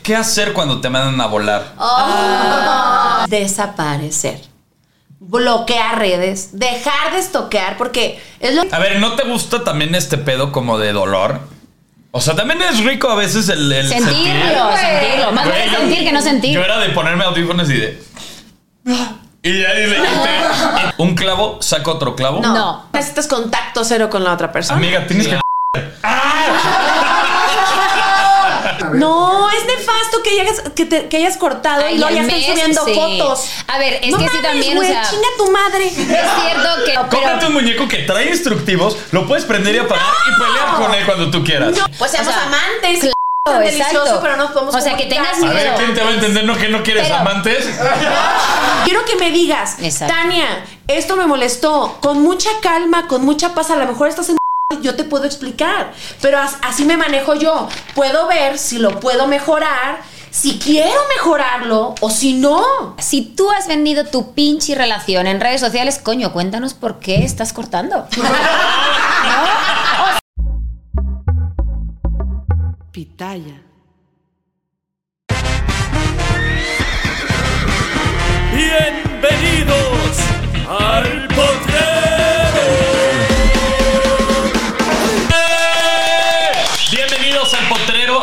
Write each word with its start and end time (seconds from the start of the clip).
¿Qué 0.00 0.16
hacer 0.16 0.52
cuando 0.52 0.80
te 0.80 0.88
mandan 0.90 1.20
a 1.20 1.26
volar? 1.26 1.74
Desaparecer. 3.28 4.40
Bloquear 5.20 5.98
redes. 5.98 6.50
Dejar 6.58 7.12
de 7.12 7.18
estoquear 7.20 7.76
porque 7.76 8.20
es 8.40 8.54
lo 8.54 8.62
A 8.72 8.78
ver, 8.78 8.98
¿no 8.98 9.14
te 9.14 9.22
gusta 9.24 9.62
también 9.62 9.94
este 9.94 10.18
pedo 10.18 10.50
como 10.50 10.78
de 10.78 10.92
dolor? 10.92 11.40
O 12.10 12.20
sea, 12.20 12.34
también 12.34 12.60
es 12.62 12.82
rico 12.84 13.08
a 13.08 13.14
veces 13.14 13.48
el, 13.48 13.70
el 13.72 13.88
Sentirlo, 13.88 14.12
sentir. 14.14 14.32
sentirlo. 14.80 15.32
Más 15.32 15.48
vale 15.48 15.70
sentir 15.70 16.04
que 16.04 16.12
no 16.12 16.20
sentir. 16.20 16.52
Yo 16.54 16.62
era 16.64 16.78
de 16.78 16.90
ponerme 16.90 17.24
audífonos 17.24 17.70
y 17.70 17.74
de. 17.74 18.02
Y 19.44 19.62
ya 19.62 19.68
le. 19.72 19.96
Un 20.98 21.14
clavo, 21.14 21.58
saca 21.62 21.90
otro 21.92 22.14
clavo. 22.16 22.40
No. 22.40 22.52
No. 22.52 22.86
Necesitas 22.92 23.28
contacto 23.28 23.84
cero 23.84 24.10
con 24.10 24.24
la 24.24 24.32
otra 24.34 24.50
persona. 24.52 24.76
Amiga, 24.78 25.06
tienes 25.06 25.28
que. 25.28 25.40
No, 28.98 29.50
es 29.50 29.64
nefasto 29.66 30.22
que 30.22 30.40
hayas, 30.40 30.60
que 30.74 30.84
te- 30.86 31.08
que 31.08 31.16
hayas 31.18 31.36
cortado 31.36 31.84
Ay, 31.86 31.94
y 31.94 31.98
luego 31.98 32.14
ya 32.14 32.22
están 32.22 32.36
mes, 32.38 32.46
subiendo 32.46 32.84
sí. 32.84 32.94
fotos. 32.94 33.48
A 33.68 33.78
ver, 33.78 34.00
es 34.02 34.10
No 34.10 34.18
que 34.18 34.28
sí 34.28 34.38
también, 34.42 34.76
güey, 34.76 34.88
o 34.90 34.92
sea. 34.92 35.02
chinga 35.08 35.28
tu 35.38 35.50
madre. 35.50 35.86
Es 35.88 35.94
cierto 35.96 36.84
que. 36.84 36.94
Cómprate 36.94 37.34
Pero, 37.36 37.46
un 37.48 37.52
muñeco 37.54 37.88
que 37.88 37.98
trae 37.98 38.28
instructivos, 38.30 38.96
lo 39.12 39.26
puedes 39.26 39.44
prender 39.44 39.74
y 39.74 39.78
apagar 39.78 40.06
y 40.28 40.40
pelear 40.40 40.74
con 40.76 40.94
él 40.94 41.04
cuando 41.06 41.30
tú 41.30 41.42
quieras. 41.44 41.74
Pues 41.98 42.10
seamos 42.10 42.32
O 42.32 42.36
sea, 42.36 42.46
amantes. 42.46 43.00
claro, 43.00 43.12
tan 43.44 43.60
delicioso, 43.64 44.20
pero 44.22 44.36
no 44.36 44.52
podemos 44.52 44.74
O 44.74 44.80
sea, 44.80 44.96
que 44.96 45.06
tengas 45.06 45.36
A 45.42 45.46
ver, 45.46 45.54
miedo. 45.64 45.74
¿quién 45.76 45.94
te 45.94 46.02
va 46.02 46.10
a 46.10 46.14
entender? 46.14 46.44
¿No 46.44 46.56
que 46.56 46.68
no 46.68 46.82
quieres 46.82 47.04
Pero- 47.04 47.16
amantes? 47.16 47.66
Quiero 48.84 49.04
que 49.04 49.16
me 49.16 49.30
digas, 49.30 49.76
Exacto. 49.80 50.14
Tania, 50.14 50.64
esto 50.88 51.16
me 51.16 51.26
molestó. 51.26 51.98
Con 52.00 52.22
mucha 52.22 52.50
calma, 52.60 53.06
con 53.06 53.24
mucha 53.24 53.54
paz, 53.54 53.70
a 53.70 53.76
lo 53.76 53.86
mejor 53.86 54.08
estás 54.08 54.28
en 54.28 54.36
yo 54.80 54.94
te 54.94 55.04
puedo 55.04 55.24
explicar, 55.24 55.92
pero 56.20 56.38
as- 56.38 56.56
así 56.62 56.84
me 56.84 56.96
manejo 56.96 57.34
yo. 57.34 57.68
Puedo 57.94 58.26
ver 58.28 58.58
si 58.58 58.78
lo 58.78 58.98
puedo 59.00 59.26
mejorar, 59.26 60.00
si 60.30 60.58
quiero 60.58 60.98
mejorarlo 61.14 61.94
o 62.00 62.10
si 62.10 62.34
no. 62.34 62.96
Si 62.98 63.22
tú 63.22 63.50
has 63.50 63.66
vendido 63.68 64.04
tu 64.06 64.32
pinche 64.32 64.74
relación 64.74 65.26
en 65.26 65.40
redes 65.40 65.60
sociales, 65.60 65.98
coño, 66.02 66.32
cuéntanos 66.32 66.74
por 66.74 66.98
qué 67.00 67.24
estás 67.24 67.52
cortando. 67.52 68.06
Pitaya. 72.92 73.56
Bienvenidos 78.82 80.18
al 80.68 81.26
potrero. 81.28 81.91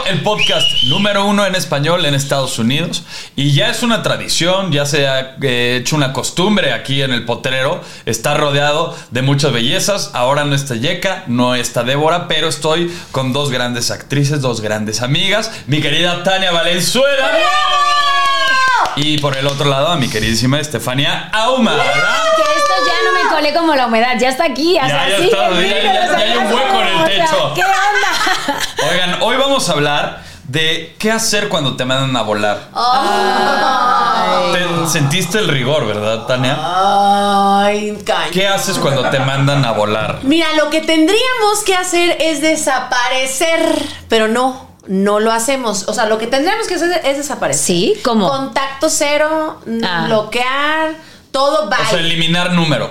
El 0.09 0.21
podcast 0.21 0.83
número 0.85 1.25
uno 1.25 1.45
en 1.45 1.53
español 1.53 2.03
en 2.03 2.15
Estados 2.15 2.57
Unidos. 2.57 3.03
Y 3.35 3.51
ya 3.51 3.69
es 3.69 3.83
una 3.83 4.01
tradición, 4.01 4.71
ya 4.71 4.87
se 4.87 5.07
ha 5.07 5.37
eh, 5.39 5.77
hecho 5.79 5.95
una 5.95 6.13
costumbre 6.13 6.73
aquí 6.73 7.03
en 7.03 7.13
el 7.13 7.25
Potrero. 7.25 7.81
Está 8.07 8.33
rodeado 8.33 8.95
de 9.11 9.21
muchas 9.21 9.53
bellezas. 9.53 10.09
Ahora 10.15 10.45
no 10.45 10.55
está 10.55 10.75
Yeka, 10.75 11.25
no 11.27 11.53
está 11.53 11.83
Débora, 11.83 12.27
pero 12.27 12.47
estoy 12.47 12.91
con 13.11 13.33
dos 13.33 13.51
grandes 13.51 13.91
actrices, 13.91 14.41
dos 14.41 14.61
grandes 14.61 15.03
amigas. 15.03 15.51
Mi 15.67 15.79
querida 15.79 16.23
Tania 16.23 16.51
Valenzuela. 16.51 17.29
Y 18.95 19.17
por 19.19 19.37
el 19.37 19.47
otro 19.47 19.69
lado 19.69 19.87
a 19.89 19.95
mi 19.97 20.09
queridísima 20.09 20.59
Estefania 20.59 21.29
Auma. 21.33 21.71
¿verdad? 21.71 21.93
que 22.35 22.41
esto 22.41 22.73
ya 22.87 22.93
no 23.05 23.11
me 23.23 23.35
colé 23.35 23.53
como 23.53 23.75
la 23.75 23.87
humedad, 23.87 24.13
ya 24.19 24.29
está 24.29 24.45
aquí. 24.45 24.71
o 24.77 24.81
Ya, 24.81 24.87
sea, 24.87 25.09
ya 25.09 25.17
sí, 25.17 25.23
está, 25.25 25.47
en 25.47 25.83
ya- 25.83 26.17
hay 26.17 26.37
un 26.37 26.53
hueco 26.53 26.81
en 26.81 26.87
el 26.87 26.95
o 26.95 27.05
sea, 27.05 27.25
techo. 27.25 27.53
¿Qué 27.55 27.61
onda? 27.63 28.89
Oigan, 28.91 29.21
hoy 29.21 29.37
vamos 29.37 29.69
a 29.69 29.73
hablar 29.73 30.23
de 30.43 30.95
qué 30.97 31.11
hacer 31.11 31.47
cuando 31.49 31.75
te 31.75 31.85
mandan 31.85 32.15
a 32.17 32.21
volar. 32.23 32.69
Te- 34.53 34.87
sentiste 34.89 35.37
el 35.37 35.47
rigor, 35.47 35.85
¿verdad, 35.85 36.25
Tania? 36.25 36.57
Ay, 36.59 37.97
caña. 38.05 38.31
¿Qué 38.31 38.47
haces 38.47 38.77
cuando 38.79 39.07
te 39.09 39.19
mandan 39.19 39.63
a 39.65 39.71
volar? 39.73 40.19
Mira, 40.23 40.47
lo 40.57 40.69
que 40.69 40.81
tendríamos 40.81 41.63
que 41.65 41.75
hacer 41.75 42.17
es 42.19 42.41
desaparecer, 42.41 43.59
pero 44.07 44.27
no, 44.27 44.68
no 44.89 45.19
lo 45.19 45.31
hacemos. 45.31 45.87
O 45.87 45.93
sea, 45.93 46.07
lo 46.07 46.17
que 46.17 46.25
tendríamos 46.27 46.67
que 46.67 46.73
hacer 46.75 47.01
es 47.05 47.17
desaparecer. 47.17 47.63
Sí, 47.65 47.93
¿cómo? 48.03 48.27
Contacto 48.27 48.89
cero, 48.89 49.61
Ah. 49.85 50.05
bloquear, 50.07 50.95
todo 51.31 51.69
bye. 51.69 51.77
O 51.79 51.89
sea, 51.91 51.99
eliminar 51.99 52.53
número 52.53 52.89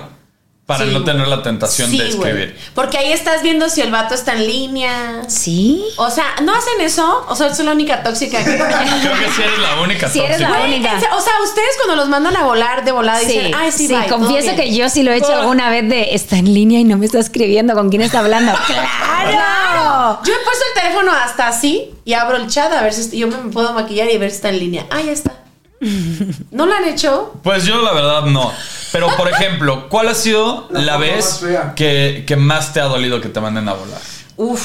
para 0.69 0.85
Sí, 0.85 0.91
no 0.93 1.03
tener 1.03 1.27
la 1.27 1.41
tentación 1.41 1.89
Sí, 1.89 1.97
de 1.97 2.09
escribir. 2.09 2.55
Porque 2.75 2.99
ahí 2.99 3.11
estás 3.11 3.41
viendo 3.41 3.69
si 3.69 3.81
el 3.81 3.89
vato 3.89 4.13
está 4.13 4.33
en 4.33 4.45
línea. 4.45 5.23
Sí. 5.27 5.83
O 5.97 6.11
sea, 6.11 6.25
¿no 6.43 6.53
hacen 6.53 6.79
eso? 6.79 7.25
O 7.27 7.35
sea, 7.35 7.55
soy 7.55 7.65
la 7.65 7.71
única 7.71 8.03
tóxica 8.03 8.37
que... 8.37 8.55
Creo 8.55 8.67
que 8.67 9.31
sí 9.35 9.41
eres 9.41 9.57
la 9.57 9.81
única 9.81 10.07
Sí, 10.07 10.19
eres 10.19 10.37
tóxica. 10.37 10.59
la 10.59 10.65
única. 10.65 10.93
O 11.17 11.21
sea, 11.21 11.33
ustedes 11.43 11.69
cuando 11.77 11.95
los 11.95 12.07
mandan 12.07 12.35
a 12.37 12.43
volar 12.43 12.85
de 12.85 12.91
volada 12.91 13.19
Sí, 13.19 13.25
dicen, 13.25 13.51
ay, 13.55 13.71
sí, 13.71 13.87
sí, 13.87 13.95
bye, 13.95 14.07
confieso 14.07 14.51
bien". 14.53 14.55
que 14.57 14.75
yo 14.75 14.87
sí 14.89 15.01
lo 15.01 15.11
he 15.11 15.17
hecho 15.17 15.33
alguna 15.33 15.71
vez 15.71 15.89
de 15.89 16.13
está 16.13 16.37
en 16.37 16.53
línea 16.53 16.79
y 16.79 16.83
no 16.83 16.97
me 16.99 17.07
está 17.07 17.17
escribiendo, 17.17 17.73
¿con 17.73 17.89
quién 17.89 18.03
está 18.03 18.19
hablando? 18.19 18.51
¡Claro! 18.67 20.19
Yo 20.23 20.33
he 20.33 20.43
puesto 20.43 20.63
el 20.75 20.81
teléfono 20.83 21.11
hasta 21.11 21.47
así 21.47 21.91
y 22.05 22.13
abro 22.13 22.37
el 22.37 22.47
chat 22.47 22.71
a 22.71 22.81
ver 22.83 22.93
si 22.93 23.17
yo 23.17 23.27
me 23.27 23.37
puedo 23.51 23.73
maquillar 23.73 24.09
y 24.11 24.17
ver 24.19 24.29
si 24.29 24.35
está 24.35 24.49
en 24.49 24.59
línea. 24.59 24.85
Ah, 24.91 25.01
ya 25.01 25.11
está. 25.11 25.33
¿No 26.51 26.65
lo 26.65 26.73
han 26.75 26.85
hecho? 26.85 27.39
Pues 27.43 27.65
yo 27.65 27.81
la 27.81 27.93
verdad 27.93 28.23
no. 28.23 28.51
Pero 28.91 29.07
por 29.15 29.29
ejemplo, 29.31 29.87
¿cuál 29.89 30.07
ha 30.09 30.13
sido 30.15 30.67
la, 30.71 30.97
vez 30.97 31.41
más 31.43 31.73
que, 31.75 32.23
que 32.27 32.35
más 32.35 32.73
te 32.73 32.81
ha 32.81 32.85
dolido 32.85 33.21
que 33.21 33.29
te 33.29 33.39
manden 33.39 33.67
a 33.69 33.73
volar? 33.73 33.99
Uf, 34.37 34.61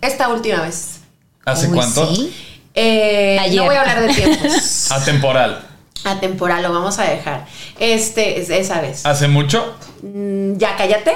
esta 0.00 0.28
última 0.28 0.62
vez. 0.62 1.00
¿Hace 1.44 1.68
Uy, 1.68 1.74
cuánto? 1.74 2.14
sí. 2.14 2.34
Eh, 2.74 3.38
Ayer. 3.40 3.56
No 3.60 3.64
voy 3.66 3.76
a 3.76 3.80
hablar 3.80 4.00
de 4.00 4.12
tiempos. 4.14 4.90
Atemporal. 4.92 5.62
Atemporal, 6.04 6.62
lo 6.62 6.72
vamos 6.72 6.98
a 6.98 7.04
dejar. 7.04 7.46
Este, 7.80 8.40
es- 8.40 8.50
esa 8.50 8.80
vez. 8.80 9.06
¿Hace 9.06 9.28
mucho? 9.28 9.74
Mm, 10.02 10.56
Ya, 10.58 10.76
cállate. 10.76 11.12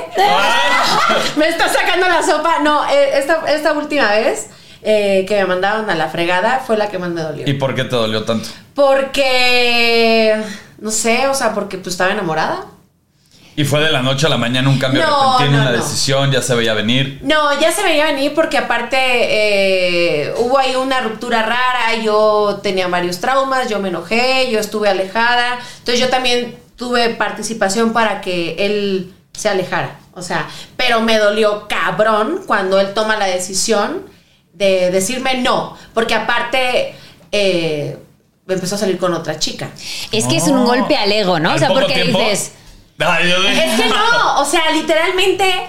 me 1.36 1.48
está 1.48 1.68
sacando 1.68 2.08
la 2.08 2.22
sopa. 2.22 2.60
No, 2.60 2.88
eh, 2.88 3.18
esta, 3.18 3.42
esta 3.52 3.72
última 3.72 4.10
vez 4.10 4.48
eh, 4.82 5.24
que 5.28 5.36
me 5.36 5.44
mandaron 5.46 5.88
a 5.90 5.94
la 5.94 6.08
fregada 6.08 6.62
fue 6.66 6.76
la 6.76 6.88
que 6.88 6.98
más 6.98 7.10
me 7.10 7.20
dolió. 7.20 7.46
¿Y 7.48 7.54
por 7.54 7.74
qué 7.74 7.84
te 7.84 7.94
dolió 7.96 8.24
tanto? 8.24 8.48
Porque, 8.80 10.42
no 10.78 10.90
sé, 10.90 11.28
o 11.28 11.34
sea, 11.34 11.54
porque 11.54 11.76
pues 11.78 11.94
estaba 11.94 12.12
enamorada. 12.12 12.64
Y 13.56 13.64
fue 13.64 13.80
de 13.80 13.90
la 13.90 14.00
noche 14.00 14.26
a 14.26 14.30
la 14.30 14.38
mañana 14.38 14.68
un 14.70 14.78
cambio 14.78 15.02
No, 15.06 15.32
repentino, 15.38 15.58
no, 15.58 15.62
una 15.68 15.76
no. 15.76 15.84
decisión, 15.84 16.30
ya 16.32 16.40
se 16.40 16.54
veía 16.54 16.72
venir. 16.72 17.18
No, 17.22 17.60
ya 17.60 17.72
se 17.72 17.82
veía 17.82 18.06
venir 18.06 18.32
porque 18.34 18.56
aparte 18.56 18.96
eh, 18.98 20.32
hubo 20.38 20.58
ahí 20.58 20.76
una 20.76 21.00
ruptura 21.02 21.42
rara, 21.42 21.94
yo 22.02 22.60
tenía 22.62 22.88
varios 22.88 23.20
traumas, 23.20 23.68
yo 23.68 23.80
me 23.80 23.88
enojé, 23.88 24.50
yo 24.50 24.58
estuve 24.58 24.88
alejada, 24.88 25.58
entonces 25.78 26.00
yo 26.00 26.08
también 26.08 26.56
tuve 26.76 27.10
participación 27.10 27.92
para 27.92 28.20
que 28.22 28.54
él 28.64 29.12
se 29.34 29.50
alejara, 29.50 29.98
o 30.14 30.22
sea, 30.22 30.48
pero 30.78 31.00
me 31.02 31.18
dolió 31.18 31.66
cabrón 31.68 32.42
cuando 32.46 32.80
él 32.80 32.94
toma 32.94 33.16
la 33.18 33.26
decisión 33.26 34.06
de 34.54 34.90
decirme 34.90 35.38
no, 35.38 35.76
porque 35.92 36.14
aparte 36.14 36.94
eh, 37.32 37.98
empezó 38.54 38.74
a 38.74 38.78
salir 38.78 38.98
con 38.98 39.12
otra 39.14 39.38
chica. 39.38 39.70
Es 40.12 40.26
que 40.26 40.36
es 40.36 40.44
un 40.44 40.64
golpe 40.64 40.96
al 40.96 41.10
ego, 41.12 41.38
¿no? 41.38 41.54
O 41.54 41.58
sea, 41.58 41.68
porque 41.68 41.94
tiempo- 41.94 42.18
dices. 42.20 42.52
Es 42.98 43.80
que 43.80 43.88
no, 43.88 44.40
o 44.40 44.44
sea, 44.44 44.70
literalmente 44.72 45.68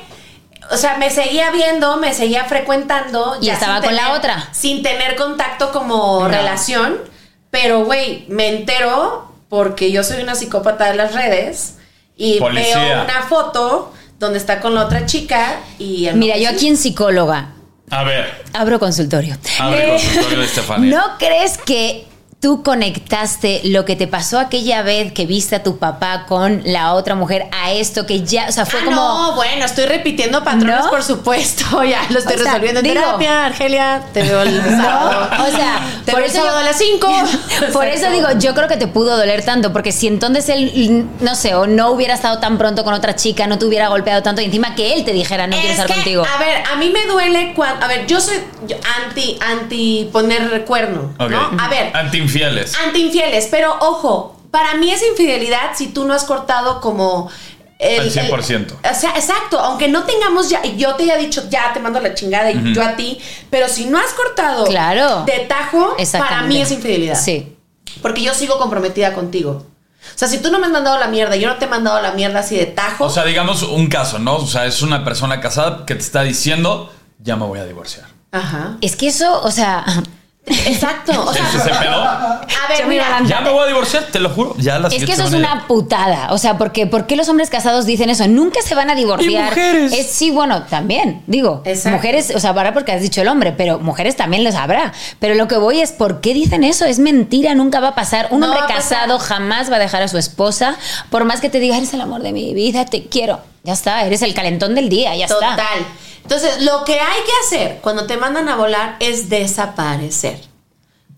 o 0.72 0.78
sea, 0.78 0.98
me 0.98 1.10
seguía 1.10 1.51
viendo, 1.51 1.98
me 1.98 2.13
seguía 2.13 2.45
frecuentando. 2.45 3.38
Y 3.42 3.45
ya 3.48 3.54
estaba 3.56 3.81
con 3.81 3.95
la 3.95 4.13
otra. 4.13 4.48
Sin 4.54 4.81
tener 4.83 5.16
contacto 5.16 5.72
como 5.72 6.22
No. 6.22 6.28
relación. 6.30 6.98
Pero, 7.50 7.83
güey, 7.83 8.25
me 8.30 8.48
entero 8.48 9.34
porque 9.50 9.92
yo 9.92 10.04
soy 10.04 10.22
una 10.22 10.36
psicópata 10.36 10.86
de 10.89 10.95
las 10.95 11.13
redes 11.13 11.75
y 12.16 12.39
Policía. 12.39 12.77
veo 12.77 13.04
una 13.04 13.24
foto 13.24 13.92
donde 14.18 14.38
está 14.38 14.62
con 14.62 14.74
la 14.75 14.86
otra 14.86 15.06
chica 15.06 15.60
y... 15.77 16.07
Mira, 16.13 16.38
yo 16.38 16.48
aquí 16.50 16.68
en 16.69 16.77
psicóloga 16.77 17.50
A 17.89 18.04
ver, 18.06 18.45
abro 18.54 18.80
consultorio. 18.80 19.36
abre 19.60 19.84
Eh, 19.95 20.00
consultorio 20.00 20.39
de 20.39 20.45
Estefanía. 20.45 20.95
¿No 20.98 21.18
crees 21.18 21.57
que 21.57 22.07
tú 22.41 22.63
conectaste 22.63 23.61
lo 23.65 23.85
que 23.85 23.95
te 23.95 24.07
pasó 24.07 24.39
aquella 24.39 24.81
vez 24.81 25.13
que 25.13 25.27
viste 25.27 25.55
a 25.57 25.61
tu 25.63 25.77
papá 25.77 26.25
con 26.27 26.63
la 26.65 26.93
otra 26.93 27.13
mujer 27.13 27.45
a 27.51 27.71
esto 27.71 28.07
que 28.07 28.23
ya, 28.23 28.47
o 28.49 28.51
sea, 28.51 28.65
fue 28.65 28.79
Ah, 28.81 28.85
como... 28.85 28.95
No, 28.95 29.35
bueno, 29.35 29.63
estoy 29.63 29.85
repitiendo 29.85 30.43
patrones, 30.43 30.85
¿No? 30.85 30.89
por 30.89 31.03
supuesto. 31.03 31.83
Ya 31.91 32.01
lo 32.09 32.17
estoy 32.19 32.35
O 32.35 32.39
sea, 32.39 32.45
resolviendo 32.53 32.79
en 32.79 32.85
digo- 32.88 32.95
terapia, 33.01 33.45
Argelia. 33.45 34.01
Te 34.11 34.23
veo 34.23 34.41
el 34.41 34.59
sábado. 34.69 35.29
O 35.47 35.55
sea, 35.55 35.81
te 36.05 36.11
por 36.11 36.21
veo 36.21 36.29
el 36.31 36.35
eso 36.35 36.43
yo- 36.45 36.57
a 36.57 36.63
las 36.63 36.77
5. 36.77 37.07
Por 37.73 37.85
eso 37.85 38.09
digo, 38.09 38.27
yo 38.39 38.55
creo 38.55 38.67
que 38.67 38.77
te 38.77 38.88
pudo 38.88 39.15
doler 39.17 39.45
tanto, 39.45 39.71
porque 39.71 39.91
si 39.91 40.07
entonces 40.07 40.49
él, 40.49 41.07
no 41.19 41.35
sé, 41.35 41.53
o 41.53 41.67
no 41.67 41.91
hubiera 41.91 42.15
estado 42.15 42.39
tan 42.39 42.57
pronto 42.57 42.83
con 42.83 42.95
otra 42.95 43.15
chica, 43.15 43.45
no 43.45 43.59
te 43.59 43.65
hubiera 43.65 43.88
golpeado 43.89 44.23
tanto, 44.23 44.41
y 44.41 44.45
encima 44.45 44.73
que 44.73 44.93
él 44.93 45.05
te 45.05 45.13
dijera 45.13 45.45
no 45.45 45.53
quiero 45.53 45.67
Es 45.67 45.73
estar 45.73 45.88
que, 45.88 45.93
contigo. 45.93 46.23
A 46.25 46.39
ver, 46.39 46.63
a 46.71 46.75
mí 46.77 46.89
me 46.89 47.05
duele 47.05 47.53
cuando. 47.55 47.85
A 47.85 47.88
ver, 47.88 48.07
yo 48.07 48.19
soy 48.19 48.35
anti, 49.05 49.38
anti 49.41 50.09
poner 50.11 50.65
cuerno. 50.65 51.13
Ok. 51.19 51.29
¿no? 51.29 51.51
A 51.59 51.67
ver, 51.67 51.91
anti 51.95 52.19
infieles, 53.00 53.48
pero 53.51 53.75
ojo, 53.80 54.38
para 54.51 54.75
mí 54.75 54.92
es 54.92 55.01
infidelidad 55.04 55.72
si 55.75 55.88
tú 55.88 56.06
no 56.06 56.13
has 56.13 56.24
cortado 56.24 56.81
como. 56.81 57.30
El, 57.80 58.01
Al 58.01 58.12
100%. 58.12 58.54
el- 58.83 58.92
o 58.92 58.94
sea, 58.94 59.10
exacto, 59.16 59.60
aunque 59.60 59.88
no 59.88 60.04
tengamos 60.04 60.50
ya, 60.50 60.63
y 60.63 60.78
yo 60.78 60.94
te 60.95 61.04
haya 61.04 61.18
dicho, 61.18 61.44
ya 61.50 61.74
te 61.74 61.80
mando 61.80 62.00
la 62.00 62.13
chingada 62.13 62.51
y 62.51 62.74
yo 62.75 62.83
a 62.83 62.95
ti, 62.95 63.19
pero 63.50 63.68
si 63.68 63.86
no 63.86 63.98
has 63.98 64.13
cortado 64.13 64.66
Claro. 64.66 65.24
de 65.25 65.39
tajo, 65.50 65.95
para 66.12 66.44
mí 66.44 66.62
es 66.62 66.69
infidelidad. 66.72 67.19
Sí. 67.19 67.57
Porque 68.04 68.22
yo 68.22 68.36
sigo 68.36 68.60
comprometida 68.60 69.13
contigo. 69.13 69.66
O 70.16 70.18
sea, 70.18 70.27
si 70.27 70.38
tú 70.39 70.51
no 70.51 70.60
me 70.60 70.68
has 70.68 70.72
mandado 70.72 71.00
la 71.00 71.07
mierda, 71.07 71.36
yo 71.36 71.48
no 71.48 71.57
te 71.57 71.66
he 71.66 71.68
mandado 71.68 72.00
la 72.04 72.12
mierda 72.12 72.42
así 72.42 72.56
de 72.56 72.68
tajo. 72.68 73.06
O 73.06 73.10
sea, 73.10 73.24
digamos 73.25 73.63
un 73.63 73.88
caso, 73.88 74.19
¿no? 74.19 74.36
O 74.36 74.45
sea, 74.48 74.68
es 74.68 74.84
una 74.84 75.04
persona 75.04 75.42
casada 75.42 75.84
que 75.88 75.95
te 75.95 76.01
está 76.01 76.22
diciendo, 76.22 76.92
ya 77.18 77.36
me 77.36 77.45
voy 77.48 77.57
a 77.60 77.66
divorciar. 77.66 78.06
Ajá. 78.31 78.77
Es 78.81 78.95
que 78.95 79.07
eso, 79.07 79.42
o 79.42 79.50
sea, 79.50 79.84
Exacto. 80.45 81.11
O 81.25 81.31
sea, 81.33 81.43
¿Es 81.47 81.55
ese 81.55 81.69
pedo? 81.69 82.01
a 82.03 82.41
ver, 82.69 82.83
me 82.85 82.89
mira, 82.95 83.21
Ya 83.25 83.41
me 83.41 83.51
voy 83.51 83.63
a 83.63 83.67
divorciar, 83.67 84.05
te 84.11 84.19
lo 84.19 84.29
juro. 84.29 84.55
Ya 84.57 84.79
la 84.79 84.88
es 84.88 85.05
que 85.05 85.11
eso 85.11 85.23
es 85.23 85.33
una 85.33 85.67
putada. 85.67 86.31
O 86.31 86.38
sea, 86.38 86.57
porque 86.57 86.88
¿por 86.88 87.05
qué 87.05 87.15
los 87.15 87.29
hombres 87.29 87.49
casados 87.49 87.85
dicen 87.85 88.09
eso? 88.09 88.27
Nunca 88.27 88.61
se 88.63 88.73
van 88.73 88.89
a 88.89 88.95
divorciar. 88.95 89.29
Y 89.31 89.38
mujeres. 89.38 89.93
Es, 89.93 90.07
sí, 90.07 90.31
bueno, 90.31 90.63
también, 90.63 91.21
digo. 91.27 91.61
Exacto. 91.65 91.97
Mujeres, 91.97 92.33
o 92.35 92.39
sea, 92.39 92.51
ahora 92.51 92.73
porque 92.73 92.91
has 92.91 93.01
dicho 93.01 93.21
el 93.21 93.27
hombre, 93.27 93.53
pero 93.55 93.79
mujeres 93.79 94.15
también 94.15 94.43
lo 94.43 94.51
sabrá. 94.51 94.93
Pero 95.19 95.35
lo 95.35 95.47
que 95.47 95.57
voy 95.57 95.79
es, 95.81 95.91
¿por 95.91 96.21
qué 96.21 96.33
dicen 96.33 96.63
eso? 96.63 96.85
Es 96.85 96.97
mentira, 96.99 97.53
nunca 97.53 97.79
va 97.79 97.89
a 97.89 97.95
pasar. 97.95 98.27
Un 98.31 98.39
No 98.39 98.47
hombre 98.47 98.61
pasar. 98.61 98.77
casado 98.77 99.19
jamás 99.19 99.71
va 99.71 99.75
a 99.75 99.79
dejar 99.79 100.01
a 100.01 100.07
su 100.07 100.17
esposa, 100.17 100.75
por 101.11 101.23
más 101.23 101.39
que 101.39 101.49
te 101.49 101.59
diga, 101.59 101.77
eres 101.77 101.93
el 101.93 102.01
amor 102.01 102.23
de 102.23 102.31
mi 102.33 102.53
vida, 102.53 102.85
te 102.85 103.03
quiero. 103.05 103.39
Ya 103.63 103.73
está, 103.73 104.03
eres 104.05 104.23
el 104.23 104.33
calentón 104.33 104.73
del 104.73 104.89
día, 104.89 105.15
ya 105.15 105.27
Total. 105.27 105.51
está. 105.51 105.65
Entonces, 106.23 106.62
lo 106.62 106.83
que 106.85 107.00
hay 107.00 107.21
que 107.23 107.31
hacer 107.45 107.79
cuando 107.81 108.06
te 108.06 108.18
mandan 108.18 108.50
a 108.50 108.56
volar 108.56 108.97
es 109.00 109.29
desaparecer. 109.29 110.39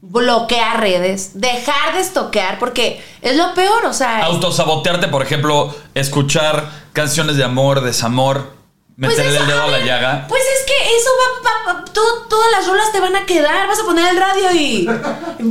Bloquear 0.02 0.80
redes, 0.82 1.32
dejar 1.40 1.94
de 1.94 2.02
estoquear, 2.02 2.60
porque 2.60 3.04
es 3.22 3.38
lo 3.38 3.54
peor, 3.54 3.86
o 3.86 3.94
sea. 3.94 4.26
Autosabotearte, 4.26 5.08
por 5.08 5.22
ejemplo, 5.22 5.74
escuchar 5.94 6.70
canciones 6.92 7.38
de 7.38 7.44
amor, 7.44 7.82
desamor, 7.82 8.52
pues 9.00 9.18
el 9.20 9.48
dedo 9.48 9.64
a 9.64 9.68
la 9.68 9.80
llaga. 9.80 10.26
Pues 10.28 10.42
es 10.42 10.66
que 10.68 10.74
eso 10.98 11.10
va, 11.20 11.50
va- 11.50 11.74
va- 11.80 11.86
todo- 11.86 12.28
todas 12.30 12.52
las 12.52 12.68
rolas 12.68 12.92
te 12.92 13.00
van 13.00 13.16
a 13.16 13.26
quedar, 13.26 13.68
vas 13.68 13.80
a 13.80 13.84
poner 13.84 14.08
el 14.10 14.18
radio 14.18 14.52
y, 14.54 14.88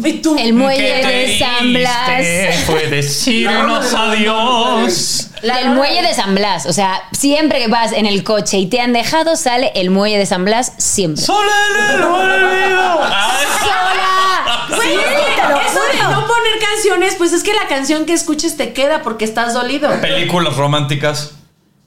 y 0.08 0.12
tú. 0.22 0.36
El 0.38 0.52
muelle 0.54 1.00
¿Qué 1.00 1.02
te 1.02 1.08
de 1.32 1.38
San 1.38 1.72
Blas. 1.72 2.64
Fue 2.66 2.86
decirnos 2.88 3.92
adiós. 3.94 5.28
La 5.42 5.60
el 5.60 5.70
muelle 5.70 6.02
de 6.02 6.14
San 6.14 6.34
Blas. 6.36 6.66
O 6.66 6.72
sea, 6.72 7.02
siempre 7.12 7.58
que 7.58 7.66
vas 7.68 7.92
en 7.92 8.06
el 8.06 8.22
coche 8.22 8.58
y 8.58 8.66
te 8.66 8.80
han 8.80 8.92
dejado, 8.92 9.34
sale 9.36 9.72
el 9.74 9.90
muelle 9.90 10.18
de 10.18 10.26
San 10.26 10.44
Blas 10.44 10.72
siempre. 10.78 11.24
Solo 11.24 11.50
en 11.80 11.94
el 11.96 12.02
olvido. 12.02 13.00
Ay. 13.02 13.46
¡Sola! 13.60 14.66
Güey, 14.76 14.94
eso 14.94 15.80
de 15.92 15.98
no 16.12 16.26
poner 16.26 16.58
canciones, 16.60 17.14
pues 17.16 17.32
es 17.32 17.42
que 17.42 17.52
la 17.54 17.66
canción 17.66 18.06
que 18.06 18.12
escuches 18.12 18.56
te 18.56 18.72
queda 18.72 19.02
porque 19.02 19.24
estás 19.24 19.52
dolido. 19.54 19.90
Películas 20.00 20.56
románticas. 20.56 21.32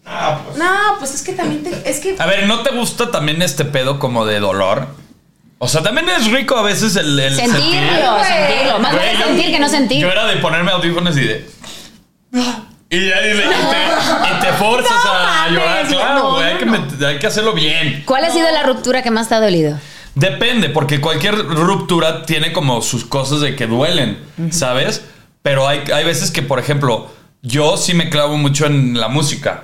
No, 0.06 0.72
pues 1.00 1.14
es 1.16 1.22
que 1.24 1.34
también 1.34 1.64
te, 1.64 1.90
es 1.90 2.00
que 2.00 2.16
A 2.20 2.26
ver, 2.26 2.46
¿no 2.48 2.62
te 2.62 2.72
gusta 2.76 3.12
también 3.12 3.42
este 3.42 3.66
pedo 3.66 4.00
como 4.00 4.26
de 4.26 4.40
dolor? 4.40 4.88
O 5.58 5.68
sea, 5.68 5.82
también 5.82 6.08
es 6.10 6.30
rico 6.32 6.56
a 6.58 6.62
veces 6.62 6.96
el, 6.96 7.18
el 7.20 7.36
Sentirlo, 7.36 7.62
sentir. 7.64 7.82
sentirlo. 8.26 8.80
Más 8.80 8.96
vale 8.96 9.14
yo- 9.18 9.26
sentir 9.26 9.52
que 9.52 9.60
no 9.60 9.70
sentir. 9.70 10.00
Yo 10.02 10.12
era 10.12 10.26
de 10.28 10.36
ponerme 10.38 10.72
audífonos 10.72 11.16
y 11.18 11.22
de. 11.22 11.50
Y 12.90 13.08
ya 13.10 13.22
y, 13.26 13.30
de- 13.30 13.46
y 13.46 13.50
te, 13.50 14.38
y 14.38 14.40
te 14.42 14.54
forzas 14.60 15.04
No 15.04 15.12
a 15.12 15.24
mames, 15.48 15.54
llorar. 15.54 15.88
Claro, 15.88 16.16
no, 16.20 16.32
güey, 16.36 17.06
hay 17.06 17.20
que 17.20 17.28
hacerlo 17.28 17.54
bien. 17.54 18.04
¿Cuál 18.06 18.26
ha 18.26 18.30
sido 18.32 18.50
la 18.52 18.64
ruptura 18.64 19.02
que 19.02 19.12
más 19.12 19.28
te 19.30 19.36
ha 19.36 19.40
dolido? 19.40 19.80
Depende, 20.14 20.70
porque 20.70 21.02
cualquier 21.02 21.36
ruptura 21.36 22.26
tiene 22.26 22.54
como 22.54 22.82
sus 22.82 23.04
cosas 23.06 23.42
de 23.42 23.56
que 23.56 23.66
duelen, 23.68 24.20
¿sabes? 24.52 25.04
Pero 25.42 25.68
hay, 25.68 25.84
hay 25.94 26.06
veces 26.06 26.32
que, 26.32 26.42
por 26.42 26.60
ejemplo, 26.60 27.10
yo 27.42 27.76
sí 27.78 27.94
me 27.94 28.10
clavo 28.10 28.38
mucho 28.38 28.66
en 28.66 29.00
la 29.00 29.08
música. 29.08 29.64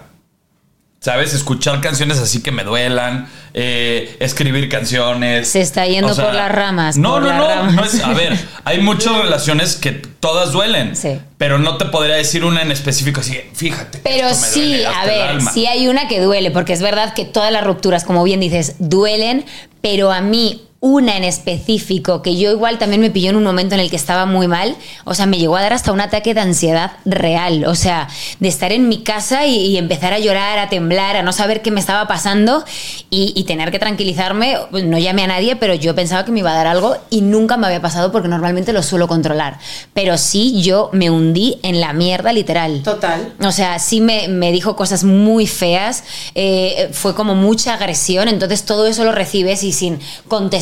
¿Sabes? 1.04 1.34
Escuchar 1.34 1.82
canciones 1.82 2.20
así 2.20 2.44
que 2.44 2.52
me 2.52 2.64
duelan, 2.64 3.28
eh, 3.56 4.18
escribir 4.20 4.70
canciones. 4.70 5.48
Se 5.50 5.60
está 5.60 5.88
yendo 5.88 6.16
por 6.16 6.32
las 6.32 6.52
ramas, 6.52 6.96
No, 6.96 7.20
no, 7.20 7.34
no, 7.34 7.48
ramas. 7.48 7.74
no 7.74 7.84
es- 7.84 8.04
a 8.04 8.14
ver, 8.14 8.38
hay 8.66 8.82
muchas 8.82 9.18
relaciones 9.18 9.78
que 9.78 9.94
todas 9.94 10.52
duelen. 10.52 10.96
Sí. 10.96 11.20
Pero 11.40 11.58
no 11.58 11.78
te 11.78 11.86
podría 11.86 12.18
decir 12.18 12.46
una 12.46 12.62
en 12.62 12.72
específico 12.72 13.22
así, 13.22 13.40
fíjate. 13.56 13.98
Pero 14.04 14.32
sí, 14.36 14.60
duele 14.74 14.86
a 14.86 15.06
ver, 15.08 15.42
sí 15.42 15.66
hay 15.66 15.88
una 15.88 16.08
que 16.08 16.22
duele, 16.22 16.52
porque 16.52 16.74
es 16.74 16.84
verdad 16.84 17.16
que 17.16 17.26
todas 17.26 17.52
las 17.52 17.64
rupturas, 17.64 18.04
como 18.04 18.24
bien 18.24 18.40
dices, 18.40 18.76
duelen, 18.78 19.44
pero 19.82 20.12
a 20.12 20.22
mí 20.22 20.68
una 20.82 21.16
en 21.16 21.24
específico, 21.24 22.24
que 22.24 22.36
yo 22.36 22.50
igual 22.52 22.80
también 22.80 23.02
me 23.02 23.12
pilló 23.12 23.30
en 23.30 23.36
un 23.36 23.44
momento 23.44 23.76
en 23.76 23.82
el 23.82 23.92
que 23.92 23.96
estaba 23.96 24.26
muy 24.26 24.48
mal, 24.48 24.76
o 25.06 25.14
sea, 25.14 25.28
me 25.28 25.38
llegó 25.38 25.56
a 25.56 25.62
dar 25.62 25.74
hasta 25.74 25.92
un 25.92 26.02
ataque 26.02 26.34
de 26.34 26.42
ansiedad 26.42 26.94
real, 27.06 27.66
o 27.66 27.76
sea, 27.76 28.08
de 28.40 28.48
estar 28.48 28.72
en 28.72 28.90
mi 28.90 29.04
casa 29.04 29.46
y, 29.46 29.58
y 29.58 29.78
empezar 29.78 30.12
a 30.12 30.18
llorar, 30.18 30.58
a 30.58 30.70
temblar, 30.70 31.18
a 31.18 31.22
no 31.22 31.34
saber 31.34 31.62
qué 31.62 31.70
me 31.70 31.80
estaba 31.80 32.08
pasando 32.08 32.66
y, 33.12 33.32
y 33.36 33.44
tener 33.44 33.70
que 33.70 33.78
tranquilizarme, 33.78 34.58
no 34.72 34.98
llamé 34.98 35.24
a 35.26 35.28
nadie, 35.28 35.56
pero 35.56 35.76
yo 35.76 35.94
pensaba 35.94 36.26
que 36.26 36.32
me 36.32 36.40
iba 36.40 36.52
a 36.52 36.56
dar 36.56 36.66
algo 36.66 36.98
y 37.12 37.22
nunca 37.22 37.58
me 37.58 37.68
había 37.68 37.82
pasado 37.82 38.12
porque 38.12 38.28
normalmente 38.28 38.74
lo 38.74 38.82
suelo 38.82 39.08
controlar, 39.08 39.60
pero 39.94 40.18
sí 40.18 40.64
yo 40.64 40.90
me 40.94 41.12
hundí 41.12 41.60
en 41.62 41.80
la 41.80 41.94
mierda 41.94 42.34
literal. 42.34 42.82
total. 42.82 43.34
O 43.44 43.52
sea, 43.52 43.78
sí 43.78 44.02
me, 44.02 44.28
me 44.30 44.52
dijo 44.52 44.76
cosas 44.76 45.04
muy 45.04 45.46
feas, 45.46 46.04
eh, 46.34 46.90
fue 46.92 47.14
como 47.14 47.36
mucha 47.36 47.76
agresión, 47.76 48.28
entonces 48.30 48.64
todo 48.64 48.88
eso 48.88 49.04
lo 49.04 49.12
recibes 49.12 49.62
y 49.62 49.74
sin 49.74 50.00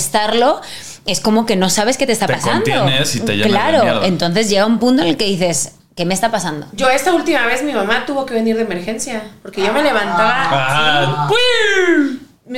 contestarlo 0.09 0.61
es 1.05 1.19
como 1.21 1.45
que 1.45 1.55
no 1.55 1.69
sabes 1.69 1.97
qué 1.97 2.05
te 2.05 2.11
está 2.13 2.27
Te 2.27 2.33
pasando. 2.33 2.55
contienes 2.63 3.15
y 3.15 3.19
te 3.21 3.41
Claro, 3.41 4.03
entonces 4.03 4.49
llega 4.49 4.65
un 4.65 4.79
punto 4.79 5.01
en 5.03 5.09
el 5.09 5.17
que 5.17 5.25
dices, 5.25 5.73
¿qué 5.95 6.05
me 6.05 6.13
está 6.13 6.31
pasando? 6.31 6.67
Yo 6.73 6.89
esta 6.89 7.13
última 7.13 7.45
vez 7.45 7.63
mi 7.63 7.73
mamá 7.73 8.05
tuvo 8.05 8.25
que 8.25 8.33
venir 8.33 8.55
de 8.55 8.63
emergencia 8.63 9.23
porque 9.41 9.61
yo 9.65 9.73
me 9.73 9.83
levantaba 9.83 10.47
Ah, 10.51 11.29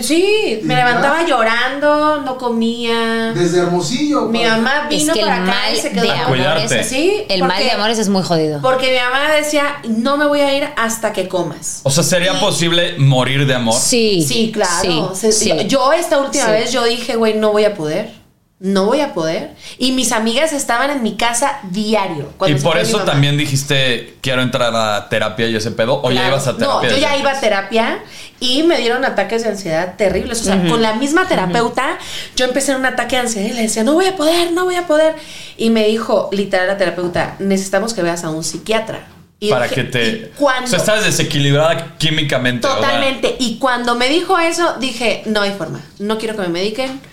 Sí, 0.01 0.60
me 0.63 0.74
levantaba 0.75 1.25
llorando, 1.25 2.21
no 2.21 2.38
comía. 2.38 3.33
Desde 3.36 3.60
Hermosillo. 3.60 4.21
Mi 4.27 4.43
mamá 4.45 4.88
Es 4.89 5.00
vino 5.00 5.13
que 5.13 5.19
el 5.19 5.25
para 5.25 5.43
acá 5.43 5.51
mal 5.53 5.74
y 5.74 5.77
se 5.77 5.91
quedó 5.91 6.03
de 6.03 6.12
amores, 6.12 6.27
cuidarte. 6.27 6.83
Sí, 6.86 7.24
el 7.27 7.43
mal 7.43 7.62
de 7.62 7.71
amores 7.71 8.00
es 8.00 8.07
muy 8.07 8.24
jodido. 8.24 8.62
Porque 8.62 8.91
mi 8.91 8.98
mamá 9.00 9.33
decía, 9.33 9.81
no 9.89 10.15
me 10.15 10.25
voy 10.27 10.39
a 10.39 10.55
ir 10.55 10.67
hasta 10.77 11.12
que 11.12 11.27
comas. 11.27 11.81
O 11.83 11.91
sea, 11.91 12.03
¿sería 12.03 12.39
posible 12.39 12.98
morir 13.00 13.45
de 13.45 13.53
amor? 13.55 13.75
Sí, 13.77 14.25
Sí, 14.25 14.51
claro. 14.53 15.13
sí. 15.13 15.50
Yo, 15.50 15.62
yo 15.63 15.93
esta 15.93 16.19
última 16.19 16.45
Sí. 16.45 16.51
vez 16.51 16.71
yo 16.71 16.86
dije, 16.86 17.17
güey, 17.17 17.33
no 17.33 17.51
voy 17.51 17.65
a 17.65 17.74
poder. 17.75 18.21
No 18.63 18.86
voy 18.86 19.01
a 19.01 19.15
poder. 19.15 19.56
Y 19.80 19.91
mis 19.94 20.12
amigas 20.12 20.53
estaban 20.53 20.91
en 20.91 21.01
mi 21.01 21.18
casa 21.18 21.60
diario. 21.72 22.30
Y 22.32 22.38
cuando 22.38 22.62
por 22.62 22.77
eso 22.77 23.00
también 23.00 23.36
dijiste, 23.36 24.18
quiero 24.22 24.44
entrar 24.44 24.72
a 24.75 25.10
terapia 25.10 25.48
y 25.48 25.56
ese 25.56 25.72
pedo, 25.72 26.00
o 26.03 26.12
ya 26.12 26.27
ibas 26.27 26.46
a 26.46 26.56
terapia. 26.56 26.89
No, 26.89 26.96
yo 26.96 27.01
ya 27.01 27.18
iba 27.18 27.32
a 27.32 27.39
terapia 27.39 28.03
y 28.39 28.62
me 28.62 28.77
dieron 28.77 29.03
ataques 29.03 29.41
de 29.41 29.50
ansiedad 29.50 29.96
terribles. 29.98 30.41
O 30.41 30.44
sea, 30.44 30.63
con 30.70 30.80
la 30.80 30.94
misma 30.94 31.27
terapeuta, 31.27 31.98
yo 32.36 32.46
empecé 32.46 32.74
en 32.74 32.77
un 32.77 32.86
ataque 32.86 33.15
de 33.15 33.24
ansiedad 33.24 33.48
y 33.50 33.53
le 33.53 33.63
decía, 33.63 33.84
no 33.84 33.94
voy 33.96 34.06
a 34.06 34.15
poder, 34.15 34.51
no 34.51 34.65
voy 34.65 34.75
a 34.75 34.86
poder. 34.86 35.15
Y 35.58 35.72
me 35.72 35.88
dijo, 35.88 36.30
literal, 36.32 36.68
la 36.68 36.77
terapeuta, 36.77 37.38
necesitamos 37.39 37.96
que 37.96 38.03
veas 38.03 38.24
a 38.24 38.30
un 38.30 38.44
psiquiatra. 38.44 39.08
Y 39.39 39.50
Para 39.50 39.63
dije, 39.68 39.75
que 39.75 39.84
te... 39.86 40.08
"¿Y 40.08 40.32
cuándo? 40.38 40.65
O 40.65 40.70
sea, 40.70 40.77
estás 40.77 41.03
desequilibrada 41.03 41.98
químicamente. 41.98 42.68
Totalmente. 42.68 43.38
Y 43.39 43.58
cuando 43.58 43.96
me 43.96 44.08
dijo 44.08 44.38
eso, 44.38 44.75
dije, 44.80 45.24
no 45.25 45.41
hay 45.41 45.53
forma. 45.53 45.82
No 45.98 46.20
quiero 46.20 46.36
que 46.36 46.44
me 46.44 46.50
mediquen. 46.50 47.10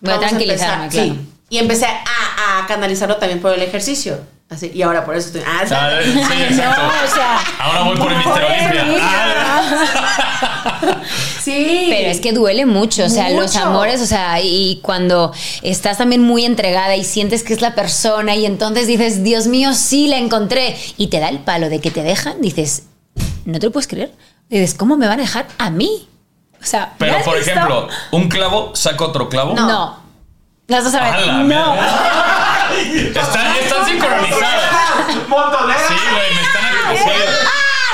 Voy 0.00 0.12
a 0.14 0.18
tranquilizarme, 0.18 0.84
empezar". 0.84 1.04
claro. 1.06 1.20
Sí. 1.20 1.28
Y 1.48 1.58
empecé 1.58 1.86
a, 1.86 2.62
a 2.62 2.66
canalizarlo 2.66 3.16
también 3.16 3.40
por 3.40 3.52
el 3.54 3.62
ejercicio. 3.62 4.18
Así, 4.48 4.70
y 4.72 4.82
ahora 4.82 5.04
por 5.04 5.16
eso 5.16 5.26
estoy. 5.28 5.42
Ah, 5.44 5.62
Ah, 5.68 5.98
sí, 6.04 6.42
exacto. 6.42 6.82
No, 6.82 6.88
o 6.88 7.14
sea, 7.14 7.38
Ahora 7.58 7.82
voy 7.82 7.96
por 7.96 8.12
el 8.12 8.18
Mister 8.18 8.44
Olimpia. 8.44 8.84
Ah, 9.00 11.02
sí. 11.42 11.86
Pero 11.90 12.10
es 12.10 12.20
que 12.20 12.32
duele 12.32 12.66
mucho, 12.66 13.04
o 13.04 13.08
sea, 13.08 13.30
los 13.30 13.56
amores, 13.56 14.00
o 14.00 14.06
sea, 14.06 14.40
y 14.40 14.80
cuando 14.82 15.32
estás 15.62 15.98
también 15.98 16.22
muy 16.22 16.44
entregada 16.44 16.96
y 16.96 17.04
sientes 17.04 17.42
que 17.42 17.52
es 17.54 17.60
la 17.60 17.74
persona 17.74 18.34
y 18.36 18.46
entonces 18.46 18.86
dices, 18.86 19.22
Dios 19.24 19.46
mío, 19.46 19.74
sí, 19.74 20.08
la 20.08 20.18
encontré, 20.18 20.76
y 20.96 21.08
te 21.08 21.18
da 21.20 21.28
el 21.28 21.40
palo 21.40 21.68
de 21.68 21.80
que 21.80 21.90
te 21.90 22.02
dejan, 22.02 22.40
dices, 22.40 22.84
no 23.44 23.58
te 23.58 23.66
lo 23.66 23.72
puedes 23.72 23.86
creer. 23.88 24.12
Dices, 24.48 24.74
¿cómo 24.74 24.96
me 24.96 25.08
van 25.08 25.18
a 25.18 25.22
dejar 25.22 25.46
a 25.58 25.70
mí? 25.70 26.08
O 26.66 26.68
sea, 26.68 26.86
¿me 26.98 27.06
Pero 27.06 27.22
por 27.24 27.36
visto? 27.36 27.50
ejemplo, 27.52 27.88
un 28.10 28.28
clavo 28.28 28.72
saca 28.74 29.04
otro 29.04 29.28
clavo. 29.28 29.54
No. 29.54 30.00
Las 30.66 30.82
dos 30.82 30.92
a 30.94 31.00
ver. 31.00 31.28
No. 31.44 31.74
Están, 31.76 33.56
están 33.56 33.86
sincronizadas. 33.86 34.62
Sí, 35.86 35.94
güey, 36.10 36.34
me 36.34 36.42
están, 36.42 36.64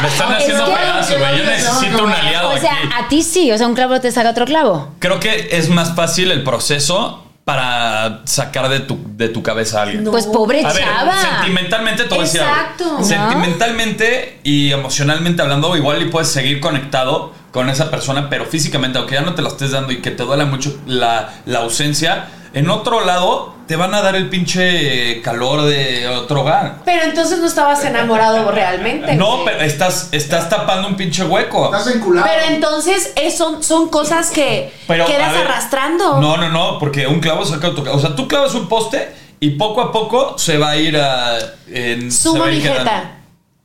me 0.00 0.08
están 0.08 0.32
haciendo 0.34 0.64
Es 0.64 0.70
que- 0.70 0.76
pedazos, 0.76 1.18
güey. 1.18 1.38
Yo 1.38 1.44
necesito 1.44 2.04
un 2.04 2.12
aliado 2.12 2.50
O 2.50 2.58
sea, 2.58 2.72
aquí. 2.72 2.88
a 2.98 3.08
ti 3.08 3.22
sí, 3.22 3.52
o 3.52 3.58
sea, 3.58 3.66
un 3.66 3.74
clavo 3.74 4.00
te 4.00 4.10
saca 4.10 4.30
otro 4.30 4.46
clavo. 4.46 4.88
Creo 5.00 5.20
que 5.20 5.50
es 5.52 5.68
más 5.68 5.94
fácil 5.94 6.30
el 6.30 6.42
proceso 6.42 7.22
para 7.44 8.20
sacar 8.24 8.68
de 8.68 8.80
tu, 8.80 8.98
de 9.16 9.28
tu 9.28 9.42
cabeza 9.42 9.80
a 9.80 9.82
alguien. 9.82 10.04
Pues 10.04 10.26
pobre 10.26 10.64
A 10.64 10.72
ver, 10.72 10.84
chava. 10.84 11.20
sentimentalmente 11.20 12.04
decir 12.04 12.40
algo. 12.40 12.54
Exacto. 12.54 12.98
¿No? 12.98 13.04
Sentimentalmente 13.04 14.38
y 14.44 14.70
emocionalmente 14.70 15.42
hablando, 15.42 15.76
igual 15.76 16.02
y 16.02 16.06
puedes 16.06 16.28
seguir 16.28 16.60
conectado 16.60 17.32
con 17.50 17.68
esa 17.68 17.90
persona, 17.90 18.30
pero 18.30 18.46
físicamente, 18.46 18.98
aunque 18.98 19.14
ya 19.14 19.22
no 19.22 19.34
te 19.34 19.42
la 19.42 19.48
estés 19.48 19.72
dando 19.72 19.92
y 19.92 20.00
que 20.00 20.10
te 20.12 20.22
duela 20.22 20.44
mucho 20.46 20.78
la, 20.86 21.34
la 21.44 21.58
ausencia, 21.60 22.28
en 22.54 22.70
otro 22.70 23.04
lado 23.04 23.54
te 23.66 23.76
van 23.76 23.94
a 23.94 24.02
dar 24.02 24.16
el 24.16 24.28
pinche 24.28 25.22
calor 25.22 25.62
de 25.62 26.06
otro 26.08 26.42
hogar. 26.42 26.82
Pero 26.84 27.04
entonces 27.04 27.38
no 27.38 27.46
estabas 27.46 27.84
enamorado 27.84 28.50
realmente. 28.50 29.14
No, 29.14 29.42
güey. 29.42 29.44
pero 29.46 29.60
estás, 29.62 30.08
estás 30.12 30.48
tapando 30.50 30.88
un 30.88 30.96
pinche 30.96 31.24
hueco. 31.24 31.66
Estás 31.74 31.94
enculado. 31.94 32.26
Pero 32.30 32.54
entonces 32.54 33.12
es- 33.16 33.36
son, 33.38 33.62
son 33.62 33.88
cosas 33.88 34.30
que 34.30 34.72
Pero, 34.86 35.06
quedas 35.06 35.32
ver, 35.32 35.46
arrastrando. 35.46 36.20
No, 36.20 36.36
no, 36.36 36.48
no, 36.50 36.78
porque 36.78 37.06
un 37.06 37.20
clavo 37.20 37.44
saca 37.46 37.68
otro 37.68 37.82
clavo. 37.82 37.98
O 37.98 38.00
sea, 38.00 38.14
tú 38.14 38.28
clavas 38.28 38.54
un 38.54 38.68
poste 38.68 39.14
y 39.40 39.50
poco 39.50 39.80
a 39.80 39.90
poco 39.92 40.36
se 40.38 40.58
va 40.58 40.70
a 40.70 40.76
ir 40.76 40.96
a. 40.98 41.38
En, 41.68 42.12
Suma 42.12 42.46
mi 42.46 42.60
jeta. 42.60 43.18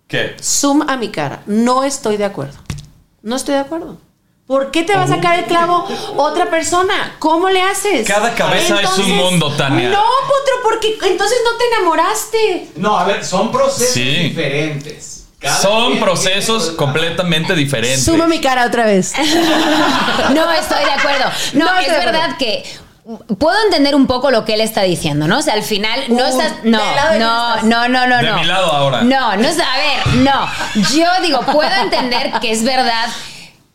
¿Qué? 0.08 0.36
Zoom 0.41 0.84
a 0.89 0.96
mi 0.96 1.10
cara. 1.10 1.41
No 1.48 1.84
estoy 1.84 2.15
de 2.15 2.24
acuerdo. 2.24 2.58
No 3.24 3.36
estoy 3.36 3.56
de 3.56 3.62
acuerdo. 3.62 3.98
¿Por 4.48 4.72
qué 4.72 4.84
te 4.84 4.96
va 4.96 5.04
a 5.04 5.08
sacar 5.08 5.38
el 5.39 5.46
clavo 5.46 5.86
otra 6.16 6.50
persona? 6.50 7.16
¿Cómo 7.20 7.50
le 7.50 7.62
haces? 7.62 8.08
Cada 8.08 8.34
cabeza 8.34 8.80
es 8.82 8.98
un 8.98 9.12
mundo, 9.12 9.51
Tania. 9.58 9.89
No, 9.89 10.01
Potro, 10.22 10.54
porque 10.63 10.98
entonces 11.06 11.38
no 11.44 11.58
te 11.58 11.66
enamoraste. 11.75 12.68
No, 12.77 12.98
a 12.98 13.04
ver, 13.04 13.25
son 13.25 13.51
procesos 13.51 13.94
Sí. 13.94 14.04
diferentes. 14.30 15.25
Cada 15.39 15.58
Son 15.62 16.00
procesos 16.00 16.70
completamente 16.72 17.54
diferentes. 17.56 18.04
Suma 18.06 18.25
mi 18.25 18.39
cara 18.39 18.66
otra 18.66 18.86
vez. 18.86 19.13
No 20.34 20.51
estoy 20.51 20.84
de 20.86 20.92
acuerdo. 20.92 21.25
No, 21.54 21.66
No 21.66 21.80
es 21.80 21.89
acuerdo. 21.89 22.06
verdad 22.12 22.38
que 22.38 22.63
puedo 23.38 23.56
entender 23.66 23.96
un 23.96 24.08
poco 24.08 24.32
lo 24.32 24.46
que 24.46 24.54
él 24.56 24.62
está 24.62 24.82
diciendo, 24.84 25.27
¿no? 25.27 25.39
O 25.39 25.42
sea, 25.42 25.54
al 25.54 25.63
final 25.63 26.06
no 26.10 26.24
Uh, 26.24 26.27
estás 26.27 26.54
no, 26.63 26.77
¿del 26.84 26.96
lado 26.96 27.12
de 27.12 27.18
quién 27.18 27.20
no, 27.27 27.48
estás? 27.50 27.63
no, 27.66 27.88
no, 27.89 28.08
no, 28.08 28.18
De 28.18 28.24
no. 28.24 28.36
mi 28.38 28.46
lado 28.46 28.72
ahora. 28.72 29.01
No, 29.01 29.36
no 29.36 29.48
a 29.48 29.77
ver, 29.77 30.16
no. 30.16 30.48
Yo 30.96 31.06
digo, 31.22 31.42
puedo 31.42 31.74
entender 31.84 32.32
que 32.42 32.51
es 32.51 32.63
verdad 32.63 33.08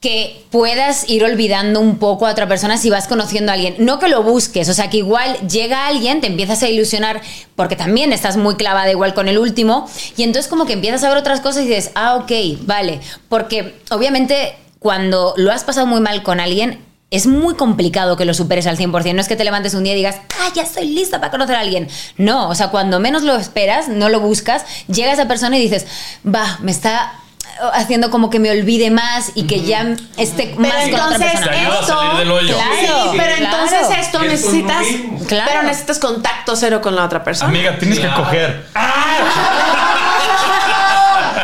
que 0.02 0.44
puedas 0.50 1.09
ir 1.09 1.23
olvidando 1.23 1.78
un 1.78 1.97
poco 1.99 2.26
a 2.26 2.32
otra 2.32 2.49
persona 2.49 2.76
si 2.76 2.90
vas 2.90 3.06
conociendo 3.06 3.52
a 3.52 3.54
alguien. 3.54 3.76
No 3.78 4.00
que 4.00 4.09
lo 4.09 4.25
busques, 4.25 4.68
o 4.68 4.75
sea, 4.75 4.90
que 4.90 4.97
igual 4.97 5.38
llega 5.49 5.87
alguien, 5.87 6.21
te 6.21 6.26
empiezas 6.26 6.61
a 6.64 6.68
ilusionar 6.68 7.23
porque 7.54 7.76
también 7.76 8.12
estás 8.12 8.37
muy 8.37 8.56
clavada 8.56 8.90
igual 8.90 9.14
con 9.14 9.28
el 9.28 9.38
último 9.38 9.88
y 10.16 10.25
entonces 10.25 10.50
como 10.50 10.66
que 10.66 10.73
empiezas 10.73 11.04
a 11.04 11.09
ver 11.09 11.18
otras 11.18 11.40
cosas 11.40 11.62
y 11.62 11.68
dices, 11.68 11.92
ah, 11.94 12.16
ok, 12.16 12.32
vale. 12.62 13.00
Porque 13.28 13.76
obviamente 13.90 14.56
cuando 14.80 15.35
lo 15.37 15.52
has 15.52 15.62
pasado 15.62 15.87
muy 15.87 16.00
mal 16.00 16.25
con 16.25 16.40
alguien, 16.40 16.80
es 17.12 17.28
muy 17.28 17.54
complicado 17.54 18.16
que 18.16 18.25
lo 18.25 18.35
superes 18.35 18.66
al 18.66 18.76
100%. 18.76 19.14
No 19.14 19.21
es 19.21 19.28
que 19.28 19.37
te 19.37 19.44
levantes 19.44 19.75
un 19.75 19.85
día 19.85 19.92
y 19.92 19.97
digas, 19.97 20.16
ah, 20.40 20.49
ya 20.52 20.62
estoy 20.62 20.88
lista 20.88 21.21
para 21.21 21.30
conocer 21.30 21.54
a 21.54 21.61
alguien. 21.61 21.88
No, 22.16 22.49
o 22.49 22.56
sea, 22.56 22.71
cuando 22.71 22.99
menos 22.99 23.23
lo 23.23 23.37
esperas, 23.37 23.88
no 23.88 24.09
lo 24.09 24.18
buscas, 24.18 24.64
llega 24.88 25.12
esa 25.12 25.28
persona 25.28 25.56
y 25.59 25.62
dices, 25.62 25.87
va, 26.26 26.59
me 26.61 26.73
está 26.73 27.12
haciendo 27.73 28.11
como 28.11 28.30
que 28.30 28.38
me 28.38 28.50
olvide 28.50 28.90
más 28.90 29.32
y 29.35 29.44
que 29.47 29.62
ya 29.62 29.94
esté 30.16 30.54
más 30.59 30.73
con 30.73 30.94
otra 31.00 31.16
entonces 31.16 31.30
persona. 31.32 31.50
Te 31.50 31.59
ayuda 31.59 31.78
a 31.78 31.87
salir 31.87 32.18
del 32.18 32.30
hoyo. 32.30 32.54
Claro, 32.54 32.73
Sí, 32.80 33.18
pero 33.18 33.37
claro. 33.37 33.56
entonces 33.64 33.99
esto 33.99 34.18
necesitas. 34.23 34.87
Claro. 35.28 35.50
Pero 35.50 35.62
necesitas 35.64 35.99
contacto 35.99 36.56
cero 36.56 36.80
con 36.80 36.94
la 36.97 37.04
otra 37.04 37.23
persona. 37.23 37.49
Amiga, 37.50 37.78
tienes 37.78 37.99
que 38.00 38.09
coger. 38.12 38.66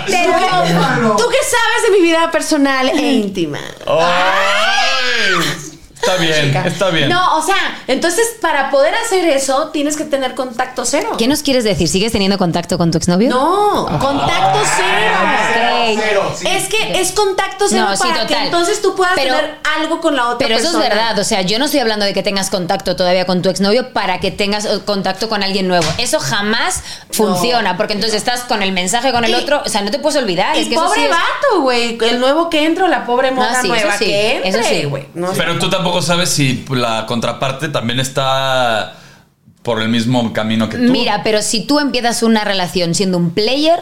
Pero, 0.06 0.32
¿Tú 1.16 1.24
qué 1.30 1.36
sabes 1.44 1.82
de 1.86 1.90
mi 1.96 2.02
vida 2.02 2.30
personal 2.30 2.88
e 2.88 3.12
íntima? 3.12 3.58
¡Ay! 3.86 5.67
Está 6.00 6.16
bien, 6.16 6.56
está 6.64 6.90
bien. 6.90 7.08
No, 7.08 7.36
o 7.38 7.42
sea, 7.42 7.56
entonces 7.86 8.24
para 8.40 8.70
poder 8.70 8.94
hacer 8.94 9.24
eso 9.28 9.68
tienes 9.72 9.96
que 9.96 10.04
tener 10.04 10.34
contacto 10.34 10.84
cero. 10.84 11.10
¿Qué 11.18 11.26
nos 11.26 11.42
quieres 11.42 11.64
decir? 11.64 11.88
¿Sigues 11.88 12.12
teniendo 12.12 12.38
contacto 12.38 12.78
con 12.78 12.90
tu 12.90 12.98
exnovio? 12.98 13.30
No, 13.30 13.86
contacto 13.98 14.60
cero. 14.76 15.14
Ok. 15.22 15.98
Cero, 16.00 16.32
sí. 16.36 16.46
Es 16.46 16.68
que 16.68 17.00
es 17.00 17.12
contacto 17.12 17.66
cero 17.68 17.86
No, 17.88 17.96
sí, 17.96 18.02
para 18.08 18.26
que 18.26 18.34
entonces 18.36 18.80
tú 18.82 18.94
puedas 18.94 19.14
Pero- 19.16 19.34
tener 19.36 19.58
algo 19.78 20.00
con 20.00 20.14
la 20.16 20.28
otra 20.28 20.38
Pero 20.46 20.54
eso 20.58 20.64
persona. 20.72 20.84
es 20.84 20.90
verdad, 20.90 21.18
o 21.18 21.24
sea, 21.24 21.42
yo 21.42 21.58
no 21.58 21.64
estoy 21.64 21.80
hablando 21.80 22.04
de 22.04 22.12
que 22.14 22.22
tengas 22.22 22.50
contacto 22.50 22.94
todavía 22.94 23.24
con 23.26 23.42
tu 23.42 23.48
exnovio 23.48 23.92
para 23.92 24.20
que 24.20 24.30
tengas 24.30 24.66
eh, 24.66 24.80
contacto 24.84 25.28
con 25.28 25.42
alguien 25.42 25.66
nuevo. 25.66 25.86
Eso 25.98 26.20
jamás 26.20 26.82
funciona, 27.10 27.76
porque 27.76 27.94
entonces 27.94 28.16
estás 28.18 28.40
con 28.42 28.62
el 28.62 28.72
mensaje 28.72 29.12
con 29.12 29.24
el 29.24 29.30
Y- 29.32 29.34
otro, 29.34 29.62
o 29.64 29.68
sea, 29.68 29.80
no 29.82 29.90
te 29.90 29.98
puedes 29.98 30.20
olvidar. 30.20 30.56
Y 30.56 30.60
es 30.60 30.68
que 30.68 30.74
eso 30.74 30.84
pobre 30.84 31.00
sí 31.00 31.04
es- 31.06 31.10
vato, 31.10 31.60
güey. 31.62 31.98
El 32.02 32.20
nuevo 32.20 32.50
que 32.50 32.64
entra, 32.64 32.86
la 32.88 33.04
pobre 33.06 33.30
mona 33.30 33.50
sí, 33.60 33.66
eso 33.66 33.74
nueva 33.74 33.96
sí, 33.98 34.04
que 34.04 34.36
entre, 34.36 34.48
eso 34.50 34.68
sí. 34.68 34.84
güey. 34.84 35.08
No, 35.14 35.32
Pero 35.32 35.58
tú 35.58 35.70
tampoco 35.70 35.87
sabes 36.02 36.28
si 36.30 36.64
la 36.70 37.06
contraparte 37.06 37.68
también 37.68 38.00
está 38.00 38.94
por 39.62 39.82
el 39.82 39.88
mismo 39.88 40.32
camino 40.32 40.68
que 40.68 40.76
tú. 40.78 40.84
Mira, 40.92 41.22
pero 41.24 41.42
si 41.42 41.66
tú 41.66 41.78
empiezas 41.78 42.22
una 42.22 42.44
relación 42.44 42.94
siendo 42.94 43.18
un 43.18 43.30
player, 43.32 43.80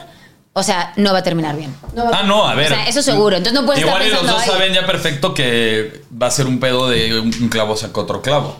o 0.53 0.63
sea, 0.63 0.93
no 0.97 1.13
va 1.13 1.19
a 1.19 1.23
terminar 1.23 1.57
bien. 1.57 1.75
Ah, 2.13 2.23
no, 2.25 2.47
a 2.49 2.55
ver. 2.55 2.73
O 2.73 2.75
sea, 2.75 2.89
eso 2.89 3.03
seguro. 3.03 3.37
Entonces 3.37 3.61
no 3.61 3.67
puedes 3.67 3.83
Igual 3.83 4.03
estar 4.03 4.21
y 4.21 4.25
los 4.27 4.33
dos 4.35 4.45
saben 4.45 4.73
ya 4.73 4.87
perfecto 4.87 5.35
que 5.35 6.03
va 6.21 6.27
a 6.27 6.31
ser 6.31 6.47
un 6.47 6.59
pedo 6.61 6.89
de 6.89 7.21
un 7.21 7.31
clavo 7.51 7.77
saca 7.77 8.01
otro 8.01 8.23
clavo. 8.23 8.57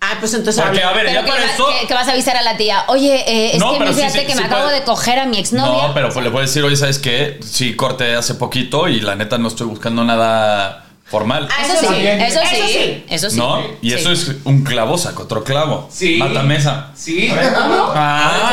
Ah, 0.00 0.16
pues 0.20 0.34
entonces 0.34 0.62
Porque, 0.62 0.82
a 0.82 0.92
ver, 0.92 1.06
Pero 1.06 1.20
ya 1.20 1.24
que, 1.24 1.30
por 1.30 1.40
va- 1.40 1.44
eso. 1.54 1.66
que- 1.80 1.86
que 1.86 1.94
vas 1.94 2.06
a 2.06 2.12
avisar 2.12 2.36
a 2.36 2.42
la 2.42 2.56
tía, 2.56 2.84
oye, 2.88 3.14
eh, 3.26 3.52
es 3.54 3.58
No, 3.58 3.72
que 3.72 3.78
pero 3.78 3.90
sí, 3.92 3.96
fíjate 4.00 4.20
sí, 4.20 4.26
que 4.26 4.32
sí 4.34 4.38
me 4.38 4.44
acabo 4.44 4.64
puede. 4.64 4.80
de 4.80 4.84
coger 4.84 5.18
a 5.18 5.26
mi 5.26 5.38
exnovia. 5.38 5.88
No, 5.88 5.94
pero 5.94 6.10
pues 6.10 6.24
le 6.24 6.30
puedes 6.30 6.50
decir, 6.50 6.62
oye, 6.64 6.76
¿sabes 6.76 6.98
qué? 6.98 7.40
Sí, 7.42 7.74
corté 7.74 8.14
hace 8.14 8.34
poquito 8.34 8.88
y 8.88 9.00
la 9.00 9.14
neta 9.16 9.38
no 9.38 9.48
estoy 9.48 9.66
buscando 9.66 10.04
nada 10.04 10.84
formal. 11.06 11.48
Ah, 11.50 11.62
Eso 11.64 11.74
Eso 11.74 11.88
sí, 11.92 12.06
eso 12.06 12.40
sí, 12.40 12.56
Eso 12.56 12.66
sí. 12.66 13.04
eso 13.08 13.30
sí. 13.30 13.36
¿No? 13.38 13.60
Y 13.80 13.90
Sí. 13.90 13.96
eso 13.96 14.10
es 14.12 14.32
un 14.44 14.64
clavo 14.64 14.98
saca 14.98 15.22
otro 15.22 15.44
clavo. 15.44 15.88
Sí. 15.92 16.16
Mata 16.18 16.42
mesa. 16.42 16.90
Sí. 16.94 17.30
Ah. 17.94 18.52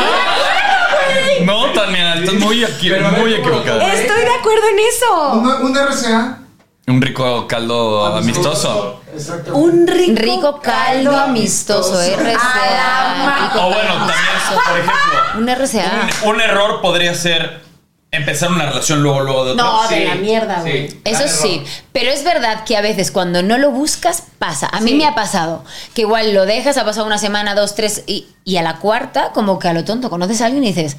No, 1.46 1.72
Tania, 1.74 2.16
estás 2.16 2.36
muy, 2.36 2.64
equi- 2.64 2.90
Pero 2.90 3.08
a 3.08 3.12
ver, 3.12 3.20
muy 3.22 3.34
equivocada. 3.34 3.94
Estoy 3.94 4.22
de 4.22 4.34
acuerdo 4.40 4.64
en 4.70 4.80
eso. 4.80 5.34
Un, 5.34 5.48
un 5.72 5.78
RCA. 5.78 6.40
Un 6.88 7.02
rico 7.02 7.48
caldo 7.48 8.06
amistoso. 8.18 9.02
Exacto. 9.14 9.56
Un 9.56 9.88
rico, 9.88 10.22
Rico 10.22 10.60
caldo 10.62 11.16
amistoso, 11.16 12.02
RCA. 12.02 13.52
O 13.56 13.66
bueno, 13.72 13.94
también, 13.96 14.16
por 14.54 14.80
ejemplo, 14.80 15.20
Un 15.40 15.50
RCA. 15.50 16.10
un, 16.24 16.30
un 16.36 16.42
error 16.42 16.82
podría 16.82 17.14
ser 17.16 17.62
empezar 18.14 18.50
una 18.52 18.66
relación 18.68 19.02
luego, 19.04 19.22
luego 19.22 19.46
de 19.46 19.52
otra. 19.52 19.64
No, 19.66 19.88
de 19.90 19.96
Sí, 19.98 20.04
la 20.06 20.16
mierda, 20.16 20.62
güey. 20.62 20.90
sí. 20.90 21.02
Eso 21.04 21.28
sí, 21.28 21.64
pero 21.92 22.12
es 22.12 22.24
verdad 22.24 22.64
que 22.64 22.78
a 22.78 22.82
veces 22.82 23.12
cuando 23.12 23.44
no 23.44 23.58
lo 23.58 23.72
buscas 23.72 24.24
pasa. 24.40 24.68
A 24.72 24.80
mí 24.82 24.92
Sí. 24.92 24.96
me 24.98 25.06
ha 25.06 25.16
pasado 25.16 25.66
que 25.94 26.02
igual 26.02 26.34
lo 26.34 26.46
dejas, 26.46 26.78
ha 26.78 26.86
pasado 26.86 27.06
una 27.06 27.18
semana, 27.18 27.56
dos, 27.56 27.76
tres 27.76 28.04
y, 28.08 28.28
y 28.46 28.58
a 28.58 28.62
la 28.62 28.78
cuarta 28.78 29.32
como 29.34 29.60
que 29.60 29.68
a 29.68 29.74
lo 29.74 29.84
tonto 29.84 30.10
conoces 30.10 30.42
a 30.42 30.46
alguien 30.46 30.64
y 30.64 30.68
dices, 30.74 30.98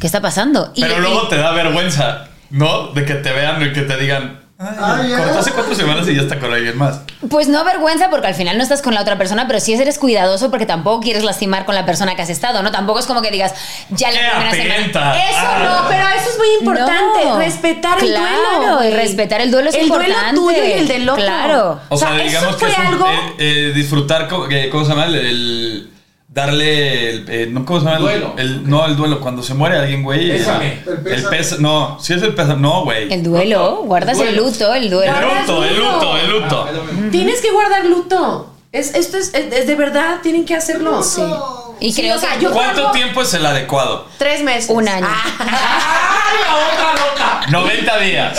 ¿qué 0.00 0.06
está 0.06 0.20
pasando? 0.20 0.70
Y- 0.74 0.82
Pero 0.82 0.98
y- 0.98 1.00
luego 1.00 1.28
te 1.28 1.36
da 1.36 1.52
vergüenza, 1.52 2.28
¿no? 2.50 2.88
De 2.88 3.04
que 3.04 3.14
te 3.14 3.32
vean 3.32 3.62
y 3.62 3.72
que 3.72 3.82
te 3.82 3.96
digan, 3.96 4.39
ay, 4.60 5.08
ya. 5.10 5.38
hace 5.38 5.52
cuatro 5.52 5.74
semanas 5.74 6.06
y 6.08 6.14
ya 6.14 6.22
está 6.22 6.38
con 6.38 6.52
alguien 6.52 6.76
más. 6.76 7.00
Pues 7.30 7.48
no 7.48 7.64
vergüenza 7.64 8.10
porque 8.10 8.26
al 8.26 8.34
final 8.34 8.56
no 8.58 8.62
estás 8.62 8.82
con 8.82 8.94
la 8.94 9.00
otra 9.02 9.16
persona, 9.16 9.46
pero 9.46 9.58
sí 9.60 9.72
eres 9.72 9.98
cuidadoso 9.98 10.50
porque 10.50 10.66
tampoco 10.66 11.00
quieres 11.00 11.24
lastimar 11.24 11.64
con 11.64 11.74
la 11.74 11.86
persona 11.86 12.14
que 12.14 12.22
has 12.22 12.30
estado, 12.30 12.62
¿no? 12.62 12.70
Tampoco 12.70 12.98
es 12.98 13.06
como 13.06 13.22
que 13.22 13.30
digas, 13.30 13.54
ya 13.90 14.10
la 14.10 14.18
¡Qué 14.50 14.50
primera 14.50 14.82
semana. 14.86 15.18
Eso 15.18 15.38
Ah. 15.40 15.80
no, 15.82 15.88
pero 15.88 16.02
eso 16.08 16.30
es 16.30 16.38
muy 16.38 16.48
importante. 16.60 17.24
No. 17.24 17.38
respetar 17.38 17.98
el 18.02 18.10
Claro, 18.10 18.76
duelo. 18.76 18.96
respetar 18.96 19.40
el 19.40 19.50
duelo 19.50 19.70
es 19.70 19.74
el 19.76 19.82
importante. 19.82 20.12
duelo 20.40 20.52
tuyo 20.52 20.64
y 20.64 20.72
el 20.72 20.88
del 20.88 21.08
otro. 21.08 21.22
Claro. 21.24 21.80
O, 21.88 21.96
sea, 21.96 22.12
digamos 22.14 22.56
que 22.56 22.66
fue 22.66 22.70
es 22.70 22.78
un- 22.78 22.86
algo. 22.86 23.06
eh, 23.06 23.34
eh, 23.38 23.72
disfrutar, 23.74 24.28
¿cómo 24.28 24.46
se 24.48 24.88
llama? 24.90 25.06
El, 25.06 25.14
el- 25.14 25.90
darle, 26.32 27.10
el, 27.10 27.24
eh, 27.28 27.48
no, 27.50 27.64
¿cómo 27.64 27.80
se 27.80 27.86
llama? 27.86 27.96
El 27.98 28.02
Duelo. 28.02 28.34
el- 28.38 28.70
no, 28.70 28.86
el 28.86 28.96
duelo, 28.96 29.20
cuando 29.20 29.42
se 29.42 29.52
muere 29.54 29.76
alguien, 29.78 30.02
güey. 30.04 30.30
Pésame. 30.30 30.80
El 30.86 30.92
El 30.92 30.98
pésame. 31.02 31.36
pésame. 31.36 31.62
No, 31.62 31.98
si 32.00 32.14
es 32.14 32.22
el 32.22 32.34
pésame, 32.34 32.60
no, 32.60 32.84
güey. 32.84 33.12
El 33.12 33.22
duelo, 33.22 33.82
guardas 33.84 34.18
el 34.20 34.36
luto, 34.36 34.72
el 34.74 34.88
duelo. 34.88 35.12
El 35.12 35.38
luto, 35.40 35.64
el 35.64 35.76
luto, 35.76 36.16
el 36.16 36.30
luto. 36.30 36.68
Ah. 36.70 37.08
Tienes 37.10 37.40
que 37.42 37.50
guardar 37.50 37.84
luto. 37.86 38.46
Es, 38.72 38.94
esto 38.94 39.16
es, 39.18 39.34
es, 39.34 39.52
es 39.52 39.66
de 39.66 39.74
verdad, 39.74 40.18
tienen 40.22 40.44
que 40.46 40.54
hacerlo. 40.54 41.02
Sí. 41.02 41.20
Y 41.80 41.92
Sí, 41.92 42.02
creo 42.02 42.16
o 42.16 42.20
sea, 42.20 42.34
que 42.36 42.44
yo 42.44 42.52
¿Cuánto 42.52 42.92
tiempo 42.92 43.22
es 43.22 43.34
el 43.34 43.44
adecuado? 43.44 44.06
Tres 44.18 44.44
meses. 44.44 44.70
Un 44.70 44.88
año. 44.88 45.08
Ah, 45.10 45.26
90 47.50 47.98
días. 48.04 48.38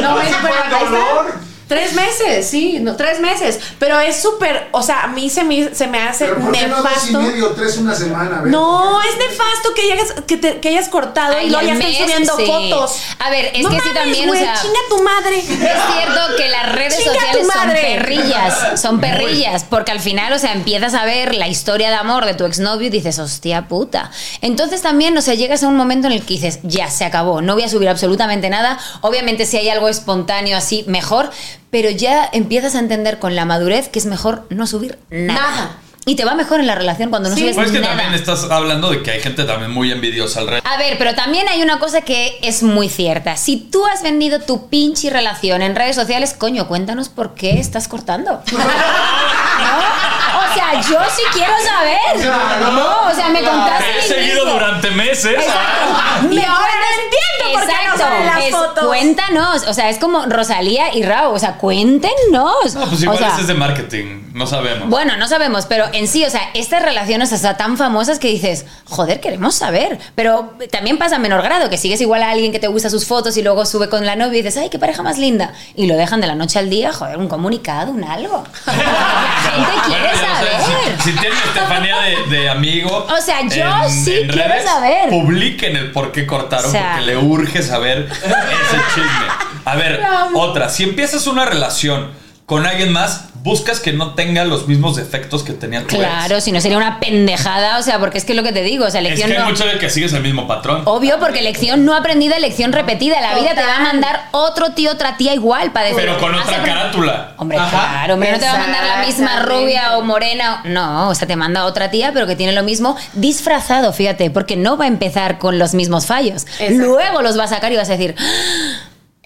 no, 0.00 0.18
es 0.20 0.40
bueno, 0.40 0.56
el 0.64 0.70
dolor. 0.90 1.34
Tres 1.68 1.94
meses, 1.94 2.48
sí, 2.48 2.78
no, 2.80 2.94
tres 2.94 3.18
meses. 3.20 3.58
Pero 3.80 3.98
es 3.98 4.22
súper, 4.22 4.68
o 4.70 4.82
sea, 4.82 5.02
a 5.02 5.06
mí 5.08 5.28
se 5.28 5.42
me, 5.42 5.74
se 5.74 5.88
me 5.88 5.98
hace 6.00 6.26
Pero 6.26 6.40
¿por 6.40 6.52
qué 6.52 6.66
no 6.68 6.76
dos 6.76 6.84
y 6.84 6.88
nefasto. 7.12 7.20
medio, 7.22 7.48
tres 7.52 7.76
una 7.78 7.94
semana? 7.94 8.38
A 8.38 8.42
ver. 8.42 8.52
No, 8.52 9.00
es 9.02 9.16
nefasto 9.18 9.74
que 9.74 9.92
hayas, 9.92 10.12
que, 10.28 10.36
te- 10.36 10.60
que 10.60 10.68
hayas 10.68 10.88
cortado 10.88 11.34
Ay, 11.36 11.46
y 11.46 11.50
luego 11.50 11.66
ya 11.66 11.74
mes, 11.74 11.96
subiendo 11.98 12.36
sí. 12.36 12.46
fotos. 12.46 12.96
A 13.18 13.30
ver, 13.30 13.50
es 13.52 13.62
No 13.62 13.70
que 13.70 13.80
sí 13.80 13.88
también, 13.92 14.30
o 14.30 14.34
sea- 14.34 14.54
chinga 14.62 14.78
tu 14.88 15.02
madre. 15.02 15.38
Es 15.38 15.46
cierto 15.46 16.36
que 16.36 16.48
las 16.48 16.72
redes 16.72 16.96
Chinga 16.98 17.14
sociales 17.14 17.46
son 17.52 17.70
perrillas, 17.72 18.80
son 18.80 19.00
perrillas, 19.00 19.64
porque 19.64 19.90
al 19.92 20.00
final, 20.00 20.32
o 20.32 20.38
sea, 20.38 20.52
empiezas 20.52 20.94
a 20.94 21.04
ver 21.04 21.34
la 21.34 21.48
historia 21.48 21.88
de 21.88 21.96
amor 21.96 22.26
de 22.26 22.34
tu 22.34 22.44
exnovio 22.44 22.86
y 22.86 22.90
dices, 22.90 23.18
hostia 23.18 23.66
puta. 23.68 24.10
Entonces 24.40 24.82
también, 24.82 25.16
o 25.18 25.20
sea, 25.20 25.34
llegas 25.34 25.62
a 25.62 25.68
un 25.68 25.76
momento 25.76 26.06
en 26.06 26.12
el 26.12 26.20
que 26.20 26.34
dices, 26.34 26.60
ya, 26.62 26.90
se 26.90 27.04
acabó, 27.04 27.42
no 27.42 27.54
voy 27.54 27.64
a 27.64 27.68
subir 27.68 27.88
absolutamente 27.88 28.48
nada. 28.50 28.78
Obviamente 29.00 29.46
si 29.46 29.56
hay 29.56 29.68
algo 29.68 29.88
espontáneo 29.88 30.56
así, 30.56 30.84
mejor, 30.86 31.30
pero 31.76 31.90
ya 31.90 32.26
empiezas 32.32 32.74
a 32.74 32.78
entender 32.78 33.18
con 33.18 33.36
la 33.36 33.44
madurez 33.44 33.90
que 33.90 33.98
es 33.98 34.06
mejor 34.06 34.46
no 34.48 34.66
subir 34.66 34.98
nada. 35.10 35.40
Nada. 35.50 35.76
Y 36.06 36.14
te 36.16 36.24
va 36.24 36.34
mejor 36.34 36.58
en 36.60 36.66
la 36.66 36.74
relación 36.74 37.10
cuando 37.10 37.28
no 37.28 37.34
Sí. 37.34 37.42
subes 37.42 37.54
Pues 37.54 37.66
es 37.66 37.72
que 37.74 37.80
nada. 37.80 37.96
también 37.96 38.14
estás 38.14 38.44
hablando 38.50 38.88
de 38.88 39.02
que 39.02 39.10
hay 39.10 39.20
gente 39.20 39.44
también 39.44 39.70
muy 39.72 39.92
envidiosa 39.92 40.40
alrededor. 40.40 40.66
A 40.66 40.78
ver, 40.78 40.96
pero 40.96 41.14
también 41.14 41.46
hay 41.50 41.60
una 41.60 41.78
cosa 41.78 42.00
que 42.00 42.38
es 42.42 42.62
muy 42.62 42.88
cierta. 42.88 43.36
Si 43.36 43.58
tú 43.58 43.84
has 43.84 44.02
vendido 44.02 44.40
tu 44.40 44.70
pinche 44.70 45.10
relación 45.10 45.60
en 45.60 45.76
redes 45.76 45.96
sociales, 45.96 46.32
coño, 46.32 46.66
cuéntanos 46.66 47.10
por 47.10 47.34
qué 47.34 47.60
estás 47.60 47.88
cortando. 47.88 48.40
¿No? 48.52 48.58
O 48.58 50.54
sea, 50.54 50.80
yo 50.80 50.98
sí 51.14 51.22
quiero 51.34 51.52
saber. 51.62 52.22
Claro. 52.22 52.72
No, 52.72 53.08
o 53.10 53.14
sea, 53.14 53.28
me 53.28 53.42
contaste 53.42 53.84
Te 53.84 53.98
he 53.98 54.02
seguido 54.02 54.46
durante 54.46 54.90
meses. 54.92 55.34
Exacto. 55.34 56.30
Y 56.30 56.34
Me 56.36 56.44
ahora 56.46 56.72
no 56.72 57.02
entiendo 57.04 57.35
por 57.52 57.66
qué 57.66 57.72
no 57.88 57.96
salen 57.96 58.26
las 58.26 58.44
es- 58.44 58.50
fotos. 58.50 58.84
Cuéntanos, 58.86 59.62
o 59.68 59.74
sea, 59.74 59.90
es 59.90 59.98
como 59.98 60.26
Rosalía 60.26 60.94
y 60.94 61.02
Rao, 61.02 61.32
o 61.32 61.38
sea, 61.38 61.54
cuéntenos. 61.54 62.12
No, 62.30 62.52
pues 62.62 62.76
O 62.76 63.02
igual 63.04 63.18
sea, 63.18 63.28
ese 63.28 63.40
es 63.42 63.46
de 63.46 63.54
marketing, 63.54 64.22
no 64.34 64.46
sabemos. 64.46 64.88
bueno, 64.88 65.16
no 65.16 65.28
sabemos, 65.28 65.66
pero 65.66 65.86
en 65.92 66.08
sí, 66.08 66.24
o 66.24 66.30
sea, 66.30 66.40
estas 66.54 66.82
relaciones 66.82 67.32
hasta 67.32 67.56
tan 67.56 67.76
famosas 67.76 68.18
que 68.18 68.28
dices, 68.28 68.66
joder, 68.84 69.20
queremos 69.20 69.54
saber. 69.54 69.98
Pero 70.14 70.54
también 70.70 70.98
pasa 70.98 71.16
a 71.16 71.18
menor 71.18 71.42
grado, 71.42 71.70
que 71.70 71.78
sigues 71.78 72.00
igual 72.00 72.22
a 72.22 72.30
alguien 72.30 72.52
que 72.52 72.58
te 72.58 72.68
gusta 72.68 72.90
sus 72.90 73.06
fotos 73.06 73.36
y 73.36 73.42
luego 73.42 73.64
sube 73.66 73.88
con 73.88 74.04
la 74.06 74.16
novia 74.16 74.38
y 74.38 74.42
dices, 74.42 74.56
ay, 74.62 74.68
qué 74.70 74.78
pareja 74.78 75.02
más 75.02 75.18
linda. 75.18 75.52
Y 75.74 75.86
lo 75.86 75.96
dejan 75.96 76.20
de 76.20 76.26
la 76.26 76.34
noche 76.34 76.58
al 76.58 76.68
día, 76.70 76.92
joder, 76.92 77.16
un 77.18 77.28
comunicado, 77.28 77.90
un 77.92 78.04
algo. 78.04 78.44
La 78.66 78.72
gente 78.72 79.72
quiere 79.86 80.02
Bueno, 80.02 80.20
ya, 80.20 80.32
o 80.32 80.44
sea, 80.44 80.60
saber. 80.60 80.96
si, 81.02 81.10
si 81.10 81.18
tienen 81.18 81.38
Estefanía 81.38 81.96
de, 82.00 82.36
de 82.36 82.48
amigo. 82.50 83.06
O 83.06 83.20
sea, 83.22 83.40
yo 83.42 83.88
sí 83.88 84.26
quiero 84.30 84.62
saber. 84.64 85.08
Publiquen 85.10 85.76
el 85.76 85.92
por 85.92 86.12
qué 86.12 86.26
cortaron, 86.26 86.66
O 86.66 86.70
sea. 86.70 86.92
porque 86.94 87.06
le 87.06 87.16
urge 87.36 87.62
saber 87.62 88.08
ese 88.10 88.78
chisme. 88.94 89.26
A 89.64 89.76
ver, 89.76 90.00
otra. 90.34 90.68
Si 90.68 90.84
empiezas 90.84 91.26
una 91.26 91.44
relación 91.44 92.10
con 92.46 92.64
alguien 92.64 92.92
más, 92.92 93.24
buscas 93.42 93.80
que 93.80 93.92
no 93.92 94.14
tenga 94.14 94.44
los 94.44 94.68
mismos 94.68 94.94
defectos 94.96 95.42
que 95.42 95.52
tenía 95.52 95.80
tu 95.80 95.96
ex. 95.96 95.98
Claro, 95.98 96.40
si 96.40 96.52
no 96.52 96.60
sería 96.60 96.76
una 96.78 97.00
pendejada, 97.00 97.78
o 97.78 97.82
sea, 97.82 97.98
porque 97.98 98.18
es 98.18 98.24
que 98.24 98.32
es 98.32 98.36
lo 98.36 98.44
que 98.44 98.52
te 98.52 98.62
digo, 98.62 98.84
o 98.86 98.90
sea, 98.90 99.00
Es 99.00 99.08
lección 99.08 99.30
que 99.30 99.36
hay 99.36 99.42
no. 99.42 99.48
mucho 99.50 99.66
de 99.66 99.78
que 99.78 99.90
sigues 99.90 100.12
el 100.12 100.22
mismo 100.22 100.46
patrón. 100.46 100.82
Obvio, 100.84 101.18
porque 101.18 101.42
lección 101.42 101.84
no 101.84 101.92
aprendida, 101.94 102.38
lección 102.38 102.72
repetida. 102.72 103.20
La 103.20 103.34
vida 103.34 103.54
te 103.56 103.62
va 103.64 103.76
a 103.76 103.80
mandar 103.80 104.28
otro 104.30 104.70
tío, 104.70 104.92
otra 104.92 105.16
tía 105.16 105.34
igual 105.34 105.72
para 105.72 105.86
decir. 105.88 106.00
pero 106.04 106.18
con 106.18 106.34
"Has 106.36 106.42
otra 106.42 106.58
aprendido". 106.58 106.76
carátula. 106.82 107.32
Hombre, 107.36 107.58
Ajá. 107.58 107.68
claro, 107.70 108.14
hombre, 108.14 108.30
no 108.32 108.38
te 108.38 108.44
va 108.46 108.52
a 108.54 108.58
mandar 108.58 108.84
la 108.96 109.06
misma 109.06 109.42
rubia 109.42 109.98
o 109.98 110.02
morena. 110.02 110.60
No, 110.64 111.08
o 111.08 111.14
sea, 111.16 111.26
te 111.26 111.34
manda 111.34 111.64
otra 111.64 111.90
tía, 111.90 112.12
pero 112.14 112.28
que 112.28 112.36
tiene 112.36 112.52
lo 112.52 112.62
mismo 112.62 112.96
disfrazado, 113.14 113.92
fíjate, 113.92 114.30
porque 114.30 114.54
no 114.56 114.76
va 114.76 114.84
a 114.84 114.88
empezar 114.88 115.38
con 115.38 115.58
los 115.58 115.74
mismos 115.74 116.06
fallos. 116.06 116.46
Luego 116.70 117.22
los 117.22 117.36
va 117.36 117.44
a 117.44 117.48
sacar 117.48 117.72
y 117.72 117.76
vas 117.76 117.88
a 117.88 117.92
decir, 117.96 118.14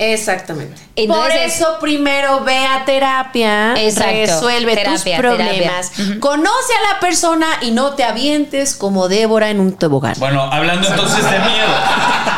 Exactamente. 0.03 0.81
Entonces 0.97 1.33
Por 1.35 1.41
es- 1.43 1.55
eso 1.57 1.77
primero 1.79 2.41
ve 2.43 2.57
a 2.67 2.87
terapia, 2.87 3.75
Exacto. 3.77 4.13
resuelve 4.15 4.75
Terapia, 4.75 5.17
tus 5.17 5.21
problemas, 5.27 5.93
conoce 6.21 6.73
a 6.73 6.95
la 6.95 7.01
persona 7.01 7.47
y 7.61 7.71
no 7.73 7.91
te 7.95 8.05
avientes 8.05 8.75
como 8.75 9.09
Débora 9.09 9.51
en 9.51 9.61
un 9.61 9.75
tobogán. 9.75 10.15
Bueno, 10.19 10.43
hablando 10.51 10.89
entonces 10.89 11.23
de 11.23 11.39
miedo, 11.39 11.69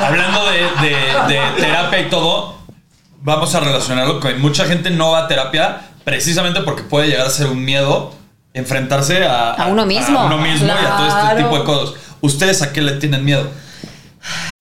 hablando 0.05 0.45
de, 0.51 0.59
de- 0.89 1.35
de 1.35 1.41
terapia 1.61 2.01
y 2.01 2.11
todo, 2.11 2.57
vamos 3.21 3.55
a 3.55 3.61
relacionarlo 3.61 4.19
con 4.19 4.41
mucha 4.41 4.65
gente 4.65 4.91
no 4.91 5.13
va 5.13 5.21
a 5.21 5.29
terapia 5.29 5.83
precisamente 6.03 6.63
porque 6.63 6.83
puede 6.83 7.07
llegar 7.07 7.29
a 7.29 7.31
ser 7.31 7.47
un 7.47 7.65
miedo 7.65 8.13
enfrentarse 8.55 9.25
a, 9.25 9.53
A 9.53 9.67
uno 9.69 9.87
mismo. 9.87 10.19
a 10.19 10.25
uno 10.27 10.39
mismo 10.39 10.67
y 10.67 10.71
a 10.71 10.97
todo 10.97 11.07
este 11.31 11.43
tipo 11.45 11.59
de 11.59 11.65
cosas. 11.65 11.95
¿Ustedes 12.21 12.61
a 12.63 12.73
qué 12.73 12.83
le 12.83 12.93
tienen 12.97 13.25
miedo? 13.25 13.49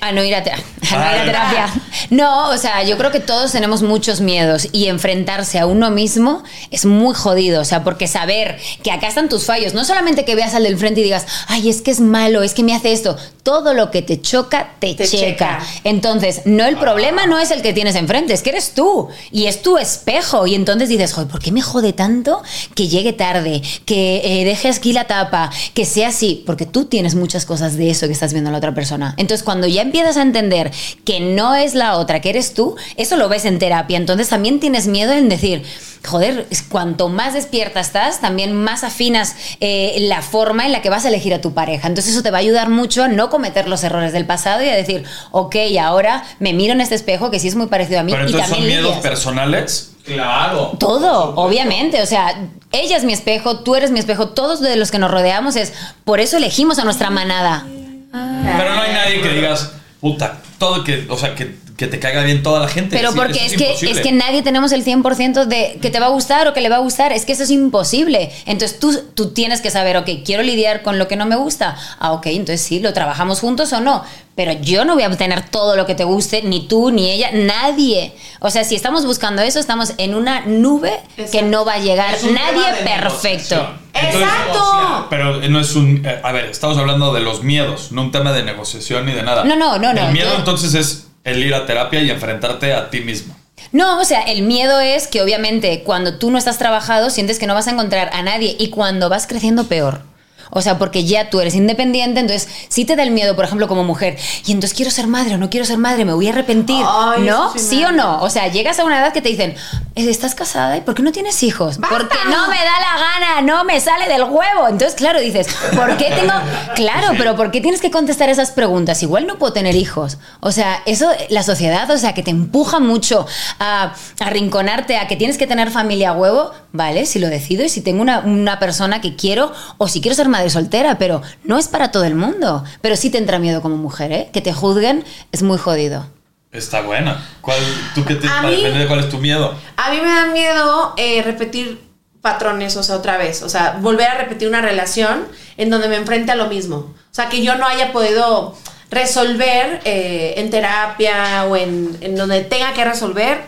A 0.00 0.12
no 0.12 0.22
ir 0.22 0.34
a, 0.34 0.42
te- 0.42 0.52
a 0.52 0.56
no 0.56 1.14
ir 1.14 1.20
a 1.20 1.24
terapia. 1.24 1.66
No, 2.10 2.50
o 2.50 2.56
sea, 2.56 2.84
yo 2.84 2.96
creo 2.96 3.10
que 3.10 3.20
todos 3.20 3.52
tenemos 3.52 3.82
muchos 3.82 4.20
miedos 4.22 4.68
y 4.72 4.86
enfrentarse 4.86 5.58
a 5.58 5.66
uno 5.66 5.90
mismo 5.90 6.42
es 6.70 6.86
muy 6.86 7.14
jodido. 7.14 7.60
O 7.60 7.64
sea, 7.64 7.84
porque 7.84 8.06
saber 8.06 8.56
que 8.82 8.90
acá 8.92 9.08
están 9.08 9.28
tus 9.28 9.44
fallos, 9.44 9.74
no 9.74 9.84
solamente 9.84 10.24
que 10.24 10.34
veas 10.34 10.54
al 10.54 10.62
del 10.62 10.78
frente 10.78 11.00
y 11.00 11.04
digas, 11.04 11.26
ay, 11.48 11.68
es 11.68 11.82
que 11.82 11.90
es 11.90 12.00
malo, 12.00 12.42
es 12.42 12.54
que 12.54 12.62
me 12.62 12.74
hace 12.74 12.92
esto. 12.92 13.16
Todo 13.42 13.74
lo 13.74 13.90
que 13.90 14.00
te 14.02 14.20
choca, 14.22 14.70
te, 14.78 14.94
Te 14.94 15.06
checa. 15.06 15.58
checa. 15.58 15.66
Entonces, 15.84 16.42
no 16.46 16.64
el 16.64 16.76
problema 16.78 17.26
no 17.26 17.38
es 17.38 17.50
el 17.50 17.60
que 17.62 17.72
tienes 17.72 17.94
enfrente, 17.96 18.32
es 18.32 18.42
que 18.42 18.50
eres 18.50 18.72
tú 18.74 19.08
y 19.30 19.46
es 19.46 19.60
tu 19.62 19.76
espejo. 19.76 20.46
Y 20.46 20.54
entonces 20.54 20.88
dices, 20.88 21.12
joder, 21.12 21.28
¿por 21.28 21.40
qué 21.40 21.50
me 21.52 21.60
jode 21.62 21.92
tanto 21.92 22.42
que 22.74 22.88
llegue 22.88 23.12
tarde, 23.12 23.60
que 23.84 24.20
eh, 24.24 24.44
deje 24.44 24.68
aquí 24.68 24.92
la 24.92 25.04
tapa, 25.04 25.50
que 25.74 25.84
sea 25.84 26.08
así? 26.08 26.42
Porque 26.46 26.64
tú 26.66 26.84
tienes 26.86 27.14
muchas 27.14 27.44
cosas 27.44 27.76
de 27.76 27.90
eso 27.90 28.06
que 28.06 28.12
estás 28.12 28.32
viendo 28.32 28.48
en 28.48 28.52
la 28.52 28.58
otra 28.58 28.74
persona. 28.74 29.14
Entonces, 29.18 29.42
cuando 29.44 29.66
ya 29.66 29.82
empiezas 29.88 30.16
a 30.16 30.22
entender 30.22 30.70
que 31.04 31.20
no 31.20 31.54
es 31.54 31.74
la 31.74 31.96
otra, 31.96 32.20
que 32.20 32.30
eres 32.30 32.54
tú, 32.54 32.76
eso 32.96 33.16
lo 33.16 33.28
ves 33.28 33.44
en 33.44 33.58
terapia. 33.58 33.96
Entonces, 33.96 34.28
también 34.28 34.60
tienes 34.60 34.86
miedo 34.86 35.12
en 35.12 35.28
decir, 35.28 35.64
joder, 36.06 36.46
cuanto 36.68 37.08
más 37.08 37.34
despierta 37.34 37.80
estás, 37.80 38.20
también 38.20 38.52
más 38.52 38.84
afinas 38.84 39.34
eh, 39.60 39.96
la 40.00 40.22
forma 40.22 40.64
en 40.66 40.72
la 40.72 40.82
que 40.82 40.90
vas 40.90 41.04
a 41.04 41.08
elegir 41.08 41.34
a 41.34 41.40
tu 41.40 41.54
pareja. 41.54 41.88
Entonces, 41.88 42.12
eso 42.12 42.22
te 42.22 42.30
va 42.30 42.38
a 42.38 42.40
ayudar 42.40 42.68
mucho 42.68 43.02
a 43.04 43.08
no 43.08 43.30
cometer 43.30 43.68
los 43.68 43.82
errores 43.84 44.12
del 44.12 44.24
pasado 44.26 44.62
y 44.62 44.68
a 44.68 44.74
decir, 44.76 45.04
ok, 45.32 45.56
ahora 45.80 46.24
me 46.38 46.52
miro 46.52 46.72
en 46.72 46.80
este 46.80 46.94
espejo 46.94 47.30
que 47.30 47.40
sí 47.40 47.48
es 47.48 47.56
muy 47.56 47.66
parecido 47.66 48.00
a 48.00 48.02
mí 48.02 48.12
Pero 48.12 48.24
y 48.24 48.26
entonces 48.26 48.50
también 48.50 48.62
son 48.62 48.82
miedos 48.82 48.96
lidias. 48.96 49.02
personales. 49.02 49.90
Claro. 50.04 50.72
Todo, 50.78 51.34
obviamente. 51.36 52.00
O 52.02 52.06
sea, 52.06 52.48
ella 52.72 52.96
es 52.96 53.04
mi 53.04 53.12
espejo, 53.12 53.60
tú 53.60 53.74
eres 53.74 53.90
mi 53.90 53.98
espejo, 53.98 54.30
todos 54.30 54.60
de 54.60 54.76
los 54.76 54.90
que 54.90 54.98
nos 54.98 55.10
rodeamos 55.10 55.56
es 55.56 55.72
por 56.04 56.20
eso 56.20 56.36
elegimos 56.38 56.78
a 56.78 56.84
nuestra 56.84 57.10
manada. 57.10 57.66
Pero 58.10 58.74
no 58.74 58.80
hay 58.80 58.92
nadie 58.92 59.20
que 59.20 59.34
digas, 59.34 59.72
puta, 60.00 60.40
todo 60.58 60.84
que, 60.84 61.06
o 61.08 61.16
sea, 61.16 61.34
que 61.34 61.56
que 61.78 61.86
te 61.86 61.98
caiga 62.00 62.22
bien 62.24 62.42
toda 62.42 62.58
la 62.60 62.68
gente. 62.68 62.94
Pero 62.96 63.12
Sí, 63.12 63.16
porque 63.16 63.46
es, 63.46 63.56
que, 63.56 63.72
es 63.72 64.00
que 64.00 64.10
nadie 64.12 64.42
tenemos 64.42 64.72
el 64.72 64.84
100% 64.84 65.44
de 65.46 65.78
que 65.80 65.90
te 65.90 66.00
va 66.00 66.06
a 66.06 66.10
gustar 66.10 66.48
o 66.48 66.52
que 66.52 66.60
le 66.60 66.68
va 66.68 66.76
a 66.76 66.80
gustar. 66.80 67.12
Es 67.12 67.24
que 67.24 67.32
eso 67.32 67.44
es 67.44 67.50
imposible. 67.50 68.30
Entonces 68.46 68.80
tú, 68.80 69.00
tú 69.14 69.30
tienes 69.30 69.60
que 69.60 69.70
saber, 69.70 69.96
ok, 69.96 70.08
quiero 70.24 70.42
lidiar 70.42 70.82
con 70.82 70.98
lo 70.98 71.06
que 71.06 71.14
no 71.14 71.24
me 71.24 71.36
gusta. 71.36 71.76
Ah, 72.00 72.12
ok, 72.12 72.26
entonces 72.26 72.60
sí, 72.62 72.80
lo 72.80 72.92
trabajamos 72.92 73.38
juntos 73.40 73.72
o 73.72 73.80
no. 73.80 74.02
Pero 74.34 74.52
yo 74.60 74.84
no 74.84 74.94
voy 74.94 75.04
a 75.04 75.08
obtener 75.08 75.48
todo 75.50 75.76
lo 75.76 75.86
que 75.86 75.94
te 75.94 76.02
guste, 76.04 76.42
ni 76.42 76.66
tú, 76.66 76.90
ni 76.90 77.10
ella, 77.10 77.30
nadie. 77.32 78.12
O 78.40 78.50
sea, 78.50 78.64
si 78.64 78.74
estamos 78.74 79.06
buscando 79.06 79.42
eso, 79.42 79.58
estamos 79.60 79.92
en 79.98 80.14
una 80.16 80.40
nube 80.46 80.92
que 81.32 81.42
no 81.42 81.64
va 81.64 81.74
a 81.74 81.78
llegar 81.78 82.16
nadie 82.24 82.64
perfecto. 82.84 83.68
¡Exacto! 83.94 85.06
Pero 85.10 85.40
no 85.48 85.60
es 85.60 85.74
un. 85.74 86.04
eh, 86.04 86.20
a 86.22 86.32
ver, 86.32 86.46
estamos 86.46 86.76
hablando 86.78 87.12
de 87.12 87.20
los 87.20 87.42
miedos, 87.42 87.92
no 87.92 88.02
un 88.02 88.10
tema 88.12 88.32
de 88.32 88.42
negociación 88.42 89.06
ni 89.06 89.12
de 89.12 89.22
nada. 89.22 89.44
No, 89.44 89.56
no, 89.56 89.78
no, 89.78 89.92
no, 89.92 90.06
El 90.08 90.12
miedo 90.12 90.30
yo- 90.32 90.38
entonces 90.38 90.74
es 90.74 91.06
el 91.28 91.44
ir 91.44 91.54
a 91.54 91.66
terapia 91.66 92.00
y 92.00 92.10
enfrentarte 92.10 92.72
a 92.72 92.90
ti 92.90 93.00
mismo. 93.00 93.36
No, 93.72 94.00
o 94.00 94.04
sea, 94.04 94.22
el 94.22 94.42
miedo 94.42 94.80
es 94.80 95.08
que 95.08 95.20
obviamente 95.20 95.82
cuando 95.84 96.18
tú 96.18 96.30
no 96.30 96.38
estás 96.38 96.58
trabajado 96.58 97.10
sientes 97.10 97.38
que 97.38 97.46
no 97.46 97.54
vas 97.54 97.66
a 97.66 97.72
encontrar 97.72 98.10
a 98.12 98.22
nadie 98.22 98.56
y 98.58 98.70
cuando 98.70 99.08
vas 99.08 99.26
creciendo 99.26 99.64
peor. 99.64 100.02
O 100.50 100.60
sea, 100.60 100.78
porque 100.78 101.04
ya 101.04 101.30
tú 101.30 101.40
eres 101.40 101.54
independiente, 101.54 102.20
entonces 102.20 102.48
sí 102.68 102.84
te 102.84 102.96
da 102.96 103.02
el 103.02 103.10
miedo, 103.10 103.36
por 103.36 103.44
ejemplo, 103.44 103.68
como 103.68 103.84
mujer. 103.84 104.16
Y 104.46 104.52
entonces 104.52 104.76
quiero 104.76 104.90
ser 104.90 105.06
madre 105.06 105.34
o 105.34 105.38
no 105.38 105.50
quiero 105.50 105.66
ser 105.66 105.78
madre, 105.78 106.04
me 106.04 106.12
voy 106.12 106.28
a 106.28 106.30
arrepentir. 106.30 106.84
Ay, 106.88 107.22
¿No? 107.22 107.52
sí 107.52 107.58
me 107.58 107.64
¿Sí 107.64 107.82
da 107.82 107.88
o 107.88 107.92
no? 107.92 108.22
O 108.22 108.30
sea, 108.30 108.48
llegas 108.48 108.78
a 108.78 108.84
una 108.84 109.00
edad 109.00 109.12
que 109.12 109.22
te 109.22 109.28
dicen, 109.28 109.54
¿estás 109.94 110.34
casada? 110.34 110.76
¿Y 110.76 110.80
por 110.80 110.94
qué 110.94 111.02
no 111.02 111.12
tienes 111.12 111.42
hijos? 111.42 111.78
¡Basta! 111.78 111.96
Porque 111.96 112.18
no 112.30 112.48
me 112.48 112.56
da 112.56 112.80
la 112.80 112.98
gana, 112.98 113.40
no 113.42 113.64
me 113.64 113.80
sale 113.80 114.08
del 114.08 114.22
huevo. 114.22 114.68
Entonces, 114.68 114.94
claro, 114.94 115.20
dices, 115.20 115.48
¿por 115.74 115.96
qué 115.96 116.10
tengo...? 116.10 116.32
Claro, 116.74 117.08
pero 117.18 117.36
¿por 117.36 117.50
qué 117.50 117.60
tienes 117.60 117.80
que 117.80 117.90
contestar 117.90 118.28
esas 118.28 118.50
preguntas? 118.52 119.02
Igual 119.02 119.26
no 119.26 119.38
puedo 119.38 119.52
tener 119.52 119.74
hijos. 119.74 120.18
O 120.40 120.52
sea, 120.52 120.82
eso, 120.86 121.10
la 121.28 121.42
sociedad, 121.42 121.90
o 121.90 121.98
sea, 121.98 122.14
que 122.14 122.22
te 122.22 122.30
empuja 122.30 122.78
mucho 122.78 123.26
a 123.58 123.94
arrinconarte, 124.20 124.96
a 124.96 125.08
que 125.08 125.16
tienes 125.16 125.38
que 125.38 125.46
tener 125.46 125.70
familia 125.70 126.10
a 126.10 126.12
huevo, 126.12 126.52
vale, 126.72 127.06
si 127.06 127.18
lo 127.18 127.28
decido 127.28 127.64
y 127.64 127.68
si 127.68 127.80
tengo 127.80 128.02
una, 128.02 128.20
una 128.20 128.58
persona 128.58 129.00
que 129.00 129.16
quiero 129.16 129.52
o 129.78 129.88
si 129.88 130.00
quiero 130.00 130.14
ser 130.14 130.28
madre 130.28 130.37
soltera, 130.50 130.98
pero 130.98 131.22
no 131.44 131.58
es 131.58 131.68
para 131.68 131.90
todo 131.90 132.04
el 132.04 132.14
mundo. 132.14 132.64
Pero 132.80 132.96
sí 132.96 133.10
te 133.10 133.18
entra 133.18 133.38
miedo 133.38 133.60
como 133.62 133.76
mujer, 133.76 134.12
¿eh? 134.12 134.30
Que 134.32 134.40
te 134.40 134.52
juzguen 134.52 135.04
es 135.32 135.42
muy 135.42 135.58
jodido. 135.58 136.06
Está 136.52 136.80
buena. 136.80 137.22
¿Cuál, 137.40 137.58
¿Tú 137.94 138.04
qué 138.04 138.14
te 138.14 138.26
mí- 138.26 138.56
depende 138.56 138.78
de 138.78 138.86
cuál 138.86 139.00
es 139.00 139.08
tu 139.10 139.18
miedo? 139.18 139.54
A 139.76 139.90
mí 139.90 139.98
me 140.00 140.08
da 140.08 140.26
miedo 140.26 140.94
eh, 140.96 141.22
repetir 141.22 141.80
patrones, 142.22 142.76
o 142.76 142.82
sea, 142.82 142.96
otra 142.96 143.16
vez. 143.18 143.42
O 143.42 143.48
sea, 143.48 143.78
volver 143.80 144.08
a 144.08 144.14
repetir 144.16 144.48
una 144.48 144.62
relación 144.62 145.26
en 145.56 145.70
donde 145.70 145.88
me 145.88 145.96
enfrente 145.96 146.32
a 146.32 146.36
lo 146.36 146.46
mismo. 146.48 146.76
O 146.76 147.14
sea, 147.14 147.28
que 147.28 147.42
yo 147.44 147.56
no 147.56 147.66
haya 147.66 147.92
podido 147.92 148.56
resolver 148.90 149.80
eh, 149.84 150.34
en 150.38 150.50
terapia 150.50 151.44
o 151.44 151.56
en, 151.56 151.96
en 152.00 152.16
donde 152.16 152.40
tenga 152.42 152.72
que 152.72 152.84
resolver 152.84 153.42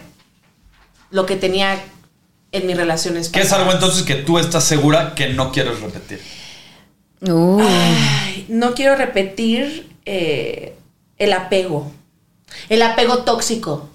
lo 1.10 1.26
que 1.26 1.36
tenía 1.36 1.78
en 2.52 2.66
mis 2.66 2.76
relaciones. 2.76 3.28
¿Qué 3.30 3.40
es 3.40 3.52
algo 3.52 3.72
entonces 3.72 4.02
que 4.02 4.16
tú 4.16 4.38
estás 4.38 4.64
segura 4.64 5.14
que 5.14 5.28
no 5.30 5.50
quieres 5.52 5.80
repetir? 5.80 6.20
Ay, 7.26 8.46
no 8.48 8.74
quiero 8.74 8.96
repetir 8.96 9.88
eh, 10.06 10.74
el 11.18 11.32
apego. 11.32 11.90
El 12.68 12.82
apego 12.82 13.18
tóxico. 13.18 13.88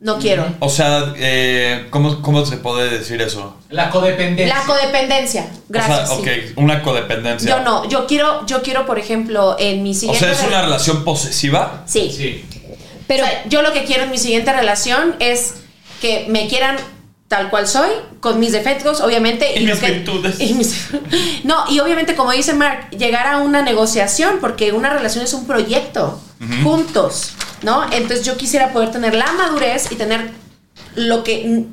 No 0.00 0.18
quiero. 0.20 0.46
O 0.60 0.68
sea, 0.68 1.12
eh, 1.16 1.88
¿cómo, 1.90 2.22
¿cómo 2.22 2.46
se 2.46 2.56
puede 2.58 2.88
decir 2.98 3.20
eso? 3.20 3.56
La 3.68 3.90
codependencia. 3.90 4.56
La 4.56 4.62
codependencia. 4.64 5.50
Gracias. 5.68 6.10
o 6.10 6.22
sea, 6.22 6.34
sí. 6.34 6.40
ok, 6.52 6.58
una 6.58 6.82
codependencia. 6.82 7.48
Yo 7.50 7.64
no, 7.64 7.88
yo 7.88 8.06
quiero, 8.06 8.46
yo 8.46 8.62
quiero, 8.62 8.86
por 8.86 9.00
ejemplo, 9.00 9.56
en 9.58 9.82
mi 9.82 9.90
O 9.90 9.94
siguiente. 9.94 10.20
sea, 10.24 10.32
es 10.32 10.42
una 10.46 10.60
re- 10.60 10.66
relación 10.66 11.02
posesiva. 11.02 11.82
Sí. 11.86 12.12
Sí. 12.16 12.44
Pero 13.08 13.24
O 13.24 13.26
sea, 13.26 13.42
yo 13.48 13.62
lo 13.62 13.72
que 13.72 13.84
quiero 13.84 14.04
en 14.04 14.10
mi 14.12 14.18
siguiente 14.18 14.52
relación 14.52 15.16
es 15.18 15.54
que 16.00 16.26
me 16.28 16.46
quieran 16.46 16.76
tal 17.28 17.50
cual 17.50 17.68
soy, 17.68 17.90
con 18.20 18.40
mis 18.40 18.52
defectos, 18.52 19.00
obviamente. 19.02 19.58
Y 19.60 19.66
lo 19.66 19.74
mis 19.74 19.84
que- 19.84 19.90
virtudes. 19.92 20.40
y 20.40 20.54
mis- 20.54 20.88
no, 21.44 21.64
y 21.70 21.78
obviamente, 21.80 22.14
como 22.16 22.32
dice 22.32 22.54
Mark, 22.54 22.90
llegar 22.90 23.26
a 23.26 23.38
una 23.38 23.62
negociación, 23.62 24.38
porque 24.40 24.72
una 24.72 24.90
relación 24.90 25.22
es 25.24 25.32
un 25.34 25.46
proyecto, 25.46 26.20
juntos, 26.62 27.32
¿no? 27.62 27.84
Entonces 27.92 28.24
yo 28.24 28.36
quisiera 28.36 28.72
poder 28.72 28.90
tener 28.92 29.14
la 29.14 29.30
madurez 29.32 29.90
y 29.90 29.96
tener 29.96 30.30
lo 30.94 31.24
que 31.24 31.64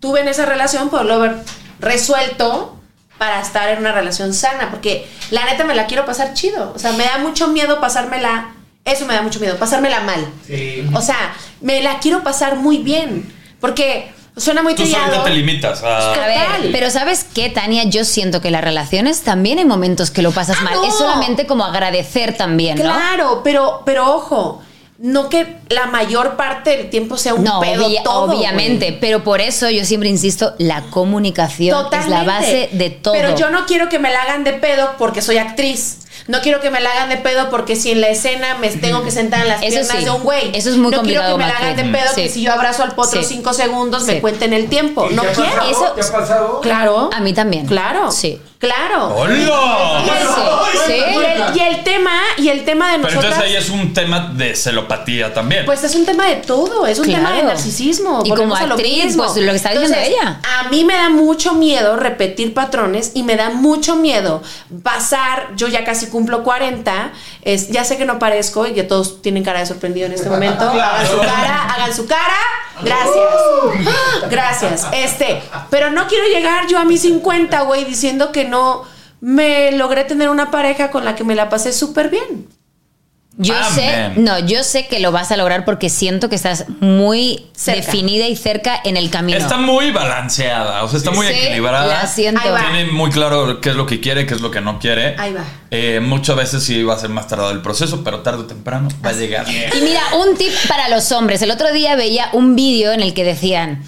tuve 0.00 0.20
en 0.20 0.28
esa 0.28 0.44
relación, 0.46 0.88
poderlo 0.90 1.14
haber 1.14 1.36
resuelto 1.80 2.78
para 3.18 3.40
estar 3.40 3.68
en 3.70 3.78
una 3.78 3.92
relación 3.92 4.34
sana, 4.34 4.70
porque 4.70 5.08
la 5.30 5.44
neta 5.46 5.64
me 5.64 5.74
la 5.74 5.86
quiero 5.86 6.04
pasar 6.04 6.34
chido, 6.34 6.72
o 6.74 6.78
sea, 6.78 6.92
me 6.92 7.04
da 7.04 7.16
mucho 7.18 7.48
miedo 7.48 7.80
pasármela, 7.80 8.50
eso 8.84 9.06
me 9.06 9.14
da 9.14 9.22
mucho 9.22 9.40
miedo, 9.40 9.56
pasármela 9.56 10.00
mal. 10.00 10.26
Sí. 10.46 10.86
O 10.94 11.00
sea, 11.00 11.34
me 11.62 11.82
la 11.82 11.98
quiero 11.98 12.22
pasar 12.22 12.56
muy 12.56 12.78
bien. 12.78 13.32
Porque 13.58 14.12
suena 14.36 14.62
muy 14.62 14.74
Tú 14.74 14.82
solita 14.82 15.02
trillado. 15.04 15.24
te 15.24 15.30
limitas 15.30 15.82
a... 15.82 16.12
A 16.12 16.26
ver, 16.26 16.70
pero 16.72 16.90
¿sabes 16.90 17.24
qué, 17.34 17.48
Tania? 17.50 17.84
Yo 17.84 18.04
siento 18.04 18.40
que 18.40 18.50
las 18.50 18.62
relaciones 18.62 19.22
también 19.22 19.58
hay 19.58 19.64
momentos 19.64 20.10
que 20.10 20.22
lo 20.22 20.30
pasas 20.32 20.58
Ah, 20.60 20.64
mal. 20.64 20.74
no. 20.74 20.84
Es 20.84 20.94
solamente 20.96 21.46
como 21.46 21.64
agradecer 21.64 22.36
también, 22.36 22.76
¿no? 22.78 22.84
Claro, 22.84 23.40
pero, 23.42 23.82
pero 23.84 24.14
ojo, 24.14 24.62
no 24.98 25.28
que 25.28 25.58
la 25.68 25.86
mayor 25.86 26.36
parte 26.36 26.76
del 26.76 26.90
tiempo 26.90 27.16
sea 27.18 27.34
un 27.34 27.44
No, 27.44 27.60
pedo 27.60 27.86
obvia- 27.86 28.02
todo, 28.02 28.32
obviamente, 28.36 28.96
pero 29.00 29.22
por 29.22 29.40
eso 29.40 29.68
yo 29.70 29.84
siempre 29.84 30.08
insisto, 30.08 30.54
la 30.58 30.82
comunicación 30.90 31.86
es 31.92 32.08
la 32.08 32.22
base 32.24 32.68
de 32.72 32.90
todo. 32.90 33.14
Pero 33.14 33.36
yo 33.36 33.50
no 33.50 33.66
quiero 33.66 33.88
que 33.88 33.98
me 33.98 34.10
la 34.10 34.22
hagan 34.22 34.44
de 34.44 34.52
pedo 34.54 34.90
porque 34.98 35.22
soy 35.22 35.38
actriz. 35.38 35.98
No 36.28 36.40
quiero 36.40 36.60
que 36.60 36.70
me 36.70 36.80
la 36.80 36.90
hagan 36.90 37.08
de 37.10 37.18
pedo 37.18 37.50
porque 37.50 37.76
si 37.76 37.92
en 37.92 38.00
la 38.00 38.08
escena 38.08 38.56
me 38.58 38.68
tengo 38.70 39.04
que 39.04 39.10
sentar 39.10 39.42
en 39.42 39.48
las 39.48 39.62
Eso 39.62 39.70
piernas 39.70 39.96
sí. 39.98 40.04
de 40.04 40.10
un 40.10 40.22
güey. 40.24 40.50
Eso 40.56 40.70
es 40.70 40.76
muy 40.76 40.90
no 40.90 41.02
quiero 41.02 41.22
que 41.22 41.36
me 41.36 41.46
la 41.46 41.56
hagan 41.56 41.76
de 41.76 41.84
pedo 41.84 42.08
Sí. 42.14 42.22
que 42.22 42.28
si 42.30 42.42
yo 42.42 42.52
abrazo 42.52 42.82
al 42.82 42.92
potro 42.94 43.22
Sí. 43.22 43.28
cinco 43.34 43.52
segundos 43.52 44.04
Sí. 44.04 44.12
me 44.12 44.20
cuenten 44.20 44.52
el 44.52 44.68
tiempo. 44.68 45.06
¿Y 45.10 45.14
No 45.14 45.22
quiero. 45.22 45.42
pasado? 45.52 45.70
Eso- 45.70 45.92
¿Te 45.92 46.00
ha 46.00 46.12
pasado? 46.20 46.60
Claro. 46.62 47.10
A 47.12 47.20
mí 47.20 47.32
también. 47.32 47.66
Claro. 47.66 48.10
Sí. 48.10 48.40
Claro. 48.66 49.14
¡Hola! 49.16 50.02
Sí, 50.86 50.92
sí. 50.92 50.92
Y 50.94 51.24
el, 51.24 51.56
y 51.56 51.60
el 51.60 51.84
tema, 51.84 52.20
y 52.36 52.48
el 52.48 52.64
tema 52.64 52.92
de 52.92 52.98
Pero 52.98 53.14
entonces 53.14 53.40
ahí 53.40 53.56
es 53.56 53.68
un 53.70 53.92
tema 53.94 54.30
de 54.34 54.54
celopatía 54.56 55.32
también. 55.32 55.64
Pues 55.66 55.82
es 55.84 55.94
un 55.94 56.04
tema 56.04 56.26
de 56.26 56.36
todo, 56.36 56.86
es 56.86 56.98
un 56.98 57.04
Claro. 57.06 57.24
tema 57.24 57.36
de 57.36 57.42
narcisismo. 57.44 58.22
Y 58.24 58.30
como 58.30 58.54
a 58.56 58.66
lo 58.66 58.74
actriz, 58.74 59.04
mismo. 59.04 59.24
pues, 59.24 59.36
lo 59.36 59.50
que 59.52 59.56
está 59.56 59.70
diciendo 59.70 59.96
Entonces, 59.96 60.16
ella. 60.20 60.40
A 60.60 60.68
mí 60.68 60.84
me 60.84 60.94
da 60.94 61.08
mucho 61.10 61.54
miedo 61.54 61.96
repetir 61.96 62.54
patrones 62.54 63.12
y 63.14 63.22
me 63.22 63.36
da 63.36 63.50
mucho 63.50 63.96
miedo 63.96 64.42
pasar, 64.82 65.50
yo 65.56 65.68
ya 65.68 65.84
casi 65.84 66.06
cumplo 66.08 66.42
40, 66.42 67.12
es, 67.42 67.68
ya 67.70 67.84
sé 67.84 67.96
que 67.96 68.04
no 68.04 68.18
parezco 68.18 68.66
y 68.66 68.74
que 68.74 68.82
todos 68.82 69.22
tienen 69.22 69.44
cara 69.44 69.60
de 69.60 69.66
sorprendido 69.66 70.06
en 70.06 70.12
este 70.12 70.28
momento. 70.28 70.64
Hagan 70.70 71.06
su 71.06 71.18
cara, 71.18 71.62
hagan 71.74 71.94
su 71.94 72.06
cara. 72.06 72.36
Gracias. 72.82 74.30
Gracias. 74.30 74.86
Este, 74.92 75.42
pero 75.70 75.90
no 75.90 76.06
quiero 76.06 76.26
llegar 76.26 76.66
yo 76.68 76.78
a 76.78 76.84
mis 76.84 77.02
50, 77.02 77.62
güey, 77.62 77.84
diciendo 77.84 78.32
que 78.32 78.44
no 78.44 78.84
me 79.20 79.72
logré 79.72 80.04
tener 80.04 80.28
una 80.28 80.50
pareja 80.50 80.90
con 80.90 81.04
la 81.04 81.14
que 81.14 81.24
me 81.24 81.34
la 81.34 81.48
pasé 81.48 81.72
súper 81.72 82.10
bien. 82.10 82.48
Yo 83.38 83.54
sé, 83.74 84.12
no, 84.16 84.38
yo 84.38 84.64
sé 84.64 84.86
que 84.86 84.98
lo 84.98 85.12
vas 85.12 85.30
a 85.30 85.36
lograr 85.36 85.66
porque 85.66 85.90
siento 85.90 86.30
que 86.30 86.36
estás 86.36 86.64
muy 86.80 87.44
Cerca. 87.54 87.82
definida 87.82 88.26
y 88.28 88.34
cerca 88.34 88.80
en 88.82 88.96
el 88.96 89.10
camino. 89.10 89.36
Está 89.36 89.58
muy 89.58 89.90
balanceada, 89.90 90.82
o 90.84 90.88
sea, 90.88 90.96
está 90.96 91.10
muy 91.10 91.26
Sí, 91.26 91.34
equilibrada. 91.34 91.86
La 91.86 92.06
siento. 92.06 92.40
Ahí 92.42 92.48
va. 92.50 92.60
Tiene 92.72 92.90
muy 92.92 93.10
claro 93.10 93.60
qué 93.60 93.70
es 93.70 93.76
lo 93.76 93.84
que 93.84 94.00
quiere, 94.00 94.24
qué 94.24 94.32
es 94.32 94.40
lo 94.40 94.50
que 94.50 94.62
no 94.62 94.78
quiere. 94.78 95.16
Ahí 95.18 95.34
va. 95.34 95.44
Eh, 95.70 96.00
muchas 96.00 96.34
veces 96.34 96.62
sí 96.64 96.82
va 96.82 96.94
a 96.94 96.98
ser 96.98 97.10
más 97.10 97.28
tardado 97.28 97.50
el 97.50 97.60
proceso, 97.60 98.02
pero 98.02 98.20
tarde 98.20 98.40
o 98.40 98.46
temprano 98.46 98.88
va 99.04 99.10
a 99.10 99.12
llegar. 99.12 99.46
Y 99.48 99.80
mira, 99.82 100.00
un 100.16 100.34
tip 100.38 100.52
para 100.66 100.88
los 100.88 101.12
hombres. 101.12 101.42
El 101.42 101.50
otro 101.50 101.72
día 101.72 101.94
veía 101.94 102.30
un 102.32 102.56
vídeo 102.56 102.92
en 102.92 103.02
el 103.02 103.12
que 103.12 103.24
decían 103.24 103.82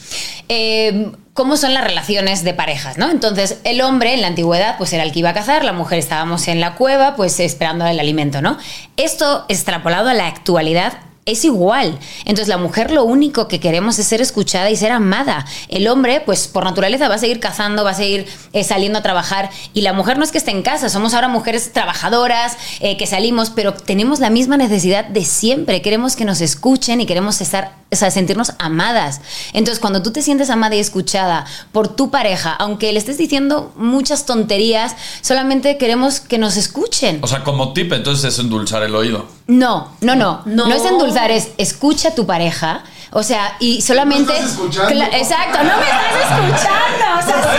eh, 0.51 1.11
cómo 1.39 1.57
son 1.57 1.73
las 1.73 1.85
relaciones 1.85 2.43
de 2.43 2.53
parejas, 2.53 2.99
¿no? 2.99 3.13
Entonces, 3.13 3.61
el 3.63 3.81
hombre 3.81 4.13
en 4.13 4.23
la 4.23 4.27
antigüedad, 4.27 4.77
pues 4.77 4.93
era 4.93 5.05
el 5.05 5.13
que 5.13 5.21
iba 5.21 5.31
a 5.31 5.35
cazar, 5.35 5.65
la 5.65 5.73
mujer 5.73 6.01
estábamos 6.01 6.49
en 6.49 6.59
la 6.59 6.75
cueva, 6.75 7.15
pues 7.15 7.39
esperando 7.39 7.87
el 7.87 8.01
alimento, 8.01 8.43
¿no? 8.43 8.59
Esto 8.97 9.45
extrapolado 9.49 10.09
a 10.09 10.15
la 10.15 10.27
actualidad. 10.27 10.95
Es 11.29 11.45
igual. 11.45 11.99
Entonces 12.21 12.49
la 12.49 12.57
mujer 12.57 12.91
lo 12.91 13.05
único 13.05 13.49
que 13.49 13.61
queremos 13.61 13.99
es 13.99 14.07
ser 14.07 14.23
escuchada 14.23 14.71
y 14.71 14.77
ser 14.77 14.93
amada. 14.93 15.45
El 15.69 15.87
hombre, 15.89 16.23
pues 16.25 16.49
por 16.49 16.65
naturaleza 16.65 17.09
va 17.09 17.17
a 17.17 17.19
seguir 17.19 17.39
cazando, 17.39 17.85
va 17.85 17.91
a 17.91 17.95
seguir 17.95 18.27
eh, 18.55 18.65
saliendo 18.65 18.99
a 18.99 19.03
trabajar. 19.03 19.51
Y 19.75 19.83
la 19.83 19.93
mujer 19.93 20.17
no 20.17 20.25
es 20.25 20.33
que 20.33 20.39
esté 20.39 20.53
en 20.53 20.63
casa, 20.63 20.89
somos 20.89 21.13
ahora 21.13 21.29
mujeres 21.29 21.73
trabajadoras, 21.73 22.57
eh, 22.81 22.97
que 22.97 23.07
salimos, 23.07 23.51
pero 23.51 23.75
tenemos 23.75 24.21
la 24.21 24.31
misma 24.31 24.57
necesidad 24.57 25.05
de 25.05 25.25
siempre. 25.25 25.83
Queremos 25.83 26.17
que 26.17 26.25
nos 26.25 26.41
escuchen 26.41 27.01
y 27.03 27.07
queremos 27.07 27.41
estar, 27.43 27.77
o 27.93 27.97
sea, 27.97 28.11
sentirnos 28.11 28.53
amadas. 28.59 29.21
Entonces 29.53 29.81
cuando 29.81 30.03
tú 30.03 30.13
te 30.13 30.23
sientes 30.23 30.49
amada 30.49 30.77
y 30.77 30.79
escuchada 30.79 31.45
por 31.73 31.89
tu 31.89 32.11
pareja, 32.11 32.53
aunque 32.55 32.91
le 32.93 32.99
estés 32.99 33.19
diciendo 33.19 33.73
muchas 33.77 34.25
tonterías, 34.25 34.97
solamente 35.21 35.77
queremos 35.77 36.21
que 36.21 36.39
nos 36.39 36.57
escuchen. 36.57 37.19
O 37.23 37.27
sea, 37.27 37.45
como 37.45 37.75
tip, 37.75 37.93
entonces 37.93 38.33
es 38.33 38.39
endulzar 38.39 38.83
el 38.83 38.95
oído. 38.95 39.27
No, 39.49 39.93
no, 40.03 40.15
no, 40.15 40.43
no. 40.45 40.69
No. 40.69 40.75
es 40.75 40.85
endulzar, 40.85 41.18
es 41.27 41.49
escucha 41.59 42.09
a 42.11 42.15
tu 42.15 42.27
pareja, 42.27 42.83
O 43.11 43.23
sea, 43.23 43.57
y 43.61 43.81
solamente. 43.83 44.33
estás 44.33 44.51
escuchando. 44.53 45.05
Exacto, 45.05 45.59
no 45.59 45.77
me 45.77 45.85
estás 45.85 46.31
escuchando. 46.31 47.05
O 47.19 47.23
sea, 47.23 47.43
sí, 47.43 47.59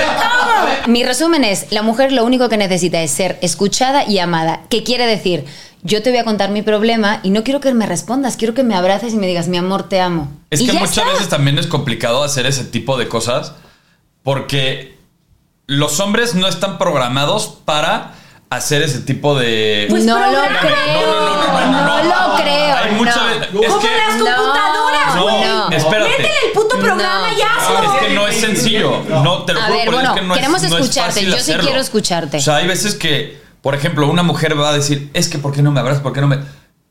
¿cómo? 0.85 0.93
Mi 0.93 1.03
resumen 1.03 1.43
es: 1.43 1.71
la 1.71 1.81
mujer 1.81 2.11
lo 2.11 2.23
único 2.23 2.49
que 2.49 2.57
necesita 2.57 3.01
es 3.01 3.11
ser 3.11 3.37
escuchada 3.41 4.05
y 4.07 4.19
amada. 4.19 4.61
¿Qué 4.69 4.83
quiere 4.83 5.05
decir? 5.07 5.45
Yo 5.81 6.03
te 6.03 6.09
voy 6.09 6.19
a 6.19 6.23
contar 6.25 6.49
mi 6.51 6.61
problema 6.61 7.19
y 7.23 7.29
no 7.29 7.43
quiero 7.43 7.61
que 7.61 7.73
me 7.73 7.85
respondas, 7.85 8.35
quiero 8.37 8.53
que 8.53 8.63
me 8.63 8.75
abraces 8.75 9.13
y 9.13 9.17
me 9.17 9.27
digas, 9.27 9.47
mi 9.47 9.57
amor, 9.57 9.87
te 9.89 10.01
amo. 10.01 10.29
Es 10.49 10.59
Y 10.61 10.65
que 10.67 10.73
muchas 10.73 10.89
está. 10.97 11.05
veces 11.05 11.29
también 11.29 11.57
es 11.57 11.67
complicado 11.67 12.21
hacer 12.23 12.45
ese 12.45 12.65
tipo 12.65 12.97
de 12.97 13.07
cosas 13.07 13.53
porque 14.23 14.97
los 15.67 15.99
hombres 15.99 16.35
no 16.35 16.47
están 16.47 16.77
programados 16.77 17.47
para 17.65 18.13
hacer 18.49 18.81
ese 18.81 18.99
tipo 19.01 19.37
de... 19.37 19.85
Pues 19.89 20.05
no 20.05 20.17
lo 20.19 20.25
creo. 20.25 20.41
No, 21.01 21.35
no, 21.35 21.71
no, 21.71 21.71
no, 21.71 21.71
no, 21.71 22.03
no. 22.03 22.29
lo 22.29 22.35
creo. 22.41 22.75
Hay 22.77 22.91
muchas 22.95 23.15
no. 23.17 23.25
veces- 23.25 23.41
es 23.43 23.49
Como 23.69 23.79
que- 23.79 23.87
las 23.97 24.17
No, 24.17 24.25
computadoras, 24.35 25.21
güey. 25.21 25.45
no. 25.45 25.69
espérate. 25.69 26.09
Métele 26.09 26.29
el 26.47 26.51
puto 26.53 26.79
programa 26.79 27.27
No. 27.31 27.37
y 27.37 27.41
hazlo. 27.41 27.93
Es 27.93 28.01
que 28.07 28.13
no 28.15 28.27
es 28.27 28.35
sencillo. 28.39 29.03
No, 29.07 29.43
te 29.45 29.53
lo 29.53 29.59
A 29.59 29.63
juro, 29.65 29.75
ver, 29.77 29.85
pero 29.85 29.97
bueno, 29.97 30.13
es 30.15 30.19
que 30.21 30.25
no 30.27 30.33
es- 30.33 30.39
queremos 30.39 30.61
no 30.63 30.67
es 30.67 30.73
escucharte. 30.73 31.11
fácil 31.13 31.29
Yo 31.31 31.39
sí 31.39 31.53
quiero 31.61 31.79
escucharte. 31.79 32.37
O 32.37 32.41
sea, 32.41 32.55
hay 32.57 32.67
veces 32.67 32.95
que, 32.95 33.39
por 33.61 33.75
ejemplo, 33.75 34.07
una 34.09 34.23
mujer 34.23 34.59
va 34.59 34.69
a 34.69 34.73
decir, 34.73 35.09
es 35.13 35.27
que 35.29 35.37
¿por 35.37 35.53
qué 35.53 35.61
no 35.61 35.71
me 35.71 35.79
abrazas? 35.79 36.01
¿Por 36.01 36.13
qué 36.13 36.21
no 36.21 36.27
me...? 36.27 36.39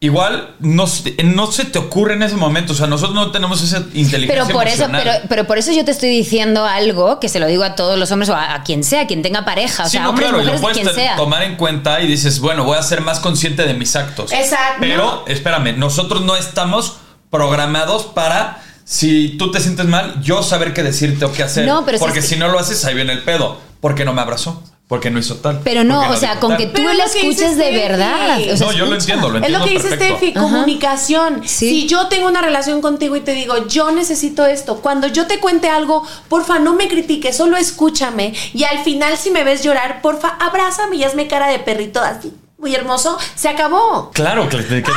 Igual 0.00 0.54
no, 0.60 0.86
se- 0.86 1.16
no 1.24 1.50
se 1.50 1.64
te 1.64 1.76
ocurre 1.80 2.14
en 2.14 2.22
ese 2.22 2.36
momento. 2.36 2.72
O 2.72 2.76
sea, 2.76 2.86
nosotros 2.86 3.16
no 3.16 3.32
tenemos 3.32 3.60
esa 3.64 3.78
inteligencia 3.94 4.44
Pero 4.44 4.46
por 4.48 4.68
eso, 4.68 4.86
pero, 4.92 5.10
pero 5.28 5.44
por 5.48 5.58
eso 5.58 5.72
yo 5.72 5.84
te 5.84 5.90
estoy 5.90 6.08
diciendo 6.10 6.64
algo 6.64 7.18
que 7.18 7.28
se 7.28 7.40
lo 7.40 7.48
digo 7.48 7.64
a 7.64 7.74
todos 7.74 7.98
los 7.98 8.08
hombres 8.12 8.28
o 8.28 8.34
a, 8.36 8.54
a 8.54 8.62
quien 8.62 8.84
sea, 8.84 9.08
quien 9.08 9.22
tenga 9.22 9.44
pareja, 9.44 9.82
o 9.82 9.86
Sí, 9.86 9.92
sea, 9.92 10.02
no, 10.04 10.10
hombres, 10.10 10.28
claro, 10.28 10.42
y 10.42 10.46
lo 10.46 10.52
mujeres, 10.52 10.78
puedes 10.82 10.94
sea. 10.94 11.16
tomar 11.16 11.42
en 11.42 11.56
cuenta 11.56 12.00
y 12.00 12.06
dices, 12.06 12.38
bueno, 12.38 12.62
voy 12.62 12.78
a 12.78 12.82
ser 12.84 13.00
más 13.00 13.18
consciente 13.18 13.64
de 13.64 13.74
mis 13.74 13.96
actos. 13.96 14.30
Exacto. 14.30 14.76
Pero, 14.78 15.24
espérame, 15.26 15.76
nosotros 15.76 16.22
no 16.24 16.36
estamos 16.36 16.98
programados 17.28 18.04
para, 18.04 18.62
si 18.84 19.30
tú 19.36 19.50
te 19.50 19.58
sientes 19.58 19.86
mal, 19.86 20.22
yo 20.22 20.44
saber 20.44 20.74
qué 20.74 20.84
decirte 20.84 21.24
o 21.24 21.32
qué 21.32 21.42
hacer. 21.42 21.66
No, 21.66 21.84
pero 21.84 21.98
si 21.98 22.04
Porque 22.04 22.20
es 22.20 22.24
que- 22.26 22.34
si 22.34 22.38
no 22.40 22.46
lo 22.46 22.60
haces, 22.60 22.84
ahí 22.84 22.94
viene 22.94 23.12
el 23.14 23.22
pedo. 23.24 23.58
¿Por 23.80 23.96
qué 23.96 24.04
no 24.04 24.12
me 24.12 24.20
abrazó? 24.20 24.62
Porque 24.88 25.10
no 25.10 25.18
hizo 25.18 25.36
tal. 25.36 25.60
Pero 25.62 25.84
no, 25.84 26.08
o 26.10 26.16
sea, 26.16 26.40
con 26.40 26.50
tal. 26.52 26.58
que 26.58 26.66
tú 26.68 26.80
es 26.88 26.96
lo 26.96 27.04
dice 27.04 27.18
escuches 27.18 27.56
de 27.58 27.64
Steffi. 27.64 27.76
verdad. 27.76 28.38
O 28.52 28.56
sea, 28.56 28.66
No, 28.66 28.72
yo 28.72 28.86
lo 28.86 28.94
entiendo, 28.94 29.28
lo 29.28 29.34
Es 29.38 29.44
entiendo. 29.44 29.58
lo 29.58 29.64
que 29.66 29.70
dice 29.72 29.88
perfecto. 29.88 30.16
Steffi, 30.16 30.32
comunicación. 30.32 31.42
Sí. 31.44 31.68
Si 31.68 31.86
yo 31.88 32.08
tengo 32.08 32.26
una 32.26 32.40
relación 32.40 32.80
contigo 32.80 33.14
y 33.14 33.20
te 33.20 33.32
digo, 33.32 33.66
yo 33.66 33.90
necesito 33.90 34.46
esto, 34.46 34.76
cuando 34.80 35.06
yo 35.06 35.26
te 35.26 35.40
cuente 35.40 35.68
algo, 35.68 36.06
porfa, 36.28 36.58
no 36.58 36.72
me 36.74 36.88
critiques, 36.88 37.36
solo 37.36 37.58
escúchame. 37.58 38.32
Y 38.54 38.64
al 38.64 38.78
final, 38.78 39.18
si 39.18 39.30
me 39.30 39.44
ves 39.44 39.62
llorar, 39.62 40.00
porfa, 40.00 40.36
abrázame 40.40 40.96
y 40.96 41.04
hazme 41.04 41.26
cara 41.28 41.48
de 41.48 41.58
perrito 41.58 42.00
así. 42.00 42.32
Muy 42.56 42.74
hermoso, 42.74 43.18
se 43.36 43.48
acabó. 43.50 44.10
Claro 44.14 44.48
que, 44.48 44.56
que 44.56 44.80
te. 44.80 44.82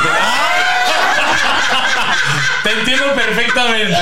Te 2.62 2.70
entiendo 2.70 3.04
perfectamente, 3.16 3.96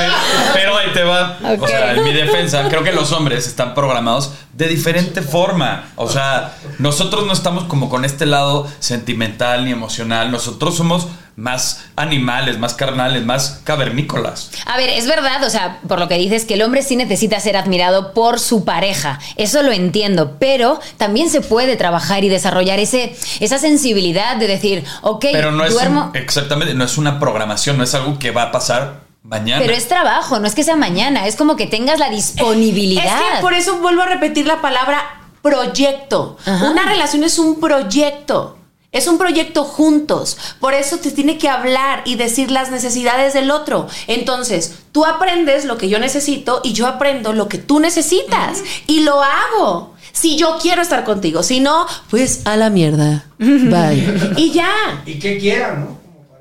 pero 0.53 0.77
ahí 0.77 0.93
te 0.93 1.03
va. 1.03 1.39
O 1.59 1.67
sea, 1.67 1.95
en 1.95 2.05
mi 2.05 2.13
defensa, 2.13 2.69
creo 2.69 2.83
que 2.85 2.93
los 2.93 3.11
hombres 3.13 3.47
están 3.47 3.75
programados 3.75 4.33
de 4.61 4.69
diferente 4.69 5.23
forma. 5.23 5.87
O 5.97 6.09
sea, 6.09 6.55
nosotros 6.79 7.27
no 7.27 7.33
estamos 7.33 7.65
como 7.65 7.89
con 7.89 8.05
este 8.05 8.27
lado 8.27 8.69
sentimental 8.79 9.65
ni 9.65 9.73
emocional. 9.73 10.31
Nosotros 10.31 10.77
somos 10.77 11.09
más 11.37 11.87
animales, 11.97 12.59
más 12.59 12.75
carnales, 12.75 13.25
más 13.25 13.61
cavernícolas. 13.65 14.51
A 14.67 14.77
ver, 14.77 14.91
es 14.91 15.07
verdad, 15.07 15.43
o 15.43 15.49
sea, 15.49 15.81
por 15.89 15.99
lo 15.99 16.09
que 16.09 16.19
dices, 16.19 16.45
que 16.45 16.55
el 16.55 16.63
hombre 16.63 16.83
sí 16.83 16.97
necesita 16.97 17.41
ser 17.41 17.57
admirado 17.57 18.13
por 18.13 18.39
su 18.39 18.67
pareja. 18.67 19.19
Eso 19.37 19.63
lo 19.63 19.73
entiendo, 19.73 20.37
pero 20.39 20.79
también 20.99 21.31
se 21.31 21.41
puede 21.41 21.77
trabajar 21.77 22.23
y 22.25 22.29
desarrollar 22.29 22.79
ese, 22.79 23.17
esa 23.41 23.59
sensibilidad 23.59 24.37
de 24.37 24.47
decir, 24.49 24.85
ok, 25.01 25.25
Pero 25.33 25.53
no 25.53 25.65
es 25.65 25.73
duermo. 25.73 26.11
un- 26.13 26.17
exactamente, 26.21 26.75
no 26.75 26.85
es 26.85 26.99
una 26.99 27.19
programación, 27.19 27.79
no 27.79 27.85
es 27.85 27.95
algo 27.95 28.19
que 28.19 28.31
va 28.31 28.43
a 28.43 28.53
pasar 28.53 29.09
mañana. 29.31 29.63
Pero 29.63 29.73
es 29.73 29.89
trabajo, 29.89 30.39
no 30.39 30.47
es 30.47 30.55
que 30.55 30.65
sea 30.65 30.77
mañana, 30.77 31.27
es 31.27 31.37
como 31.37 31.57
que 31.57 31.67
tengas 31.67 31.99
la 31.99 32.11
disponibilidad. 32.11 33.05
Es 33.05 33.37
que 33.37 33.41
por 33.41 33.55
eso 33.55 33.79
vuelvo 33.79 34.03
a 34.03 34.07
repetir 34.07 34.47
la 34.47 34.61
palabra 34.61 35.23
proyecto. 35.41 36.37
Ajá. 36.45 36.71
Una 36.71 36.85
relación 36.85 37.25
es 37.25 37.39
un 37.39 37.61
proyecto. 37.61 38.59
Es 38.93 39.07
un 39.07 39.19
proyecto 39.19 39.63
juntos. 39.63 40.37
Por 40.59 40.75
eso 40.75 40.99
te 40.99 41.13
tiene 41.13 41.39
que 41.39 41.49
hablar 41.49 42.03
y 42.07 42.17
decir 42.17 42.51
las 42.51 42.73
necesidades 42.73 43.33
del 43.35 43.53
otro. 43.53 43.87
Entonces, 44.09 44.75
tú 44.91 45.05
aprendes 45.05 45.65
lo 45.65 45.79
que 45.79 45.89
yo 45.89 46.01
necesito 46.01 46.61
y 46.65 46.73
yo 46.73 46.89
aprendo 46.89 47.33
lo 47.33 47.49
que 47.49 47.59
tú 47.59 47.79
necesitas. 47.79 48.65
Y 48.89 49.05
lo 49.05 49.23
hago. 49.23 49.95
Si 50.11 50.37
yo 50.37 50.59
quiero 50.61 50.83
estar 50.83 51.05
contigo. 51.05 51.45
Si 51.45 51.61
no, 51.61 51.87
pues 52.11 52.45
a 52.47 52.57
la 52.57 52.69
mierda. 52.69 53.27
Bye. 53.39 54.33
y 54.37 54.51
ya. 54.51 54.73
Y 55.07 55.21
que 55.21 55.39
quieran, 55.39 55.85
¿no? 55.85 56.00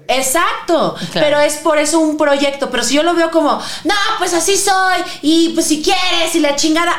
Exacto, 0.09 0.95
Claro. 1.11 1.27
pero 1.27 1.39
es 1.39 1.55
por 1.57 1.77
eso 1.77 1.99
un 1.99 2.17
proyecto. 2.17 2.69
Pero 2.69 2.83
si 2.83 2.95
yo 2.95 3.03
lo 3.03 3.13
veo 3.13 3.31
como, 3.31 3.61
no, 3.83 3.93
pues 4.17 4.33
así 4.33 4.57
soy, 4.57 4.97
y 5.21 5.49
pues 5.49 5.67
si 5.67 5.81
quieres, 5.81 6.33
y 6.35 6.39
la 6.39 6.55
chingada, 6.55 6.93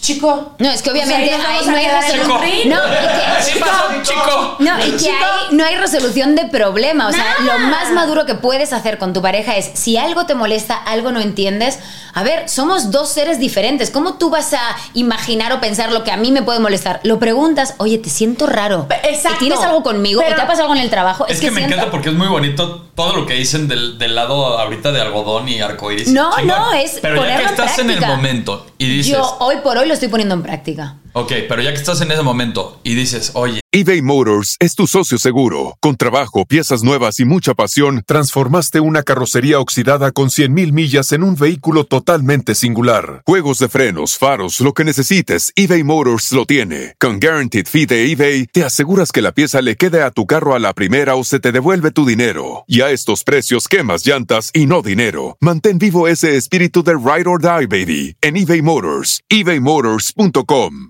chico. 0.00 0.54
No, 0.58 0.70
es 0.70 0.82
que 0.82 0.90
pues 0.90 1.02
obviamente 1.04 1.32
ahí 1.34 1.38
nos 1.38 1.46
ahí 1.46 1.54
vamos 1.54 1.66
no 1.66 1.72
a 1.72 1.78
hay 1.78 1.86
resolución. 1.86 2.68
No, 2.68 2.76
y 2.86 2.90
que- 2.90 3.26
Así 3.38 3.58
pasó, 3.58 3.84
chico. 4.02 4.56
No, 4.58 4.78
y 4.86 4.90
que 4.92 4.96
Chico. 4.98 5.12
ahí 5.24 5.56
no 5.56 5.64
hay 5.64 5.76
resolución 5.76 6.34
de 6.34 6.46
problema. 6.46 7.08
O 7.08 7.12
sea, 7.12 7.24
Nada. 7.40 7.58
lo 7.58 7.58
más 7.70 7.90
maduro 7.92 8.26
que 8.26 8.34
puedes 8.34 8.72
hacer 8.72 8.98
con 8.98 9.12
tu 9.12 9.22
pareja 9.22 9.56
es, 9.56 9.70
si 9.74 9.96
algo 9.96 10.26
te 10.26 10.34
molesta, 10.34 10.74
algo 10.76 11.12
no 11.12 11.20
entiendes, 11.20 11.78
a 12.14 12.22
ver, 12.22 12.48
somos 12.48 12.90
dos 12.90 13.08
seres 13.10 13.38
diferentes. 13.38 13.90
¿Cómo 13.90 14.14
tú 14.14 14.30
vas 14.30 14.52
a 14.54 14.60
imaginar 14.94 15.52
o 15.52 15.60
pensar 15.60 15.92
lo 15.92 16.02
que 16.04 16.10
a 16.10 16.16
mí 16.16 16.32
me 16.32 16.42
puede 16.42 16.58
molestar? 16.58 17.00
Lo 17.04 17.18
preguntas, 17.18 17.74
oye, 17.78 17.98
te 17.98 18.10
siento 18.10 18.46
raro. 18.46 18.86
Exacto. 19.04 19.38
¿Tienes 19.40 19.60
algo 19.60 19.82
conmigo? 19.82 20.20
Pero- 20.20 20.32
¿O 20.32 20.36
te 20.36 20.42
ha 20.42 20.46
pasado 20.46 20.64
algo 20.64 20.74
en 20.74 20.82
el 20.82 20.90
trabajo? 20.90 21.26
Es, 21.28 21.40
que, 21.40 21.50
me 21.50 21.58
siento- 21.60 21.74
encanta 21.76 21.90
porque 21.92 22.08
es 22.08 22.14
muy 22.14 22.26
bonito 22.28 22.86
todo 22.96 23.14
lo 23.14 23.26
que 23.26 23.34
dicen 23.34 23.68
del, 23.68 23.98
del 23.98 24.14
lado 24.16 24.58
ahorita 24.58 24.90
de 24.90 25.00
algodón 25.00 25.48
y 25.48 25.60
arcoíris. 25.60 26.08
No, 26.08 26.30
Chingón. 26.36 26.48
no, 26.58 26.72
es 26.72 26.98
Pero 27.00 27.14
ya 27.16 27.20
que 27.22 27.28
ponerlo 27.28 27.46
en 27.48 27.54
estás 27.54 27.78
en 27.78 27.90
el 27.90 28.00
momento 28.04 28.66
y 28.78 28.88
dices, 28.88 29.12
Yo 29.12 29.36
hoy 29.40 29.56
por 29.62 29.77
hoy 29.78 29.88
lo 29.88 29.94
estoy 29.94 30.08
poniendo 30.08 30.34
en 30.34 30.42
práctica. 30.42 30.96
Ok, 31.12 31.32
pero 31.48 31.62
ya 31.62 31.72
que 31.72 31.78
estás 31.78 32.00
en 32.00 32.10
ese 32.10 32.22
momento 32.22 32.80
y 32.84 32.94
dices, 32.94 33.32
oye, 33.34 33.60
eBay 33.70 34.00
Motors 34.00 34.56
es 34.60 34.74
tu 34.74 34.86
socio 34.86 35.18
seguro. 35.18 35.76
Con 35.80 35.96
trabajo, 35.96 36.46
piezas 36.46 36.82
nuevas 36.82 37.20
y 37.20 37.26
mucha 37.26 37.52
pasión, 37.52 38.02
transformaste 38.06 38.80
una 38.80 39.02
carrocería 39.02 39.60
oxidada 39.60 40.10
con 40.10 40.30
100.000 40.30 40.72
millas 40.72 41.12
en 41.12 41.22
un 41.22 41.36
vehículo 41.36 41.84
totalmente 41.84 42.54
singular. 42.54 43.22
Juegos 43.26 43.58
de 43.58 43.68
frenos, 43.68 44.16
faros, 44.16 44.60
lo 44.60 44.72
que 44.72 44.84
necesites, 44.84 45.52
eBay 45.54 45.84
Motors 45.84 46.32
lo 46.32 46.46
tiene. 46.46 46.94
Con 46.98 47.20
Guaranteed 47.20 47.66
Fee 47.66 47.84
de 47.84 48.10
eBay, 48.10 48.46
te 48.46 48.64
aseguras 48.64 49.12
que 49.12 49.20
la 49.20 49.32
pieza 49.32 49.60
le 49.60 49.76
quede 49.76 50.02
a 50.02 50.12
tu 50.12 50.24
carro 50.26 50.54
a 50.54 50.58
la 50.58 50.72
primera 50.72 51.14
o 51.14 51.22
se 51.22 51.38
te 51.38 51.52
devuelve 51.52 51.90
tu 51.90 52.06
dinero. 52.06 52.64
Y 52.66 52.80
a 52.80 52.90
estos 52.90 53.22
precios, 53.22 53.68
quemas 53.68 54.06
llantas 54.06 54.50
y 54.54 54.64
no 54.64 54.80
dinero. 54.80 55.36
Mantén 55.40 55.78
vivo 55.78 56.08
ese 56.08 56.38
espíritu 56.38 56.82
de 56.82 56.94
Ride 56.94 57.28
or 57.28 57.40
Die, 57.42 57.66
baby, 57.66 58.16
en 58.22 58.38
eBay 58.38 58.62
Motors. 58.62 59.20
ebaymotors.com. 59.28 60.88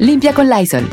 limpia 0.00 0.32
con 0.32 0.48
Lysol. 0.48 0.88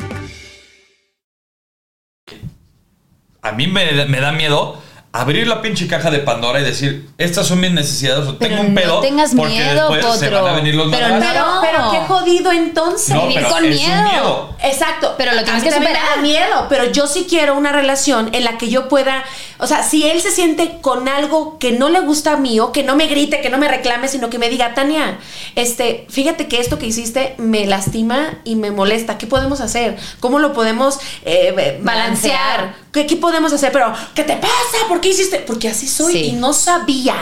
a 3.42 3.52
mí 3.54 3.66
me, 3.68 4.06
me 4.08 4.20
da 4.20 4.34
miedo 4.34 4.82
abrir 5.14 5.48
la 5.48 5.62
pinche 5.62 5.88
caja 5.88 6.12
de 6.12 6.20
Pandora 6.20 6.60
y 6.60 6.64
decir, 6.64 7.10
estas 7.18 7.48
son 7.48 7.60
mis 7.60 7.72
necesidades 7.72 8.28
o 8.28 8.36
tengo 8.36 8.62
un 8.62 8.74
no 8.76 8.82
pedo. 8.82 9.00
tengas 9.00 9.34
porque 9.36 9.54
miedo, 9.54 9.90
después 9.92 10.20
se 10.20 10.26
Potro. 10.28 10.44
van 10.44 10.54
a 10.54 10.56
venir 10.58 10.76
los 10.76 10.92
Pero 10.92 11.08
madrazos. 11.10 11.26
Pero, 11.32 11.48
No. 11.48 11.62
pero 11.62 11.92
qué 11.92 12.00
jodido 12.08 12.52
entonces. 12.52 13.10
No, 13.16 13.28
vivir 13.28 13.44
con 13.48 13.66
es 13.66 13.80
un 13.82 13.88
miedo. 13.88 14.56
Exacto. 14.62 15.16
Pero 15.18 15.34
lo 15.34 15.42
A 15.42 15.44
tienes 15.44 15.64
mí 15.64 15.70
que 15.70 15.76
superar. 15.76 16.04
Me 16.04 16.10
da 16.16 16.22
miedo, 16.22 16.66
pero 16.70 16.86
yo 16.92 17.08
sí 17.08 17.26
quiero 17.28 17.56
una 17.56 17.72
relación 17.72 18.30
en 18.34 18.44
la 18.44 18.58
que 18.60 18.70
yo 18.70 18.88
pueda, 18.90 19.24
o 19.58 19.66
sea, 19.66 19.82
si 19.82 20.08
él 20.08 20.22
se 20.22 20.30
siente 20.32 20.78
con 20.82 21.08
algo 21.08 21.58
que 21.58 21.72
no 21.72 21.90
le 21.90 22.02
gusta 22.02 22.34
a 22.34 22.38
mí 22.38 22.60
o 22.60 22.72
que 22.72 22.84
no 22.84 22.96
me 22.96 23.08
grite, 23.08 23.42
que 23.42 23.50
no 23.50 23.58
me 23.58 23.68
reclame, 23.68 24.08
sino 24.10 24.30
que 24.30 24.38
me 24.38 24.50
diga, 24.50 24.74
Tania, 24.76 25.18
este, 25.56 26.06
fíjate 26.10 26.48
que 26.48 26.60
esto 26.60 26.78
que 26.78 26.86
hiciste 26.86 27.34
me 27.38 27.66
lastima 27.66 28.40
y 28.44 28.56
me 28.56 28.70
molesta. 28.72 29.18
¿Qué 29.18 29.26
podemos 29.26 29.62
hacer? 29.62 29.98
¿Cómo 30.20 30.38
lo 30.38 30.54
podemos 30.54 31.00
eh, 31.26 31.80
balancear? 31.82 32.76
¿Qué, 32.98 33.06
qué 33.06 33.16
podemos 33.18 33.54
hacer? 33.54 33.72
Pero, 33.72 33.94
¿qué 34.16 34.24
te 34.24 34.36
pasa? 34.38 34.88
¿Por 34.88 35.00
qué 35.00 35.10
hiciste? 35.10 35.38
Porque 35.40 35.70
así 35.70 35.88
soy 35.88 36.14
Sí. 36.14 36.20
y 36.30 36.32
no 36.34 36.52
sabía. 36.52 37.16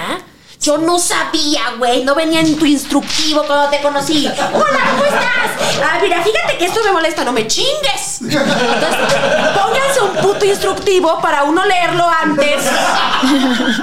Yo 0.61 0.77
no 0.77 0.97
sabía, 0.99 1.61
güey. 1.77 2.05
No 2.05 2.15
venía 2.15 2.39
en 2.39 2.57
tu 2.57 2.65
instructivo 2.65 3.43
cuando 3.45 3.67
te 3.69 3.81
conocí. 3.81 4.25
Hola, 4.25 4.79
¿cómo 4.91 5.03
estás? 5.03 5.83
Ah, 5.83 5.99
mira, 6.01 6.23
fíjate 6.23 6.57
que 6.57 6.65
esto 6.65 6.79
me 6.85 6.93
molesta. 6.93 7.25
No 7.25 7.33
me 7.33 7.45
chingues. 7.45 8.21
Entonces, 8.21 8.99
pónganse 9.53 10.01
un 10.01 10.15
puto 10.21 10.45
instructivo 10.45 11.19
para 11.21 11.43
uno 11.43 11.63
leerlo 11.65 12.07
antes. 12.23 12.63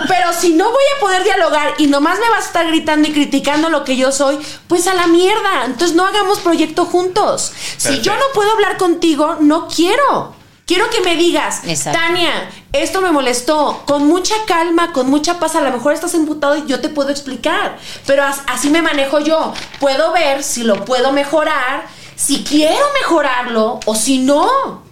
Pero 0.09 0.33
si 0.33 0.55
no 0.55 0.65
voy 0.71 0.83
a 0.97 1.01
poder 1.01 1.25
dialogar 1.25 1.75
y 1.77 1.89
nomás 1.89 2.19
me 2.19 2.29
vas 2.31 2.45
a 2.45 2.47
estar 2.47 2.67
gritando 2.67 3.07
y 3.07 3.13
criticando 3.13 3.69
lo 3.69 3.85
que 3.85 3.97
yo 3.97 4.11
soy, 4.11 4.39
pues 4.67 4.87
a 4.87 4.95
la 4.95 5.07
mierda. 5.09 5.67
Entonces 5.67 5.95
no 5.95 6.07
hagamos 6.07 6.39
proyecto 6.41 6.87
juntos. 6.87 7.53
Si 7.77 8.01
yo 8.01 8.15
no 8.15 8.25
puedo 8.35 8.51
hablar 8.51 8.79
contigo, 8.79 9.37
no 9.41 9.69
quiero. 9.69 10.41
Quiero 10.73 10.89
que 10.89 11.03
me 11.03 11.17
digas, 11.17 11.61
Exacto. 11.67 11.99
Tania, 12.01 12.49
esto 12.73 13.03
me 13.03 13.11
molestó. 13.11 13.83
Con 13.87 14.07
mucha 14.07 14.35
calma, 14.47 14.91
con 14.93 15.11
mucha 15.11 15.39
paz. 15.39 15.55
A 15.55 15.61
lo 15.61 15.71
mejor 15.71 15.93
estás 15.93 16.15
emputado 16.15 16.57
y 16.57 16.65
yo 16.67 16.81
te 16.81 16.89
puedo 16.89 17.11
explicar. 17.11 17.77
Pero 18.07 18.25
as- 18.25 18.41
así 18.47 18.71
me 18.71 18.81
manejo 18.81 19.21
yo. 19.21 19.53
Puedo 19.81 20.13
ver 20.13 20.43
si 20.43 20.63
lo 20.63 20.83
puedo 20.87 21.13
mejorar, 21.13 21.85
si 22.17 22.43
quiero 22.43 22.87
mejorarlo 23.03 23.81
o 23.85 23.95
si 23.95 24.21
no. 24.21 24.83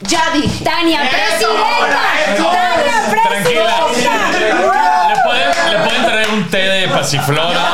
Ya 0.00 0.30
dije. 0.32 0.64
Tania, 0.64 1.00
presidenta. 1.10 2.00
Tania, 2.34 3.10
Tranquila. 3.10 3.86
presidenta. 3.92 5.08
¿Le 5.08 5.22
pueden, 5.22 5.70
le 5.70 5.78
pueden 5.86 6.04
traer 6.06 6.30
un 6.30 6.48
té 6.50 6.56
de 6.62 6.88
pasiflora? 6.88 7.52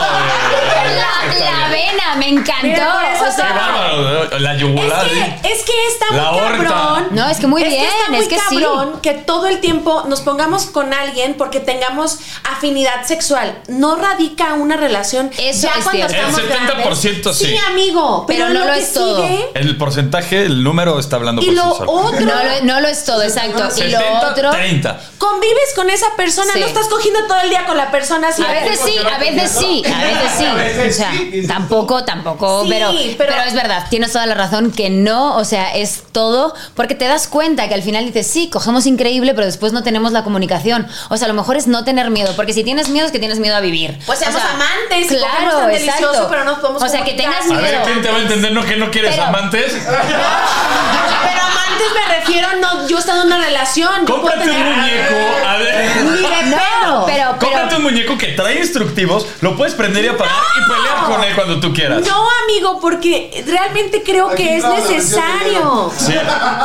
La, 0.85 1.39
la 1.39 1.64
avena, 1.75 2.17
me 2.17 2.29
encantó. 2.29 2.67
Mira, 2.67 2.93
por 2.93 3.05
eso 3.05 3.25
O 3.25 3.27
Qué 3.27 3.33
sea, 3.33 3.53
bárbaro. 3.53 4.39
La 4.39 4.57
yugular. 4.57 5.07
Es 5.07 5.13
que, 5.13 5.49
es 5.53 5.63
que 5.65 5.87
está 5.89 6.07
La 6.15 6.33
muy 6.33 6.41
horta. 6.41 6.65
cabrón. 6.69 7.09
No, 7.13 7.29
es 7.29 7.39
que 7.39 7.47
muy 7.47 7.63
bien, 7.65 7.85
está 7.85 8.11
muy 8.11 8.19
es 8.21 8.29
que 8.29 8.39
sí. 8.49 8.61
cabrón 8.61 9.01
que 9.03 9.13
todo 9.15 9.47
el 9.47 9.61
tiempo 9.61 10.05
nos 10.09 10.21
pongamos 10.21 10.67
con 10.67 10.93
alguien 10.93 11.35
porque 11.35 11.61
tengamos 11.61 12.19
afinidad 12.45 13.05
sexual. 13.07 13.59
No 13.69 13.97
radica 13.97 14.55
una 14.55 14.77
relación. 14.77 15.31
Eso 15.39 15.69
ya 15.69 15.75
es 15.79 15.85
cuando 15.85 16.09
cierto. 16.09 16.15
estamos 16.15 16.39
El 16.41 16.49
70% 16.51 17.23
grandes. 17.23 17.37
sí. 17.37 17.57
amigo. 17.69 18.25
Pero, 18.27 18.47
Pero 18.47 18.55
no 18.55 18.61
lo, 18.61 18.67
lo 18.67 18.73
que 18.75 18.79
es 18.81 18.93
todo. 18.93 19.17
sigue 19.27 19.51
El 19.55 19.77
porcentaje, 19.77 20.43
el 20.47 20.63
número 20.63 20.99
está 20.99 21.17
hablando 21.17 21.43
y 21.43 21.47
por 21.47 21.55
lo 21.55 21.63
sí 21.73 21.79
solo. 21.79 21.93
otro. 21.93 22.21
no 22.21 22.27
lo, 22.35 22.65
no 22.65 22.81
lo 22.81 22.89
es 22.89 23.05
todo, 23.05 23.23
exacto. 23.23 23.59
Y 23.77 23.89
lo 23.91 23.99
70, 23.99 24.31
otro. 24.31 24.51
30. 24.51 25.01
Convives 25.19 25.73
con 25.75 25.91
esa 25.91 26.07
persona, 26.17 26.53
Sí. 26.53 26.61
no 26.61 26.67
estás 26.67 26.87
cogiendo 26.89 27.27
todo 27.27 27.41
el 27.41 27.51
día 27.51 27.65
con 27.67 27.77
la 27.77 27.91
persona 27.91 28.29
así. 28.29 28.43
A 28.45 28.51
veces 28.53 28.81
sí, 28.85 28.97
a 28.99 29.19
veces 29.19 29.51
sí, 29.51 29.83
a 29.87 29.99
veces 30.05 30.33
sí. 30.39 30.45
O 30.45 30.93
sea, 30.93 31.13
sí, 31.13 31.25
dices 31.31 31.49
tampoco, 31.69 32.05
tampoco, 32.05 32.63
Sí, 32.65 32.69
pero, 32.71 32.91
pero- 33.19 33.33
pero 33.37 33.43
es 33.49 33.55
verdad, 33.55 33.87
tienes 33.91 34.13
toda 34.13 34.27
la 34.27 34.35
razón 34.35 34.71
que 34.73 34.91
no, 34.91 35.37
o 35.37 35.45
sea, 35.45 35.75
es 35.75 36.03
todo, 36.13 36.55
porque 36.75 36.95
te 36.95 37.07
das 37.07 37.27
cuenta 37.29 37.69
que 37.69 37.75
al 37.75 37.83
final 37.83 38.05
dices, 38.07 38.27
sí, 38.27 38.49
cogemos 38.51 38.87
increíble, 38.87 39.35
pero 39.35 39.47
después 39.47 39.73
no 39.73 39.83
tenemos 39.83 40.13
la 40.13 40.25
comunicación. 40.25 40.87
O 41.11 41.17
sea, 41.17 41.27
a 41.27 41.29
lo 41.29 41.35
mejor 41.35 41.57
es 41.57 41.67
no 41.67 41.85
tener 41.85 42.11
miedo, 42.11 42.33
porque 42.37 42.53
si 42.53 42.65
tienes 42.65 42.89
miedo 42.89 43.07
es 43.07 43.13
que 43.13 43.19
tienes 43.19 43.39
miedo 43.39 43.57
a 43.57 43.61
vivir. 43.61 43.99
Pues 44.07 44.19
seamos 44.19 44.41
O 44.41 44.45
sea, 44.45 44.55
amantes 44.55 45.09
Claro, 45.09 45.59
tan 45.59 45.71
exacto. 45.71 46.03
delicioso, 46.07 46.27
pero 46.31 46.45
no 46.45 46.61
podemos 46.61 46.83
O 46.83 46.89
sea, 46.89 47.05
que 47.05 47.13
tengas 47.15 47.45
A 47.51 47.55
ver, 47.55 47.63
miedo. 47.63 47.83
¿quién 47.85 48.03
te 48.03 48.11
va 48.11 48.17
a 48.19 48.21
entender? 48.23 48.53
¿No 48.53 48.65
que 48.65 48.77
no 48.77 48.91
quieres 48.91 49.13
Pero- 49.13 49.25
amantes? 49.25 49.73
Pero 51.25 51.44
amantes 51.75 51.87
me 52.09 52.15
refiero, 52.17 52.49
no, 52.61 52.89
yo 52.89 52.99
estando 52.99 53.23
en 53.23 53.27
una 53.29 53.39
relación. 53.45 54.07
Cómprate 54.07 54.51
un 54.51 54.57
muñeco. 54.57 55.15
A 55.47 55.57
ver. 55.57 55.97
Ni 56.05 56.11
de 56.23 56.43
No, 56.51 56.57
pedo. 56.57 57.07
pero, 57.07 57.29
Cómprate 57.39 57.65
pero 57.67 57.77
un 57.79 57.83
muñeco 57.83 58.19
que 58.19 58.29
trae 58.29 58.59
instructivos, 58.59 59.27
lo 59.41 59.57
puedes 59.57 59.75
prender 59.75 60.05
y 60.05 60.09
apagar 60.09 60.35
y 60.35 60.71
pelear 60.73 61.05
con 61.07 61.25
él 61.25 61.35
cuando 61.35 61.61
tú 61.61 61.73
quieras. 61.73 62.03
No, 62.07 62.25
amigo, 62.45 62.81
porque 62.81 63.45
realmente 63.47 64.03
creo 64.03 64.31
que 64.35 64.57
es 64.59 64.65
necesario. 64.65 65.93
Sí. 65.97 66.13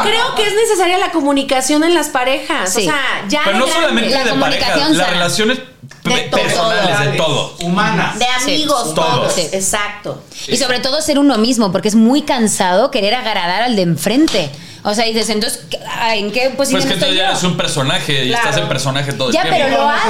Creo 0.04 0.36
que 0.36 0.44
es 0.48 0.54
necesaria 0.56 0.98
la 0.98 1.12
comunicación 1.12 1.84
en 1.84 1.94
las 1.94 2.08
parejas. 2.10 2.74
Sí. 2.74 2.82
O 2.82 2.84
sea, 2.92 3.24
ya 3.28 3.42
Pero 3.46 3.58
no 3.60 3.66
grande. 3.66 3.82
solamente 3.82 4.10
La 4.14 4.24
de 4.24 4.34
parejas, 4.34 4.40
comunicación 4.70 4.98
las 4.98 5.10
relaciones 5.10 5.58
De 6.04 6.12
pe- 6.12 6.22
todo. 6.30 6.42
personales, 6.42 7.00
de 7.12 7.18
todo. 7.18 7.56
Humanas. 7.62 8.18
de 8.20 8.26
amigos, 8.26 8.90
Sí. 8.90 8.96
todos. 8.96 9.10
Todos. 9.16 9.34
Sí. 9.34 9.48
Exacto. 9.52 10.24
Y 10.48 10.58
sobre 10.58 10.80
todo 10.80 11.02
ser 11.02 11.20
uno 11.20 11.38
mismo, 11.38 11.72
porque 11.72 11.88
es 11.88 11.96
muy 11.96 12.22
cansado 12.24 12.92
querer 12.92 13.16
agradar 13.16 13.62
al 13.64 13.76
de 13.76 13.82
enfrente. 13.84 14.50
O 14.84 14.94
sea, 14.94 15.06
dices, 15.06 15.30
entonces, 15.30 15.62
¿qué- 15.70 15.80
ah, 15.88 16.16
¿en 16.16 16.32
qué 16.32 16.52
Pues 16.56 16.70
posición 16.70 16.84
que 16.84 16.90
tú 17.00 17.06
estoy 17.06 17.16
ya 17.18 17.24
yo? 17.26 17.30
eres 17.32 17.44
un 17.44 17.58
personaje 17.58 18.26
y 18.26 18.28
Claro. 18.30 18.50
estás 18.50 18.62
en 18.64 18.70
personaje 18.70 19.14
todo 19.14 19.28
el 19.30 19.34
Ya, 19.36 19.42
tiempo. 19.42 19.60
pero 19.62 19.78
lo 19.78 19.90
haces. 19.90 20.10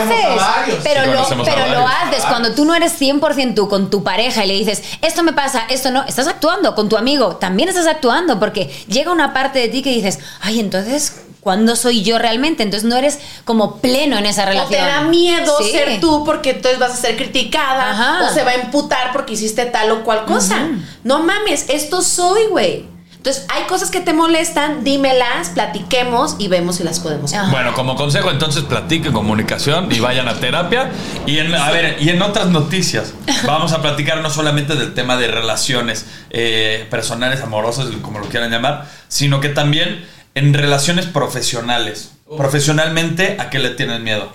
Pero, 0.83 1.03
Sí, 1.03 1.09
lo, 1.35 1.43
pero 1.43 1.67
lo 1.73 1.87
haces. 1.87 2.23
Cuando 2.27 2.51
tú 2.53 2.65
no 2.65 2.75
eres 2.75 2.93
100% 2.97 3.55
tú 3.55 3.67
con 3.67 3.89
tu 3.89 4.03
pareja 4.03 4.45
y 4.45 4.47
le 4.47 4.53
dices, 4.53 4.83
esto 5.01 5.23
me 5.23 5.33
pasa, 5.33 5.65
esto 5.69 5.89
no, 5.91 6.03
estás 6.05 6.27
actuando 6.27 6.75
con 6.75 6.87
tu 6.89 6.97
amigo. 6.97 7.37
También 7.37 7.69
estás 7.69 7.87
actuando 7.87 8.39
porque 8.39 8.67
llega 8.87 9.11
una 9.11 9.33
parte 9.33 9.59
de 9.59 9.69
ti 9.69 9.81
que 9.81 9.89
dices, 9.91 10.19
ay, 10.41 10.59
entonces, 10.59 11.21
¿cuándo 11.41 11.75
soy 11.75 12.03
yo 12.03 12.19
realmente? 12.19 12.61
Entonces 12.63 12.87
no 12.87 12.95
eres 12.95 13.17
como 13.45 13.77
pleno 13.77 14.17
en 14.17 14.25
esa 14.27 14.43
O 14.43 14.45
relación. 14.47 14.71
te 14.71 14.77
da 14.85 15.01
miedo 15.01 15.57
Sí. 15.63 15.71
ser 15.71 15.99
tú 15.99 16.23
porque 16.25 16.51
entonces 16.51 16.79
vas 16.79 16.91
a 16.91 16.95
ser 16.95 17.15
criticada 17.15 17.91
Ajá. 17.91 18.25
o 18.29 18.33
se 18.33 18.43
va 18.43 18.51
a 18.51 18.55
emputar 18.55 19.11
porque 19.13 19.33
hiciste 19.33 19.65
tal 19.65 19.89
o 19.91 20.03
cual 20.03 20.25
cosa. 20.25 20.67
No 21.03 21.19
mames, 21.23 21.65
esto 21.69 22.01
soy, 22.03 22.43
güey. 22.51 22.85
Entonces, 23.19 23.45
hay 23.49 23.63
cosas 23.63 23.91
que 23.91 23.99
te 23.99 24.13
molestan, 24.13 24.85
dímelas, 24.85 25.49
platiquemos 25.49 26.37
y 26.39 26.47
vemos 26.47 26.77
si 26.77 26.85
las 26.85 27.01
podemos 27.01 27.33
Ajá. 27.33 27.51
Bueno, 27.51 27.73
como 27.73 27.97
consejo, 27.97 28.31
entonces 28.31 28.63
platiquen 28.63 29.11
comunicación 29.11 29.91
y 29.91 29.99
vayan 29.99 30.29
a 30.29 30.35
terapia. 30.35 30.89
Y 31.25 31.39
en, 31.39 31.53
a 31.53 31.69
ver, 31.69 31.97
y 31.99 32.11
en 32.11 32.21
otras 32.21 32.47
noticias, 32.47 33.13
vamos 33.45 33.73
a 33.73 33.81
platicar 33.81 34.21
no 34.21 34.29
solamente 34.29 34.75
del 34.75 34.93
tema 34.93 35.17
de 35.17 35.27
relaciones 35.27 36.05
eh, 36.29 36.87
personales, 36.89 37.41
amorosas, 37.41 37.87
como 38.01 38.19
lo 38.19 38.29
quieran 38.29 38.51
llamar, 38.51 38.89
sino 39.09 39.41
que 39.41 39.49
también 39.49 40.05
en 40.33 40.53
relaciones 40.53 41.05
profesionales. 41.05 42.11
Profesionalmente, 42.37 43.35
¿a 43.37 43.49
qué 43.49 43.59
le 43.59 43.71
tienen 43.71 44.01
miedo? 44.03 44.31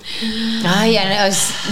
Ay, 0.66 0.99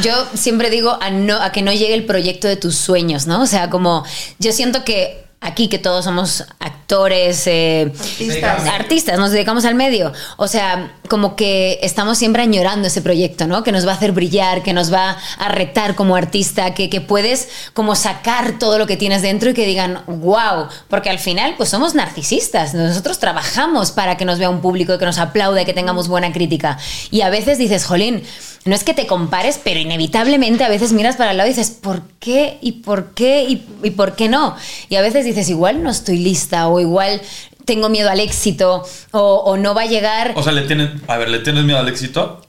yo 0.03 0.15
siempre 0.35 0.71
digo 0.71 0.97
a, 1.03 1.11
no, 1.11 1.37
a 1.43 1.53
que 1.53 1.61
no 1.61 1.73
llegue 1.73 1.95
el 1.95 2.07
proyecto 2.07 2.49
de 2.49 2.57
tus 2.57 2.77
sueños, 2.77 3.27
¿no? 3.27 3.43
O 3.43 3.47
sea, 3.47 3.69
como 3.69 4.07
yo 4.39 4.53
siento 4.53 4.85
que 4.85 5.22
aquí 5.43 5.69
que 5.69 5.79
todos 5.79 6.05
somos 6.05 6.45
actores, 6.61 7.47
eh, 7.47 7.93
Artistas. 7.93 8.69
artistas, 8.69 9.19
nos 9.19 9.33
dedicamos 9.33 9.65
al 9.65 9.75
medio. 9.75 10.13
O 10.37 10.47
sea, 10.47 10.95
como 11.09 11.37
que 11.37 11.79
estamos 11.83 12.17
siempre 12.17 12.43
añorando 12.43 12.89
ese 12.89 13.03
proyecto, 13.03 13.47
¿no? 13.47 13.63
Que 13.63 13.73
nos 13.73 13.87
va 13.87 13.93
a 13.93 13.95
hacer 13.97 14.13
brillar, 14.13 14.63
que 14.63 14.73
nos 14.73 14.93
va 14.93 15.17
a 15.39 15.49
retar 15.49 15.95
como 15.95 16.17
artista, 16.17 16.75
que, 16.75 16.89
que 16.89 17.01
puedes 17.01 17.49
como 17.75 17.97
sacar 17.97 18.59
todo 18.59 18.79
lo 18.79 18.87
que 18.87 18.97
tienes 18.97 19.23
dentro 19.23 19.51
y 19.51 19.55
que 19.55 19.67
digan, 19.67 20.03
wow, 20.07 20.69
porque 20.89 21.11
al 21.11 21.19
final 21.19 21.55
pues 21.57 21.69
somos 21.69 21.95
narcisistas, 21.95 22.73
nosotros 22.75 23.19
trabajamos 23.19 23.91
para 23.91 24.17
que 24.17 24.25
nos 24.25 24.39
vea 24.39 24.49
un 24.49 24.61
público, 24.61 24.97
que 24.99 25.05
nos 25.05 25.19
aplaude, 25.19 25.65
que 25.65 25.75
tengamos 25.75 26.09
buena 26.09 26.33
crítica. 26.33 26.79
Y 27.11 27.23
a 27.23 27.31
veces 27.31 27.59
dices, 27.59 27.85
jolín, 27.85 28.23
no 28.65 28.75
es 28.75 28.85
que 28.85 28.95
te 28.95 29.07
compares, 29.07 29.61
pero 29.63 29.81
inevitablemente 29.81 30.65
a 30.65 30.69
veces 30.69 30.93
miras 30.93 31.17
para 31.17 31.33
el 31.33 31.37
lado 31.37 31.49
y 31.49 31.53
dices, 31.53 31.71
¿por 31.71 32.03
qué? 32.21 32.59
¿Y 32.61 32.73
por 32.73 33.13
qué? 33.15 33.45
¿Y, 33.45 33.67
y 33.83 33.91
por 33.91 34.15
qué 34.15 34.29
no? 34.29 34.57
Y 34.89 34.97
a 34.97 35.03
veces 35.03 35.25
dices, 35.25 35.49
igual 35.49 35.83
no 35.83 35.91
estoy 35.91 36.19
lista 36.19 36.69
o 36.69 36.79
igual 36.81 37.21
tengo 37.65 37.89
miedo 37.89 38.11
al 38.11 38.21
éxito 38.21 38.85
o, 39.11 39.21
o 39.21 39.57
no 39.57 39.75
va 39.75 39.83
a 39.83 39.87
llegar. 39.87 40.33
O 40.37 40.43
sea, 40.43 40.53
le 40.53 40.63
tienen, 40.63 41.03
a 41.09 41.17
ver, 41.17 41.29
¿le 41.29 41.41
tienes 41.41 41.65
miedo 41.65 41.79
al 41.79 41.89
éxito? 41.89 42.41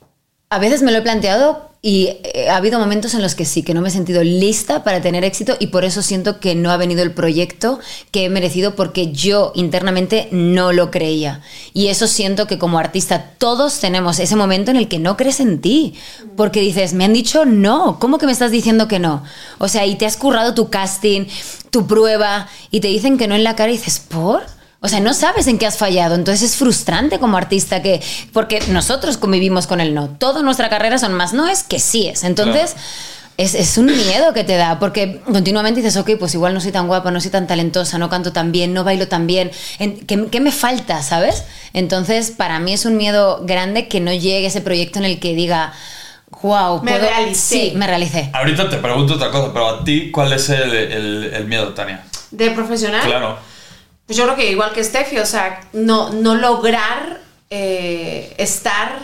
A 0.49 0.59
veces 0.59 0.83
me 0.83 0.91
lo 0.91 0.99
he 0.99 1.01
planteado 1.01 1.72
y 1.85 2.17
eh, 2.23 2.47
ha 2.49 2.55
habido 2.55 2.79
momentos 2.79 3.13
en 3.13 3.21
los 3.21 3.35
que 3.35 3.43
sí, 3.43 3.61
que 3.61 3.73
no 3.73 3.81
me 3.81 3.89
he 3.89 3.91
sentido 3.91 4.23
lista 4.23 4.85
para 4.85 5.01
tener 5.01 5.25
éxito 5.25 5.57
y 5.59 5.67
por 5.67 5.83
eso 5.83 6.01
siento 6.01 6.39
que 6.39 6.55
no 6.55 6.71
ha 6.71 6.77
venido 6.77 7.03
el 7.03 7.11
proyecto 7.11 7.77
que 8.09 8.23
he 8.23 8.29
merecido 8.29 8.73
porque 8.73 9.11
yo 9.11 9.51
internamente 9.53 10.29
no 10.31 10.71
lo 10.71 10.91
creía. 10.91 11.41
Y 11.73 11.87
eso 11.87 12.07
siento 12.07 12.47
que 12.47 12.57
como 12.57 12.79
artista 12.79 13.31
todos 13.37 13.81
tenemos 13.81 14.19
ese 14.19 14.37
momento 14.37 14.71
en 14.71 14.77
el 14.77 14.87
que 14.87 14.97
no 14.97 15.17
crees 15.17 15.41
en 15.41 15.59
ti, 15.59 15.93
porque 16.37 16.61
dices, 16.61 16.93
me 16.93 17.03
han 17.03 17.11
dicho 17.11 17.43
no, 17.43 17.99
¿cómo 17.99 18.17
que 18.17 18.27
me 18.27 18.31
estás 18.31 18.51
diciendo 18.51 18.87
que 18.87 18.99
no? 18.99 19.21
O 19.57 19.67
sea, 19.67 19.85
y 19.85 19.95
te 19.95 20.05
has 20.05 20.15
currado 20.15 20.53
tu 20.53 20.69
casting, 20.69 21.25
tu 21.69 21.85
prueba 21.85 22.47
y 22.71 22.79
te 22.79 22.87
dicen 22.87 23.17
que 23.17 23.27
no 23.27 23.35
en 23.35 23.43
la 23.43 23.57
cara 23.57 23.73
y 23.73 23.75
dices, 23.75 23.99
¿por? 23.99 24.43
O 24.85 24.89
sea, 24.89 24.99
no 24.99 25.13
sabes 25.13 25.47
en 25.47 25.57
qué 25.57 25.65
has 25.65 25.77
fallado. 25.77 26.13
Entonces 26.13 26.51
es 26.51 26.57
frustrante 26.57 27.17
como 27.17 27.37
artista 27.37 27.81
que. 27.81 28.01
Porque 28.33 28.59
nosotros 28.67 29.17
convivimos 29.17 29.65
con 29.65 29.79
el 29.79 29.93
no. 29.93 30.09
Toda 30.09 30.41
nuestra 30.43 30.67
carrera 30.69 30.97
son 30.97 31.13
más 31.13 31.33
noes 31.33 31.63
que 31.63 31.79
síes. 31.79 32.23
Entonces. 32.23 32.75
Es, 33.35 33.55
es 33.55 33.79
un 33.79 33.87
miedo 33.87 34.31
que 34.31 34.43
te 34.43 34.55
da, 34.57 34.77
porque 34.77 35.19
continuamente 35.25 35.81
dices, 35.81 35.97
ok, 35.97 36.11
pues 36.19 36.35
igual 36.35 36.53
no 36.53 36.61
soy 36.61 36.71
tan 36.71 36.85
guapa, 36.85 37.09
no 37.09 37.19
soy 37.19 37.31
tan 37.31 37.47
talentosa, 37.47 37.97
no 37.97 38.07
canto 38.07 38.31
tan 38.31 38.51
bien, 38.51 38.73
no 38.75 38.83
bailo 38.83 39.07
tan 39.07 39.25
bien, 39.25 39.49
En- 39.79 40.05
¿qué, 40.05 40.27
qué 40.27 40.39
me 40.39 40.51
falta, 40.51 41.01
sabes? 41.01 41.43
Entonces, 41.73 42.29
para 42.29 42.59
mí 42.59 42.73
es 42.73 42.85
un 42.85 42.95
miedo 42.95 43.41
grande 43.43 43.87
que 43.87 44.01
no 44.01 44.13
llegue 44.13 44.45
ese 44.45 44.61
proyecto 44.61 44.99
en 44.99 45.05
el 45.05 45.19
que 45.19 45.33
diga, 45.33 45.73
wow, 46.43 46.83
Me 46.83 46.99
realicé. 46.99 47.55
Sí, 47.55 47.73
me 47.75 47.87
realicé. 47.87 48.29
Ahorita 48.33 48.69
te 48.69 48.77
pregunto 48.77 49.15
otra 49.15 49.31
cosa, 49.31 49.51
pero 49.51 49.67
a 49.67 49.83
ti, 49.83 50.11
¿cuál 50.11 50.31
es 50.33 50.49
el, 50.49 50.71
el- 50.71 51.31
el 51.33 51.45
miedo, 51.47 51.73
Tania? 51.73 52.05
¿De 52.29 52.51
profesional? 52.51 53.01
Claro. 53.03 53.39
Pues 54.05 54.17
yo 54.17 54.25
creo 54.25 54.35
que 54.35 54.51
igual 54.51 54.73
que 54.73 54.83
Steffi, 54.83 55.17
o 55.19 55.25
sea, 55.25 55.61
no, 55.73 56.11
no 56.11 56.35
lograr 56.35 57.21
eh, 57.49 58.33
estar 58.37 58.99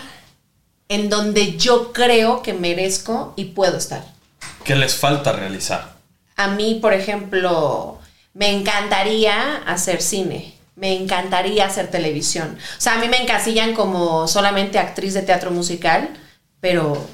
en 0.89 1.09
donde 1.09 1.57
yo 1.57 1.93
creo 1.93 2.41
que 2.41 2.53
merezco 2.53 3.33
y 3.35 3.45
puedo 3.45 3.77
estar. 3.77 4.03
¿Qué 4.63 4.75
les 4.75 4.95
falta 4.95 5.31
realizar? 5.31 5.95
A 6.35 6.47
mí, 6.47 6.79
por 6.81 6.93
ejemplo, 6.93 7.99
me 8.33 8.51
encantaría 8.51 9.57
hacer 9.67 10.01
cine. 10.01 10.55
Me 10.75 10.95
encantaría 10.95 11.65
hacer 11.65 11.91
televisión. 11.91 12.57
O 12.77 12.81
sea, 12.81 12.93
a 12.95 12.99
mí 12.99 13.07
me 13.09 13.21
encasillan 13.21 13.73
como 13.73 14.27
solamente 14.27 14.79
actriz 14.79 15.13
de 15.13 15.21
teatro 15.21 15.51
musical, 15.51 16.09
pero 16.61 17.05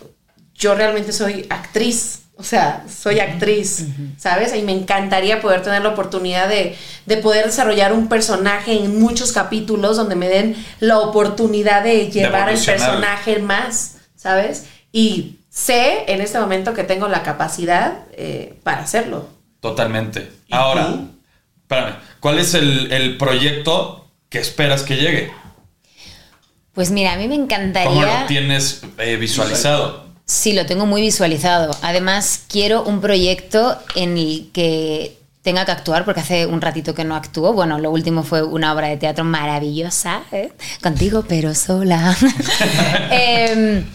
yo 0.53 0.75
realmente 0.75 1.11
soy 1.11 1.47
actriz. 1.49 2.21
O 2.37 2.43
sea, 2.43 2.83
soy 2.93 3.19
actriz, 3.19 3.85
¿sabes? 4.17 4.53
Y 4.53 4.61
me 4.61 4.73
encantaría 4.73 5.41
poder 5.41 5.61
tener 5.61 5.81
la 5.83 5.89
oportunidad 5.89 6.49
de, 6.49 6.75
de 7.05 7.17
poder 7.17 7.45
desarrollar 7.45 7.93
un 7.93 8.09
personaje 8.09 8.73
en 8.73 8.99
muchos 8.99 9.31
capítulos 9.31 9.95
donde 9.95 10.15
me 10.15 10.27
den 10.27 10.55
la 10.81 10.99
oportunidad 10.99 11.81
de 11.83 12.11
llevar 12.11 12.49
el 12.49 12.59
personaje 12.59 13.39
más, 13.39 13.97
¿sabes? 14.17 14.65
Y 14.91 15.37
sé 15.49 16.11
en 16.11 16.19
este 16.19 16.37
momento 16.37 16.73
que 16.73 16.83
tengo 16.83 17.07
la 17.07 17.23
capacidad 17.23 17.99
eh, 18.11 18.59
para 18.63 18.81
hacerlo. 18.81 19.29
Totalmente. 19.61 20.29
Ahora, 20.51 20.93
espérame, 21.61 21.95
¿cuál 22.19 22.39
es 22.39 22.53
el, 22.53 22.91
el 22.91 23.17
proyecto 23.17 24.09
que 24.27 24.39
esperas 24.39 24.83
que 24.83 24.97
llegue? 24.97 25.31
Pues 26.73 26.91
mira, 26.91 27.13
a 27.13 27.15
mí 27.15 27.29
me 27.29 27.35
¿Cómo 27.35 27.45
encantaría. 27.45 28.21
lo 28.21 28.27
tienes 28.27 28.81
eh, 28.97 29.15
visualizado? 29.15 30.04
Sí, 30.25 30.53
lo 30.53 30.65
tengo 30.65 30.85
muy 30.85 31.01
visualizado. 31.01 31.75
Además, 31.81 32.41
quiero 32.49 32.83
un 32.83 32.99
proyecto 32.99 33.77
en 33.95 34.17
el 34.17 34.49
que 34.51 35.17
tenga 35.43 35.63
que 35.63 35.71
actuar, 35.71 36.03
porque 36.05 36.21
hace 36.21 36.47
un 36.47 36.59
ratito 36.59 36.95
que 36.95 37.03
no 37.03 37.15
actúo. 37.15 37.53
Bueno, 37.53 37.77
lo 37.77 37.91
último 37.91 38.23
fue 38.23 38.41
una 38.41 38.73
obra 38.73 38.87
de 38.87 38.97
teatro 38.97 39.23
maravillosa, 39.23 40.23
¿eh? 40.31 40.51
contigo, 40.81 41.23
pero 41.27 41.53
sola. 41.53 42.17
Em, 43.11 43.85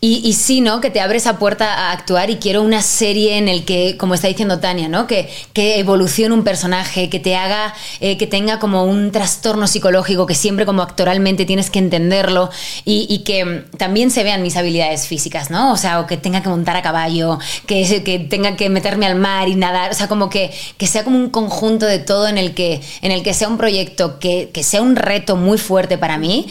y, 0.00 0.20
y 0.24 0.34
sí, 0.34 0.60
¿no? 0.60 0.80
Que 0.80 0.90
te 0.90 1.00
abre 1.00 1.18
esa 1.18 1.38
puerta 1.38 1.74
a 1.74 1.92
actuar 1.92 2.30
y 2.30 2.36
quiero 2.36 2.62
una 2.62 2.82
serie 2.82 3.36
en 3.36 3.48
el 3.48 3.64
que, 3.64 3.96
como 3.96 4.14
está 4.14 4.28
diciendo 4.28 4.60
Tania, 4.60 4.88
¿no? 4.88 5.08
Que, 5.08 5.28
que 5.52 5.80
evolucione 5.80 6.32
un 6.34 6.44
personaje, 6.44 7.10
que 7.10 7.18
te 7.18 7.34
haga, 7.34 7.74
eh, 7.98 8.16
que 8.16 8.28
tenga 8.28 8.60
como 8.60 8.84
un 8.84 9.10
trastorno 9.10 9.66
psicológico, 9.66 10.24
que 10.26 10.36
siempre 10.36 10.66
como 10.66 10.82
actoralmente 10.82 11.44
tienes 11.46 11.70
que 11.70 11.80
entenderlo 11.80 12.50
y, 12.84 13.06
y 13.10 13.24
que 13.24 13.64
también 13.76 14.12
se 14.12 14.22
vean 14.22 14.42
mis 14.42 14.56
habilidades 14.56 15.08
físicas, 15.08 15.50
¿no? 15.50 15.72
O 15.72 15.76
sea, 15.76 15.98
o 15.98 16.06
que 16.06 16.16
tenga 16.16 16.42
que 16.42 16.48
montar 16.48 16.76
a 16.76 16.82
caballo, 16.82 17.40
que, 17.66 18.02
que 18.04 18.20
tenga 18.20 18.54
que 18.54 18.68
meterme 18.68 19.06
al 19.06 19.16
mar 19.16 19.48
y 19.48 19.56
nadar, 19.56 19.90
o 19.90 19.94
sea, 19.94 20.06
como 20.06 20.30
que, 20.30 20.52
que 20.76 20.86
sea 20.86 21.02
como 21.02 21.18
un 21.18 21.30
conjunto 21.30 21.86
de 21.86 21.98
todo 21.98 22.28
en 22.28 22.38
el 22.38 22.54
que, 22.54 22.80
en 23.02 23.10
el 23.10 23.24
que 23.24 23.34
sea 23.34 23.48
un 23.48 23.58
proyecto 23.58 24.20
que, 24.20 24.50
que 24.52 24.62
sea 24.62 24.80
un 24.80 24.94
reto 24.94 25.34
muy 25.34 25.58
fuerte 25.58 25.98
para 25.98 26.18
mí 26.18 26.46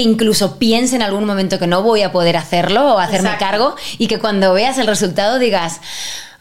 que 0.00 0.08
incluso 0.08 0.58
piense 0.58 0.96
en 0.96 1.02
algún 1.02 1.24
momento 1.26 1.58
que 1.58 1.66
no 1.66 1.82
voy 1.82 2.00
a 2.02 2.10
poder 2.10 2.36
hacerlo 2.38 2.94
o 2.94 2.98
hacerme 2.98 3.28
Exacto. 3.28 3.44
cargo 3.44 3.76
y 3.98 4.06
que 4.06 4.18
cuando 4.18 4.54
veas 4.54 4.78
el 4.78 4.86
resultado 4.86 5.38
digas, 5.38 5.80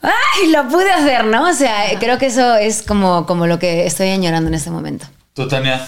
¡ay, 0.02 0.48
lo 0.52 0.68
pude 0.70 0.90
hacer! 0.92 1.26
¿no? 1.26 1.50
O 1.50 1.54
sea, 1.54 1.84
creo 2.00 2.18
que 2.18 2.28
eso 2.28 2.56
es 2.56 2.84
como, 2.84 3.26
como 3.26 3.48
lo 3.48 3.60
que 3.60 3.86
estoy 3.86 4.10
añorando 4.10 4.48
en 4.48 4.54
este 4.54 4.70
momento. 4.72 5.06
Tú, 5.34 5.48
Tania. 5.48 5.86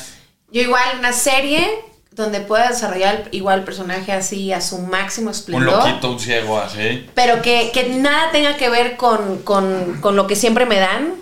Yo 0.52 0.62
igual 0.62 0.84
una 1.00 1.14
serie 1.14 1.66
donde 2.12 2.42
pueda 2.42 2.68
desarrollar 2.68 3.30
igual 3.32 3.60
el 3.60 3.66
personaje 3.66 4.12
así 4.12 4.52
a 4.52 4.60
su 4.60 4.80
máximo 4.80 5.28
Un 5.30 5.32
esplendor. 5.36 5.78
loquito, 5.88 6.12
un 6.12 6.20
ciego, 6.20 6.60
así. 6.60 7.10
Pero 7.16 7.42
que, 7.42 7.72
que 7.74 7.88
nada 7.90 8.32
tenga 8.34 8.58
que 8.58 8.70
ver 8.70 8.98
con, 8.98 9.38
con- 9.44 10.00
con 10.02 10.18
lo 10.18 10.28
que 10.28 10.36
siempre 10.36 10.66
me 10.66 10.78
dan, 10.78 11.14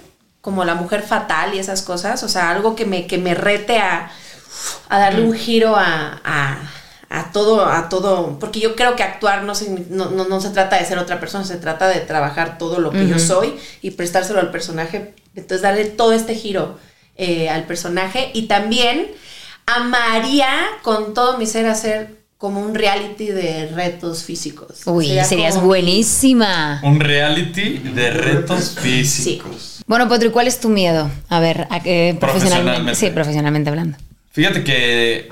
como 0.42 0.66
la 0.66 0.74
mujer 0.74 1.04
fatal 1.04 1.54
y 1.54 1.60
esas 1.60 1.84
cosas. 1.84 2.24
O 2.24 2.28
sea, 2.30 2.50
algo 2.50 2.76
que 2.76 2.86
me, 2.86 3.06
que 3.06 3.20
me 3.20 3.36
rete 3.36 3.78
a, 3.78 4.10
a 4.90 5.00
darle 5.00 5.24
un 5.24 5.34
giro 5.34 5.76
a, 5.76 6.20
a- 6.24 6.58
a 7.12 7.32
todo, 7.32 7.66
a 7.66 7.90
todo. 7.90 8.38
Porque 8.40 8.60
yo 8.60 8.76
creo 8.76 8.96
que 8.96 9.02
actuar 9.04 9.44
no, 9.44 9.54
signi- 9.56 9.88
no, 9.90 10.12
no- 10.12 10.26
no 10.28 10.42
se 10.42 10.50
trata 10.52 10.78
de 10.78 10.86
ser 10.86 11.00
otra 11.00 11.20
persona, 11.20 11.44
se 11.44 11.56
trata 11.58 11.88
de 11.88 12.00
trabajar 12.02 12.58
todo 12.60 12.80
lo 12.80 12.92
que 12.92 13.08
yo 13.08 13.18
soy 13.20 13.56
y 13.82 13.92
prestárselo 13.92 14.40
al 14.40 14.52
personaje. 14.52 15.14
Entonces, 15.36 15.62
darle 15.64 15.86
todo 15.86 16.14
este 16.14 16.36
giro 16.36 16.78
eh, 17.16 17.50
al 17.50 17.64
personaje. 17.64 18.30
Y 18.34 18.44
también 18.44 19.08
amaría 19.66 20.50
con 20.84 21.14
todo 21.14 21.38
mi 21.38 21.46
ser 21.46 21.66
hacer 21.68 22.20
como 22.38 22.62
un 22.62 22.74
reality 22.74 23.28
de 23.28 23.68
retos 23.68 24.24
físicos. 24.24 24.82
Uy, 24.86 25.08
Sería 25.08 25.26
serías 25.26 25.62
buenísima. 25.62 26.80
Un 26.84 27.00
reality 27.00 27.80
de 27.80 28.12
retos 28.12 28.78
físicos. 28.80 29.82
Bueno, 29.88 30.08
Potro, 30.08 30.28
¿y 30.30 30.32
cuál 30.32 30.48
es 30.48 30.60
tu 30.60 30.70
miedo? 30.70 31.10
A 31.28 31.40
ver, 31.40 31.68
a- 31.70 31.78
eh, 31.84 32.16
profesionalmente. 32.20 32.20
Profesionalmente. 32.20 32.96
Sí, 32.96 33.10
profesionalmente 33.10 33.70
hablando. 33.70 33.98
Fíjate 34.32 34.64
que 34.64 35.30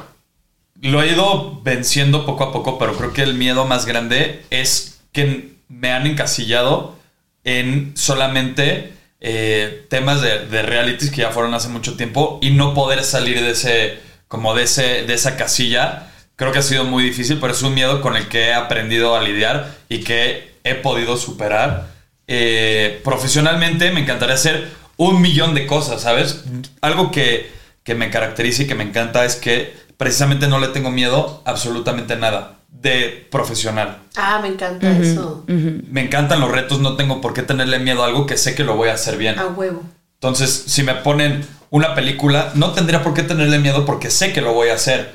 lo 0.82 1.02
he 1.02 1.12
ido 1.12 1.62
venciendo 1.64 2.26
poco 2.26 2.45
a 2.45 2.52
poco, 2.52 2.78
pero 2.78 2.95
creo 2.95 3.14
que 3.14 3.24
el 3.24 3.34
miedo 3.34 3.66
más 3.66 3.86
grande 3.86 4.43
es 4.50 5.00
que 5.12 5.54
me 5.70 5.91
han 5.91 6.08
encasillado 6.08 6.98
en 7.43 7.95
solamente 7.95 8.93
eh, 9.20 9.86
temas 9.89 10.22
de, 10.22 10.45
de 10.45 10.62
realities 10.62 11.10
que 11.10 11.22
ya 11.22 11.32
fueron 11.32 11.54
hace 11.54 11.70
mucho 11.70 11.95
tiempo 11.95 12.39
y 12.41 12.52
no 12.52 12.74
poder 12.74 13.04
salir 13.04 13.41
de 13.41 13.52
ese, 13.52 14.00
como 14.28 14.54
de 14.54 14.64
ese, 14.64 15.04
de 15.04 15.14
esa 15.14 15.38
casilla. 15.38 16.12
Creo 16.36 16.52
que 16.52 16.60
ha 16.60 16.64
sido 16.64 16.84
muy 16.84 17.04
difícil, 17.04 17.39
pero 17.39 17.54
es 17.54 17.64
un 17.64 17.74
miedo 17.74 18.02
con 18.02 18.16
el 18.16 18.28
que 18.28 18.48
he 18.48 18.54
aprendido 18.54 19.16
a 19.16 19.22
lidiar 19.22 19.76
y 19.89 20.00
que 20.00 20.54
he 20.64 20.76
podido 20.76 21.18
superar. 21.18 21.88
Eh, 22.28 23.02
profesionalmente 23.04 23.91
me 23.91 24.02
encantaría 24.02 24.36
hacer 24.36 24.70
un 24.98 25.22
millón 25.22 25.56
de 25.56 25.66
cosas, 25.66 26.02
¿sabes? 26.02 26.43
Algo 26.82 27.12
que, 27.12 27.57
que 27.88 27.96
me 27.96 28.10
caracteriza 28.10 28.64
y 28.64 28.68
que 28.68 28.76
me 28.76 28.84
encanta 28.84 29.24
es 29.24 29.38
que 29.38 29.74
precisamente 29.96 30.50
no 30.50 30.60
le 30.60 30.68
tengo 30.68 30.92
miedo 30.92 31.42
absolutamente 31.46 32.18
nada 32.18 32.60
de 32.68 33.26
profesional. 33.32 34.00
Ah, 34.18 34.40
me 34.42 34.50
encanta 34.50 34.92
eso. 34.92 35.46
Me 35.48 36.02
encantan 36.02 36.42
los 36.42 36.52
retos, 36.52 36.82
no 36.82 36.98
tengo 36.98 37.22
por 37.22 37.34
qué 37.34 37.44
tenerle 37.44 37.80
miedo 37.80 38.04
a 38.04 38.08
algo 38.08 38.26
que 38.26 38.36
sé 38.36 38.56
que 38.56 38.66
lo 38.66 38.76
voy 38.76 38.90
a 38.90 38.96
hacer 38.96 39.18
bien. 39.18 39.40
A 39.40 39.48
huevo. 39.48 39.84
Entonces, 40.16 40.66
si 40.68 40.84
me 40.84 40.96
ponen 40.96 41.48
una 41.70 41.96
película, 41.96 42.52
no 42.56 42.74
tendría 42.74 43.04
por 43.04 43.14
qué 43.14 43.24
tenerle 43.24 43.58
miedo 43.58 43.86
porque 43.86 44.12
sé 44.12 44.34
que 44.34 44.42
lo 44.42 44.52
voy 44.52 44.68
a 44.68 44.74
hacer. 44.74 45.14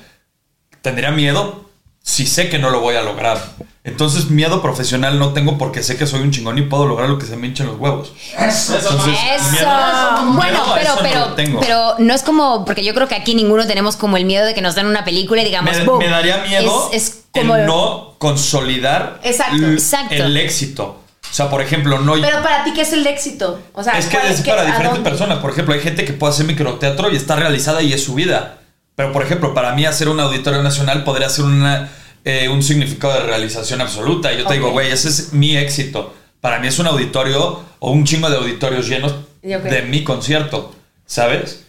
Tendría 0.80 1.10
miedo 1.10 1.68
si 2.02 2.26
sé 2.26 2.48
que 2.48 2.58
no 2.58 2.70
lo 2.70 2.80
voy 2.80 2.96
a 2.96 3.02
lograr. 3.02 3.40
Entonces, 3.84 4.30
miedo 4.30 4.62
profesional 4.62 5.18
no 5.18 5.32
tengo 5.32 5.58
porque 5.58 5.82
sé 5.82 5.96
que 5.96 6.06
soy 6.06 6.20
un 6.20 6.30
chingón 6.30 6.56
y 6.56 6.62
puedo 6.62 6.86
lograr 6.86 7.08
lo 7.08 7.18
que 7.18 7.26
se 7.26 7.36
me 7.36 7.48
hinchen 7.48 7.66
los 7.66 7.78
huevos. 7.80 8.12
Entonces, 8.38 9.18
Eso. 9.34 9.50
miedo- 9.50 10.32
bueno, 10.34 10.36
miedo 10.36 10.62
a 10.62 10.74
pero, 10.74 10.80
eso 10.92 10.96
no 10.96 11.02
pero, 11.02 11.20
lo 11.20 11.34
tengo. 11.34 11.60
pero 11.60 11.94
no 11.98 12.14
es 12.14 12.22
como, 12.22 12.64
porque 12.64 12.84
yo 12.84 12.94
creo 12.94 13.08
que 13.08 13.16
aquí 13.16 13.34
ninguno 13.34 13.66
tenemos 13.66 13.96
como 13.96 14.16
el 14.16 14.24
miedo 14.24 14.46
de 14.46 14.54
que 14.54 14.62
nos 14.62 14.74
den 14.76 14.86
una 14.86 15.04
película 15.04 15.42
y 15.42 15.44
digamos, 15.46 15.76
me, 15.76 15.84
"Boom". 15.84 15.98
me 15.98 16.08
daría 16.08 16.38
miedo 16.38 16.90
Es, 16.92 17.02
es 17.08 17.22
como. 17.32 17.56
el 17.56 17.66
no 17.66 18.14
consolidar 18.18 19.18
Exacto. 19.24 19.66
Exacto. 19.66 20.14
el 20.14 20.36
éxito. 20.36 20.98
O 21.28 21.34
sea, 21.34 21.48
por 21.48 21.62
ejemplo, 21.62 21.98
no... 21.98 22.12
Pero 22.20 22.42
para 22.42 22.62
ti, 22.62 22.72
¿qué 22.74 22.82
es 22.82 22.92
el 22.92 23.06
éxito? 23.06 23.58
O 23.72 23.82
sea, 23.82 23.94
es 23.98 24.06
que 24.06 24.18
¿cuál- 24.18 24.30
es 24.32 24.42
para 24.42 24.64
diferentes 24.66 25.00
personas. 25.00 25.38
Por 25.38 25.50
ejemplo, 25.50 25.72
hay 25.74 25.80
gente 25.80 26.04
que 26.04 26.12
puede 26.12 26.32
hacer 26.34 26.44
microteatro 26.46 27.10
y 27.10 27.16
está 27.16 27.36
realizada 27.36 27.80
y 27.82 27.92
es 27.94 28.04
su 28.04 28.14
vida. 28.14 28.58
Pero, 28.94 29.12
por 29.12 29.22
ejemplo, 29.22 29.54
para 29.54 29.74
mí 29.74 29.84
hacer 29.86 30.08
un 30.08 30.20
auditorio 30.20 30.62
nacional 30.62 31.04
podría 31.04 31.28
ser 31.28 31.44
una, 31.44 31.90
eh, 32.24 32.48
un 32.48 32.62
significado 32.62 33.14
de 33.14 33.20
realización 33.20 33.80
absoluta. 33.80 34.32
Y 34.32 34.38
yo 34.38 34.46
te 34.46 34.54
digo, 34.54 34.70
güey, 34.70 34.90
ese 34.90 35.08
es 35.08 35.32
mi 35.32 35.56
éxito. 35.56 36.14
Para 36.40 36.58
mí 36.58 36.68
es 36.68 36.78
un 36.78 36.86
auditorio 36.86 37.62
o 37.78 37.90
un 37.90 38.04
chingo 38.04 38.28
de 38.28 38.36
auditorios 38.36 38.88
llenos 38.88 39.14
Y 39.42 39.54
ok. 39.54 39.62
de 39.62 39.82
mi 39.82 40.04
concierto, 40.04 40.74
¿sabes? 41.06 41.64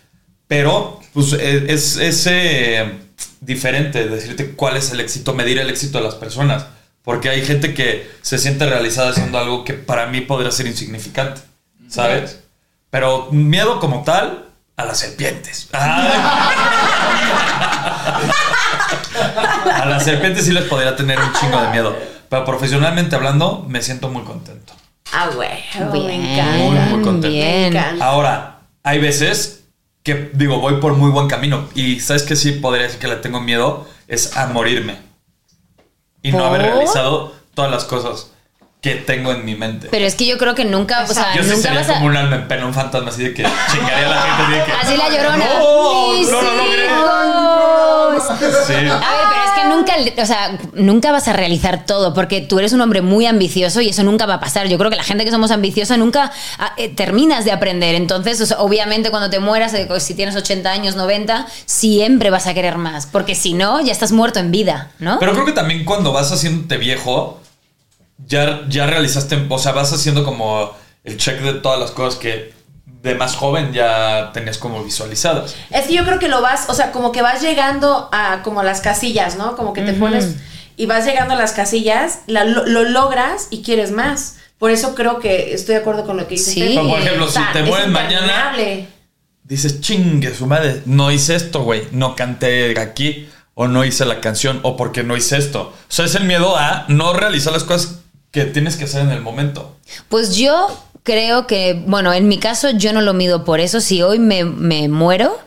Pero, 0.47 0.99
pues, 1.13 1.34
eh, 1.34 1.65
es, 1.69 1.97
es 1.97 2.28
eh, 2.28 2.91
diferente 3.39 4.07
decirte 4.07 4.51
cuál 4.51 4.78
es 4.78 4.91
el 4.91 4.99
éxito, 4.99 5.34
medir 5.34 5.59
el 5.59 5.69
éxito 5.69 5.99
de 5.99 6.03
las 6.03 6.15
personas. 6.15 6.65
Porque 7.03 7.30
hay 7.30 7.45
gente 7.45 7.74
que 7.74 8.09
se 8.21 8.38
siente 8.38 8.65
realizada 8.65 9.11
haciendo 9.11 9.38
algo 9.38 9.65
que 9.65 9.74
para 9.74 10.07
mí 10.07 10.21
podría 10.21 10.51
ser 10.51 10.67
insignificante, 10.67 11.41
¿sabes? 11.89 12.39
Pero 12.89 13.30
miedo 13.32 13.80
como 13.80 14.03
tal 14.03 14.45
a 14.76 14.86
las 14.86 14.99
serpientes. 14.99 15.69
a 15.74 16.49
las 19.86 20.03
serpientes 20.03 20.45
sí 20.45 20.51
les 20.51 20.65
podría 20.65 20.95
tener 20.95 21.19
un 21.19 21.34
chingo 21.34 21.61
de 21.61 21.69
miedo. 21.69 21.95
Pero 22.30 22.45
profesionalmente 22.45 23.15
hablando, 23.15 23.65
me 23.67 23.82
siento 23.82 24.09
muy 24.09 24.24
contento. 24.24 24.74
Ah, 25.11 25.30
güey. 25.34 25.63
Me 26.07 26.15
encanta. 26.15 26.57
Muy, 26.57 26.80
muy 26.80 27.03
contento. 27.03 27.28
bien. 27.28 27.74
Me 27.74 27.80
encanta. 27.80 28.05
Ahora, 28.05 28.59
hay 28.84 28.99
veces 28.99 29.65
que 30.01 30.32
digo, 30.34 30.59
voy 30.59 30.78
por 30.78 30.93
muy 30.93 31.11
buen 31.11 31.28
camino. 31.28 31.69
Y 31.76 31.99
sabes 31.99 32.24
que 32.24 32.36
sí 32.36 32.53
podría 32.53 32.86
decir 32.86 32.99
que 32.99 33.07
le 33.07 33.17
tengo 33.17 33.39
miedo 33.39 33.88
es 34.07 34.36
a 34.36 34.47
morirme. 34.47 34.97
Y 36.24 36.32
no 36.32 36.45
haber 36.45 36.61
realizado 36.61 37.36
todas 37.53 37.69
las 37.69 37.84
cosas 37.84 38.32
que 38.84 38.95
tengo 38.95 39.31
en 39.31 39.45
mi 39.45 39.55
mente. 39.55 39.88
Pero 39.89 40.05
es 40.05 40.13
que 40.15 40.25
yo 40.25 40.38
creo 40.38 40.55
que 40.55 40.65
nunca, 40.65 41.05
o 41.09 41.13
sea, 41.13 41.34
Yo 41.34 41.41
sí 41.41 41.51
nunca 41.51 41.61
sería 41.61 41.79
vas 41.79 41.89
a. 41.89 41.93
como 41.93 42.07
un 42.07 42.17
alma 42.17 42.36
en 42.36 42.47
pena, 42.49 42.65
un 42.65 42.73
fantasma 42.73 43.09
así 43.11 43.23
de 43.23 43.34
que 43.34 43.43
chingaría 43.71 44.07
a 44.07 44.09
la 44.09 44.21
gente. 44.21 44.43
así 44.43 44.51
de 44.51 44.65
que, 44.65 44.71
Así 44.73 44.97
la 44.97 45.09
llorona. 45.09 45.45
¡No! 45.57 46.13
Mis 46.13 46.29
¡No 46.29 46.41
lo 46.41 46.55
logré! 46.57 46.86
hijos. 46.86 48.23
Sí. 48.67 48.73
A 48.73 48.77
ver, 48.77 48.91
pero 49.29 49.43
es 49.45 49.51
que 49.55 49.69
nunca, 49.69 50.21
o 50.21 50.25
sea, 50.25 50.57
nunca 50.73 51.11
vas 51.13 51.29
a 51.29 51.34
realizar 51.34 51.86
todo 51.86 52.13
porque 52.13 52.41
tú 52.41 52.59
eres 52.59 52.73
un 52.73 52.81
hombre 52.81 53.01
muy 53.01 53.25
ambicioso 53.25 53.79
y 53.79 53.88
eso 53.89 54.03
nunca 54.03 54.25
va 54.25 54.36
a 54.36 54.39
pasar. 54.41 54.67
Yo 54.67 54.77
creo 54.77 54.89
que 54.89 54.97
la 54.97 55.03
gente 55.03 55.23
que 55.23 55.31
somos 55.31 55.51
ambiciosa 55.51 55.95
nunca 55.95 56.31
ah, 56.59 56.73
eh, 56.75 56.89
terminas 56.89 57.45
de 57.45 57.53
aprender. 57.53 57.95
Entonces, 57.95 58.41
o 58.41 58.45
sea, 58.45 58.59
obviamente 58.59 59.11
cuando 59.11 59.29
te 59.29 59.39
mueras, 59.39 59.73
eh, 59.75 59.88
si 59.99 60.13
tienes 60.13 60.36
80 60.36 60.69
años, 60.69 60.97
90, 60.97 61.47
siempre 61.65 62.29
vas 62.31 62.47
a 62.47 62.53
querer 62.53 62.77
más, 62.77 63.05
porque 63.05 63.34
si 63.34 63.53
no, 63.53 63.79
ya 63.79 63.93
estás 63.93 64.11
muerto 64.11 64.39
en 64.39 64.51
vida, 64.51 64.91
¿no? 64.99 65.19
Pero 65.19 65.31
creo 65.31 65.45
que 65.45 65.53
también 65.53 65.86
cuando 65.86 66.11
vas 66.11 66.34
haciéndote 66.34 66.75
viejo, 66.77 67.39
ya, 68.26 68.64
ya 68.70 68.86
realizaste, 68.88 69.45
o 69.49 69.57
sea, 69.59 69.72
vas 69.72 69.91
haciendo 69.93 70.24
como 70.24 70.72
el 71.03 71.18
check 71.18 71.39
de 71.41 71.53
todas 71.55 71.80
las 71.80 71.91
cosas 71.91 72.20
que 72.20 72.53
de 72.86 73.16
más 73.16 73.36
joven 73.36 73.74
ya 73.74 74.32
tenías 74.34 74.57
como 74.57 74.82
visualizadas. 74.84 75.55
Es 75.72 75.88
que 75.88 75.93
yo 75.93 76.05
creo 76.05 76.20
que 76.20 76.30
lo 76.30 76.41
vas, 76.41 76.70
o 76.70 76.74
sea, 76.74 76.91
como 76.91 77.11
que 77.11 77.22
vas 77.22 77.41
llegando 77.41 78.07
a 78.14 78.41
como 78.43 78.64
las 78.64 78.80
casillas, 78.80 79.36
¿no? 79.36 79.55
Como 79.57 79.74
que 79.74 79.82
te 79.82 79.93
pones 79.93 80.36
y 80.78 80.86
vas 80.86 81.05
llegando 81.05 81.34
a 81.34 81.38
las 81.38 81.51
casillas, 81.51 82.20
la- 82.28 82.45
lo, 82.45 82.66
lo 82.66 82.84
logras 82.84 83.47
y 83.49 83.61
quieres 83.61 83.91
más. 83.91 84.38
Por 84.57 84.72
eso 84.72 84.95
creo 84.95 85.20
que 85.20 85.53
estoy 85.53 85.76
de 85.76 85.82
acuerdo 85.82 86.05
con 86.05 86.16
lo 86.16 86.24
que 86.28 86.36
dices. 86.36 86.53
Sí. 86.53 86.61
Pero, 86.76 86.88
por 86.88 86.99
ejemplo, 86.99 87.28
si 87.30 87.39
te 87.51 87.59
es 87.59 87.66
mueres 87.68 87.89
mañana, 87.89 88.53
dices, 89.43 89.82
chingue 89.82 90.34
su 90.34 90.45
madre, 90.47 90.82
no 90.86 91.11
hice 91.11 91.36
esto, 91.36 91.64
güey, 91.64 91.84
no 91.91 92.16
canté 92.16 92.80
aquí, 92.80 93.28
o 93.53 93.68
no 93.68 93.84
hice 93.84 94.05
la 94.05 94.22
canción, 94.22 94.61
o 94.64 94.78
porque 94.78 95.03
no 95.03 95.18
hice 95.18 95.38
esto. 95.38 95.61
O 95.64 95.91
sea, 95.91 96.05
es 96.05 96.16
el 96.16 96.24
miedo 96.24 96.55
a 96.55 96.86
no 96.88 97.11
realizar 97.14 97.51
las 97.51 97.66
cosas 97.66 97.99
que 98.34 98.43
tienes 98.45 98.75
que 98.75 98.84
hacer 98.84 99.01
en 99.03 99.11
el 99.11 99.21
momento. 99.21 99.77
Pues 100.09 100.36
yo 100.36 100.67
creo 101.03 101.47
que, 101.47 101.81
bueno, 101.88 102.11
en 102.11 102.27
mi 102.27 102.39
caso 102.39 102.71
yo 102.71 102.91
no 102.91 102.99
lo 103.01 103.13
mido 103.13 103.45
por 103.45 103.59
eso. 103.61 103.79
Si 103.79 104.01
hoy 104.01 104.17
me, 104.19 104.43
me 104.43 104.88
muero, 104.89 105.38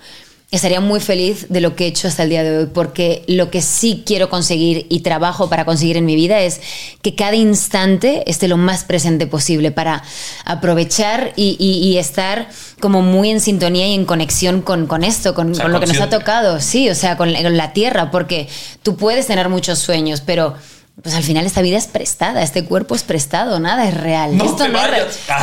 estaría 0.53 0.81
muy 0.81 1.01
feliz 1.01 1.47
de 1.49 1.61
lo 1.61 1.75
que 1.75 1.85
he 1.85 1.89
hecho 1.89 2.07
hasta 2.07 2.23
el 2.23 2.29
día 2.31 2.45
de 2.45 2.59
hoy, 2.59 2.67
porque 2.73 3.25
lo 3.27 3.51
que 3.51 3.61
sí 3.61 4.05
quiero 4.07 4.29
conseguir 4.31 4.87
y 4.89 5.01
trabajo 5.01 5.49
para 5.51 5.65
conseguir 5.65 5.97
en 5.97 6.05
mi 6.07 6.15
vida 6.15 6.41
es 6.41 6.61
que 7.03 7.17
cada 7.17 7.35
instante 7.35 8.23
esté 8.31 8.47
lo 8.47 8.57
más 8.57 8.85
presente 8.85 9.27
posible 9.27 9.73
para 9.73 10.05
aprovechar 10.45 11.33
y, 11.35 11.57
y- 11.59 11.89
y 11.89 11.99
estar 11.99 12.49
como 12.81 13.03
muy 13.03 13.31
en 13.31 13.41
sintonía 13.41 13.89
y 13.89 13.95
en 13.95 14.05
conexión 14.05 14.63
con, 14.63 14.87
con 14.87 15.03
esto, 15.03 15.35
con, 15.35 15.51
O 15.51 15.55
sea, 15.55 15.65
con 15.65 15.73
lo 15.73 15.81
que 15.81 15.87
nos 15.87 16.01
ha 16.01 16.09
tocado, 16.11 16.61
sí, 16.61 16.89
o 16.89 16.95
sea, 16.95 17.17
con, 17.17 17.35
con 17.35 17.57
la 17.57 17.73
tierra, 17.73 18.13
porque 18.13 18.49
tú 18.85 18.97
puedes 18.97 19.27
tener 19.27 19.49
muchos 19.49 19.81
sueños, 19.81 20.21
pero... 20.25 20.55
Pues 21.03 21.15
al 21.15 21.23
final 21.23 21.45
esta 21.45 21.61
vida 21.61 21.77
es 21.77 21.87
prestada, 21.87 22.43
este 22.43 22.65
cuerpo 22.65 22.95
es 22.95 23.03
prestado, 23.03 23.61
nada 23.61 23.87
es 23.87 23.95
real. 23.95 24.35
No 24.37 24.45
esto 24.47 24.65
te 24.65 24.69
no 24.71 24.79
es 24.81 24.91
real. 24.91 25.07
Es. 25.09 25.19
Pero 25.27 25.43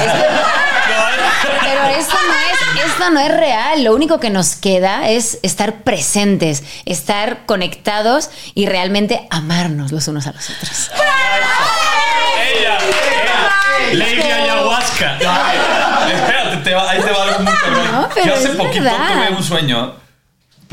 esto 1.99 2.16
no, 2.28 2.34
es, 2.82 2.86
esto 2.91 3.10
no 3.12 3.20
es 3.20 3.32
real. 3.38 3.84
Lo 3.84 3.93
único 3.93 4.20
que 4.20 4.32
nos 4.32 4.56
queda 4.56 5.08
es 5.10 5.38
estar 5.43 5.84
presentes, 5.84 6.64
estar 6.86 7.45
conectados 7.45 8.32
y 8.56 8.66
realmente 8.66 9.28
amarnos 9.30 9.91
los 9.91 10.08
unos 10.08 10.26
a 10.26 10.32
los 10.34 10.49
otros. 10.49 10.89
Ella, 12.60 12.78
ella, 12.80 13.93
Lady 13.93 14.22
Ayahuasca. 14.32 15.18
Espérate, 16.14 16.58
te 16.64 16.74
va- 16.74 16.89
ahí 16.89 16.99
te 17.01 17.12
va 17.12 17.24
algo 17.24 17.39
muy 17.41 17.54
cabrón. 17.54 18.08
Yo 18.26 18.34
hace 18.34 18.49
poquito 18.49 18.86
tuve 18.89 19.36
un 19.38 19.43
sueño 19.43 19.93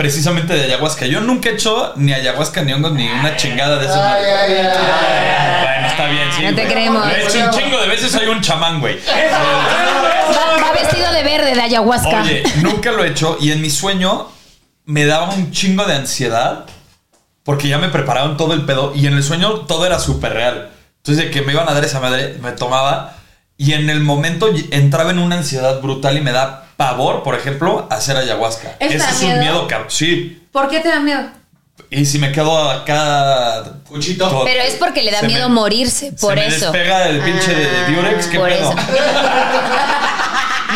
precisamente 0.01 0.55
de 0.55 0.65
ayahuasca. 0.65 1.05
Yo 1.05 1.21
nunca 1.21 1.51
he 1.51 1.53
hecho 1.53 1.93
ni 1.97 2.15
ayahuasca 2.15 2.63
ni 2.63 2.73
hongos 2.73 2.93
ni 2.93 3.07
una 3.07 3.37
chingada 3.37 3.77
de 3.79 3.85
esas. 3.85 3.99
Bueno, 3.99 5.87
está 5.89 6.07
bien, 6.07 6.29
sí. 6.35 6.43
No 6.43 6.55
te 6.55 6.67
creemos. 6.67 7.07
Lo 7.07 7.13
he 7.13 7.23
hecho 7.23 7.45
un 7.45 7.51
chingo 7.51 7.79
de 7.79 7.87
veces, 7.87 8.11
soy 8.11 8.27
un 8.29 8.41
chamán, 8.41 8.81
güey. 8.81 8.99
Va, 9.07 10.57
va 10.57 10.73
vestido 10.73 11.13
de 11.13 11.23
verde 11.23 11.55
de 11.55 11.61
ayahuasca. 11.61 12.23
Oye, 12.23 12.43
nunca 12.63 12.93
lo 12.93 13.05
he 13.05 13.09
hecho 13.09 13.37
y 13.43 13.53
en 13.53 13.61
mi 13.61 13.69
sueño 13.69 14.29
me 14.87 15.05
daba 15.05 15.35
un 15.35 15.51
chingo 15.51 15.85
de 15.85 15.97
ansiedad 15.97 16.65
porque 17.45 17.69
ya 17.69 17.77
me 17.77 17.91
preparaban 17.91 18.39
todo 18.39 18.55
el 18.55 18.65
pedo 18.65 18.95
y 18.95 19.07
en 19.07 19.13
el 19.13 19.23
sueño 19.23 19.67
todo 19.67 19.85
era 19.85 19.99
súper 19.99 20.33
real. 20.33 20.71
Entonces, 20.97 21.27
de 21.27 21.31
que 21.31 21.43
me 21.43 21.53
iban 21.53 21.69
a 21.69 21.75
dar 21.75 21.85
esa 21.85 22.01
madre, 22.01 22.39
me 22.41 22.53
tomaba 22.53 23.17
y 23.59 23.75
en 23.75 23.91
el 23.91 24.01
momento 24.01 24.49
entraba 24.71 25.11
en 25.11 25.19
una 25.19 25.37
ansiedad 25.37 25.83
brutal 25.83 26.17
y 26.17 26.23
me 26.23 26.33
da 26.33 26.70
pavor, 26.81 27.23
por 27.23 27.35
ejemplo, 27.35 27.87
hacer 27.91 28.17
ayahuasca. 28.17 28.77
¿Eso 28.81 28.89
te 28.89 28.97
Ese 28.97 28.99
da 28.99 29.11
es 29.11 29.21
un 29.21 29.27
miedo? 29.29 29.41
miedo, 29.43 29.69
cabrón. 29.69 29.91
Sí. 29.91 30.43
¿Por 30.51 30.71
qué 30.71 30.81
te 30.81 30.89
da 30.89 30.99
miedo? 30.99 31.21
Y 31.91 32.07
si 32.07 32.19
me 32.19 32.33
quedo 32.33 32.71
acá. 32.71 33.65
Cuchito. 33.87 34.45
Pero 34.47 34.63
es 34.63 34.77
porque 34.77 35.03
le 35.03 35.11
da 35.11 35.21
miedo 35.23 35.49
me- 35.51 35.57
morirse, 35.57 36.13
por 36.13 36.35
se 36.35 36.41
me 36.41 36.47
eso. 36.47 36.73
despega 36.73 37.07
el 37.09 37.21
pinche 37.21 37.55
de 37.55 37.67
Ah, 37.67 37.91
Durex, 37.91 38.27
¿qué 38.29 38.39
pedo? 38.39 38.75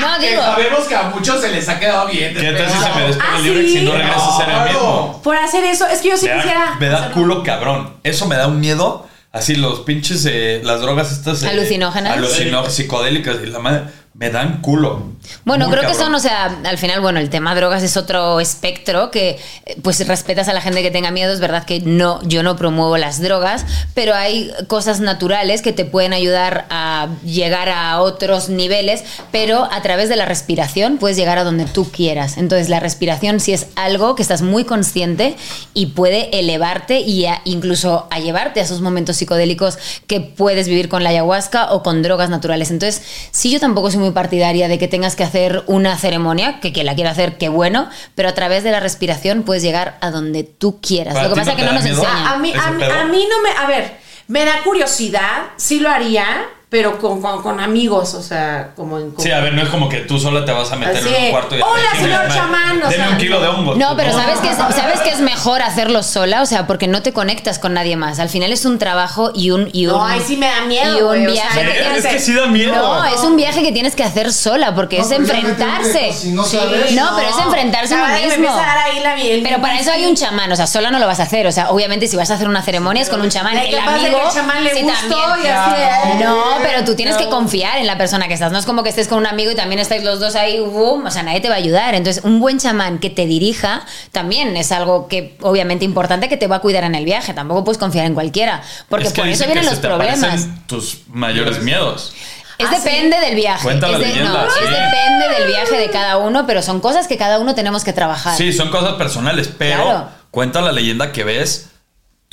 No, 0.01 0.19
Que 0.19 0.31
digo, 0.31 0.43
sabemos 0.43 0.81
que 0.89 0.95
a 0.97 1.03
muchos 1.05 1.41
se 1.41 1.49
les 1.51 1.69
ha 1.69 1.79
quedado 1.79 2.09
bien. 2.09 2.35
¿Qué 2.35 2.51
tal 2.53 2.69
si 2.69 2.79
se 2.79 2.91
me 2.95 3.07
despega 3.07 3.31
Ah, 3.33 3.39
el 3.39 3.47
Durex 3.47 3.71
y 3.71 3.81
no 3.83 3.93
¿sí? 3.93 3.97
regresa 3.97 4.17
a 4.29 4.37
ser 4.39 4.49
el 4.51 4.65
mismo? 4.75 5.21
Por 5.23 5.37
hacer 5.37 5.65
eso, 5.65 5.87
es 5.87 6.01
que 6.01 6.09
yo 6.11 6.17
sí 6.17 6.27
Me 6.27 6.33
da- 6.33 6.37
quisiera. 6.43 6.77
Me 6.81 6.89
da 6.89 7.11
culo 7.13 7.43
cabrón. 7.45 7.95
Eso 8.03 8.27
me 8.27 8.37
da 8.37 8.49
un 8.49 8.61
miedo. 8.61 9.07
Así 9.33 9.55
los 9.57 9.81
pinches, 9.81 10.27
eh, 10.29 10.61
las 10.65 10.81
drogas 10.81 11.11
estas. 11.13 11.43
eh, 11.45 11.49
Alucinógenas. 11.49 12.17
alucino- 12.19 12.69
psicodélicas 12.69 13.37
y 13.43 13.47
la 13.47 13.59
madre. 13.61 13.83
Me 14.17 14.31
dan 14.31 14.61
culo. 14.62 15.03
Bueno, 15.45 15.67
Muy 15.69 15.77
creo 15.77 15.89
que 15.91 15.97
son, 15.97 16.15
o 16.15 16.21
sea, 16.21 16.59
al 16.65 16.79
final, 16.79 17.01
bueno, 17.01 17.19
el 17.19 17.31
tema 17.31 17.53
drogas 17.57 17.83
es 17.83 17.97
otro 17.97 18.39
espectro 18.39 19.11
que, 19.11 19.41
eh, 19.67 19.77
pues, 19.83 20.07
respetas 20.07 20.47
a 20.49 20.53
la 20.53 20.61
gente 20.61 20.83
que 20.83 20.93
tenga 20.93 21.11
miedo. 21.11 21.33
Es 21.33 21.41
verdad 21.41 21.65
que 21.65 21.81
no, 21.81 22.23
yo 22.23 22.45
no 22.45 22.55
promuevo 22.55 22.97
las 22.97 23.21
drogas, 23.21 23.65
pero 23.95 24.15
hay 24.15 24.53
cosas 24.69 25.01
naturales 25.01 25.62
que 25.62 25.73
te 25.73 25.85
pueden 25.85 26.12
ayudar 26.12 26.67
a 26.71 27.09
llegar 27.25 27.69
a 27.71 28.01
otros 28.03 28.51
niveles, 28.51 29.03
pero 29.33 29.65
a 29.73 29.83
través 29.83 30.09
de 30.09 30.15
la 30.15 30.27
respiración 30.27 30.99
puedes 30.99 31.17
llegar 31.17 31.39
a 31.39 31.43
donde 31.45 31.65
tú 31.65 31.91
quieras. 31.91 32.37
Entonces, 32.37 32.69
la 32.69 32.79
respiración 32.79 33.41
sí 33.41 33.53
es 33.53 33.67
algo 33.75 34.15
que 34.15 34.23
estás 34.23 34.43
muy 34.43 34.62
consciente 34.65 35.35
y 35.73 35.87
puede 35.87 36.39
elevarte 36.39 37.01
y 37.01 37.27
a- 37.27 37.41
incluso 37.45 38.07
a 38.12 38.21
llevarte 38.21 38.61
a 38.61 38.62
esos 38.62 38.81
momentos 38.81 39.17
psicodélicos 39.17 39.77
que 40.07 40.21
puedes 40.21 40.69
vivir 40.69 40.89
con 40.89 41.03
la 41.03 41.11
ayahuasca 41.11 41.73
o 41.73 41.83
con 41.83 42.03
drogas 42.03 42.31
naturales. 42.31 42.71
Entonces, 42.71 43.03
sí, 43.33 43.51
yo 43.51 43.59
tampoco 43.59 43.91
soy 43.91 44.04
muy 44.05 44.13
partidaria 44.13 44.69
de 44.69 44.79
que 44.79 44.87
tengas 44.89 45.17
que 45.17 45.25
hacer 45.25 45.63
una 45.67 45.97
ceremonia, 45.99 46.61
que 46.61 46.73
quien 46.73 46.87
la 46.87 46.95
quiera 46.95 47.11
hacer, 47.11 47.39
qué 47.39 47.49
bueno, 47.49 47.89
pero 48.15 48.29
a 48.29 48.35
través 48.35 48.63
de 48.63 48.71
la 48.71 48.81
respiración 48.81 49.43
puedes 49.43 49.63
llegar 49.63 49.99
a 50.01 50.11
donde 50.11 50.45
tú 50.45 50.81
quieras. 50.81 51.15
¿Para 51.15 51.29
Lo 51.29 51.35
que 51.35 51.41
pasa 51.41 51.53
no 51.53 51.59
es 51.59 51.63
que 51.63 51.67
no 51.69 51.73
nos 51.75 51.83
miedo? 51.85 52.03
enseñan. 52.03 52.27
A 52.27 52.37
mí, 52.39 52.51
¿Ese 52.51 52.59
a, 52.59 52.71
mí- 52.71 52.85
a 52.85 53.05
mí 53.07 53.27
no 53.29 53.41
me. 53.43 53.51
A 53.51 53.67
ver, 53.67 53.97
me 54.29 54.45
da 54.45 54.63
curiosidad, 54.65 55.43
sí 55.57 55.81
lo 55.81 55.89
haría, 55.91 56.27
pero 56.75 56.99
con, 56.99 57.22
con, 57.22 57.41
con 57.41 57.61
amigos, 57.61 58.14
o 58.14 58.20
sea, 58.22 58.70
como 58.75 58.99
en. 58.99 59.14
Sí, 59.16 59.31
a 59.31 59.39
ver, 59.39 59.55
no 59.55 59.62
es 59.62 59.68
como 59.68 59.89
que 59.89 59.99
tú 60.01 60.18
sola 60.18 60.45
te 60.45 60.51
vas 60.51 60.72
a 60.72 60.75
meter 60.75 60.97
Así 60.97 61.09
en 61.14 61.27
un 61.27 61.31
cuarto 61.31 61.57
y 61.57 61.61
Hola, 61.62 61.89
señor 61.97 62.27
chamán, 62.27 62.83
o 62.83 62.91
sea, 62.91 63.11
un 63.11 63.16
kilo 63.16 63.41
de 63.41 63.47
hongos. 63.47 63.77
No, 63.77 63.95
pero 63.95 64.11
pues, 64.11 64.20
¿sabes 64.20 64.41
que, 64.41 64.49
es, 64.49 64.57
¿sabes 64.57 65.01
que 65.03 65.11
es 65.11 65.20
mejor 65.20 65.62
hacerlo 65.62 66.03
sola? 66.03 66.43
O 66.43 66.47
sea, 66.47 66.66
porque 66.66 66.89
no 66.89 67.01
te 67.01 67.12
conectas 67.12 67.61
con 67.61 67.75
nadie 67.75 67.95
más. 67.95 68.18
Al 68.18 68.29
final 68.29 68.53
es 68.53 68.64
un 68.64 68.81
trabajo 68.81 69.31
y 69.37 69.53
un... 69.53 69.70
Y 69.72 69.87
No, 69.87 70.03
un 70.03 70.11
ahí 70.11 70.20
sí 70.27 70.37
me 70.37 70.47
da 70.47 70.62
miedo, 70.62 71.14
Y 71.14 71.20
un 71.20 71.29
o 71.29 71.31
viaje 71.31 71.55
sea, 71.55 71.62
que 71.62 71.70
Es- 71.70 71.83
tienes 71.85 72.05
es 72.07 72.11
que 72.12 72.18
sí 72.18 72.35
da 72.35 72.47
miedo. 72.49 72.75
No, 72.75 73.05
es 73.05 73.20
un 73.20 73.37
viaje 73.37 73.62
que 73.62 73.70
tienes 73.70 73.95
que 73.95 74.03
hacer 74.03 74.33
sola 74.33 74.75
porque 74.75 74.99
es 74.99 75.09
enfrentarse. 75.12 76.12
Si 76.12 76.33
no 76.33 76.43
sabes. 76.43 76.91
No, 76.91 77.12
pero 77.14 77.29
es 77.29 77.39
enfrentarse 77.39 77.95
a 77.95 77.99
uno 78.03 78.14
mismo. 78.14 78.51
a 78.53 78.57
dar 78.57 78.79
ahí 78.79 78.99
la 78.99 79.14
miel. 79.14 79.43
Pero 79.45 79.61
para 79.61 79.79
eso 79.79 79.93
hay 79.93 80.07
un 80.07 80.16
chamán, 80.16 80.51
o 80.51 80.57
sea, 80.57 80.66
sola 80.66 80.91
no 80.91 80.99
lo 80.99 81.07
vas 81.07 81.20
a 81.20 81.22
hacer. 81.22 81.47
O 81.47 81.53
sea, 81.53 81.70
obviamente 81.70 82.09
si 82.09 82.16
vas 82.16 82.33
a 82.33 82.35
hacer 82.35 82.49
una 82.49 82.62
ceremonia 82.62 83.01
es 83.01 83.11
con 83.11 83.20
un 83.20 83.29
chamán. 83.29 83.57
El 83.59 83.79
amigo, 83.79 84.18
el 84.27 84.35
chamán 84.35 84.64
le 84.64 84.83
gustó 84.83 85.37
y 85.41 85.47
así 85.47 85.75
es. 85.81 86.25
No, 86.25 86.64
pero 86.65 86.85
tú 86.85 86.95
tienes 86.97 87.17
que 87.17 87.29
confiar 87.29 87.79
en 87.79 87.87
la 87.87 87.97
persona 87.99 88.27
que 88.29 88.35
estás. 88.35 88.51
No 88.51 88.59
es 88.59 88.67
como 88.67 88.83
que 88.83 88.89
estés 88.89 89.07
con 89.09 89.19
un 89.19 89.27
amigo 89.27 89.51
y 89.51 89.55
también 89.55 89.79
estáis 89.81 90.03
los 90.03 90.19
dos 90.21 90.35
ahí, 90.35 90.59
boom, 90.61 91.07
o 91.07 91.11
sea, 91.11 91.23
nadie 91.23 91.41
te 91.41 91.49
va 91.49 91.55
a 91.55 91.59
ayudar. 91.59 91.95
Entonces, 91.95 92.25
un 92.25 92.41
buen 92.41 92.59
chamán 92.59 92.99
que 92.99 93.11
te 93.11 93.27
dirija 93.27 93.85
también 94.12 94.57
es 94.57 94.73
algo 94.73 95.07
que 95.09 95.37
obviamente 95.43 95.85
importante 95.85 96.29
que 96.29 96.37
te 96.37 96.47
va 96.47 96.57
a 96.57 96.61
cuidar 96.61 96.85
en 96.85 96.95
el 96.95 97.05
viaje. 97.05 97.35
Tampoco 97.35 97.65
puedes 97.65 97.79
confiar 97.79 98.07
en 98.07 98.15
cualquiera, 98.15 98.62
porque 98.89 99.07
es 99.07 99.12
que 99.12 99.21
por 99.21 99.29
eso 99.29 99.45
dicen 99.45 99.47
que 99.49 99.53
vienen 99.55 99.67
los 99.67 99.75
se 99.77 99.81
te 99.83 99.89
problemas. 99.89 100.49
tus 100.67 100.99
mayores 101.09 101.62
miedos. 101.62 102.12
Es 102.57 102.67
Ah, 102.69 102.77
depende 102.79 103.19
del 103.19 103.35
viaje. 103.35 103.65
Cuenta 103.65 103.89
la 103.89 103.95
es, 103.95 103.99
de- 104.01 104.07
leyenda, 104.07 104.45
no, 104.45 104.51
sí. 104.51 104.59
es 104.62 104.71
depende 104.71 105.29
del 105.41 105.49
viaje 105.49 105.77
de 105.77 105.91
cada 105.91 106.19
uno, 106.19 106.47
pero 106.47 106.62
son 106.62 106.81
cosas 106.81 107.09
que 107.09 107.17
cada 107.17 107.41
uno 107.41 107.55
tenemos 107.57 107.83
que 107.83 107.93
trabajar. 107.93 108.37
Sí, 108.37 108.53
son 108.53 108.71
cosas 108.71 108.95
personales, 108.95 109.51
pero 109.59 109.83
Claro. 109.83 110.09
cuenta 110.31 110.61
la 110.61 110.71
leyenda 110.71 111.11
que 111.11 111.25
ves 111.25 111.71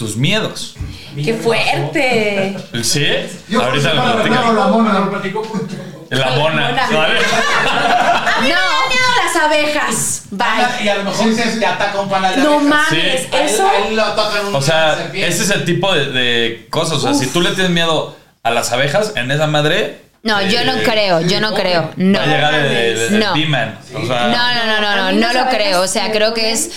tus 0.02 0.16
miedos. 0.18 0.76
¡Qué 1.24 1.36
fuerte! 1.36 2.58
¿Sí? 2.84 3.06
Yo 3.48 3.62
Ahorita 3.62 3.94
lo 3.94 4.02
para 4.04 4.14
platicas. 4.24 4.46
la 4.56 4.68
mona. 4.68 4.94
La 4.94 6.30
mona, 6.32 6.70
Mona. 6.70 6.90
¿sabes? 6.90 7.22
A 7.72 8.42
mí 8.42 8.48
me 8.48 8.54
dan 8.54 8.90
miedo 8.90 9.08
las 9.24 9.44
abejas. 9.44 10.24
Bye. 10.32 10.84
Y 10.84 10.90
a 10.90 10.96
lo 10.96 11.04
mejor 11.04 11.34
se 11.36 11.60
te 11.60 11.66
ataca 11.66 12.00
un 12.02 12.10
panal 12.10 12.36
de 12.36 12.42
No 12.42 12.54
abejas. 12.56 12.68
mames, 12.68 13.22
Sí. 13.22 13.28
eso. 13.44 13.70
Lo 13.92 14.04
tocan 14.14 14.46
un- 14.48 14.56
O 14.56 14.62
sea, 14.62 15.10
ese 15.14 15.44
es 15.44 15.50
el 15.52 15.64
tipo 15.64 15.94
de, 15.94 16.06
de 16.12 16.68
cosas. 16.72 16.98
O 16.98 17.00
sea, 17.02 17.14
si 17.14 17.28
tú 17.28 17.40
le 17.42 17.52
tienes 17.52 17.72
miedo 17.72 18.18
a 18.44 18.50
las 18.50 18.72
abejas, 18.72 19.14
en 19.16 19.30
esa 19.32 19.46
madre. 19.48 20.02
No, 20.24 20.42
yo 20.42 20.66
no 20.66 20.74
eh, 20.74 20.84
creo, 20.84 21.22
yo 21.22 21.40
no 21.40 21.54
creo. 21.54 21.92
No. 21.96 22.18
Va 22.20 22.26
a 22.26 22.28
llegar 22.28 22.54
el, 22.56 22.66
el- 22.66 22.98
el 23.14 23.20
No. 23.20 23.34
Demon. 23.36 23.76
O 23.96 24.06
sea, 24.08 24.28
No, 24.28 24.54
no, 24.54 24.66
no, 24.66 24.82
no, 24.82 24.88
A 24.90 24.96
no, 24.96 25.12
mí 25.12 25.22
no 25.22 25.28
las 25.28 25.34
lo 25.34 25.40
abejas 25.42 25.56
creo. 25.56 25.82
O 25.82 25.88
sea, 25.88 26.08
me 26.08 26.12
creo 26.12 26.34
que 26.34 26.42
ponen- 26.42 26.54
es 26.54 26.72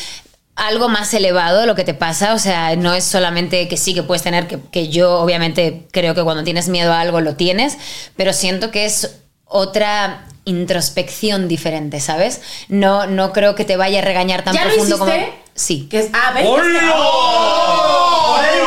algo 0.56 0.88
más 0.88 1.12
elevado 1.14 1.66
lo 1.66 1.74
que 1.74 1.84
te 1.84 1.94
pasa. 1.94 2.34
O 2.34 2.38
sea, 2.38 2.76
no 2.76 2.94
es 2.94 3.04
solamente 3.04 3.68
que 3.68 3.76
sí 3.76 3.94
que 3.94 4.02
puedes 4.02 4.22
tener, 4.22 4.46
que, 4.46 4.58
que 4.70 4.88
yo 4.88 5.18
obviamente 5.20 5.86
creo 5.92 6.14
que 6.14 6.22
cuando 6.22 6.44
tienes 6.44 6.68
miedo 6.68 6.92
a 6.92 7.00
algo 7.00 7.20
lo 7.20 7.34
tienes, 7.36 7.76
pero 8.16 8.32
siento 8.32 8.70
que 8.70 8.84
es 8.86 9.16
otra 9.46 10.26
introspección 10.44 11.48
diferente, 11.48 12.00
¿sabes? 12.00 12.40
No, 12.68 13.06
no 13.06 13.32
creo 13.32 13.54
que 13.54 13.64
te 13.64 13.76
vaya 13.76 14.00
a 14.00 14.02
regañar 14.02 14.42
tan 14.44 14.54
¿Ya 14.54 14.64
lo 14.64 14.70
profundo 14.70 14.98
como. 14.98 15.12
hiciste? 15.12 15.34
Sí. 15.54 15.86
Que 15.90 15.98
es, 16.00 16.10
ah. 16.12 16.34
¡Hola! 16.44 16.80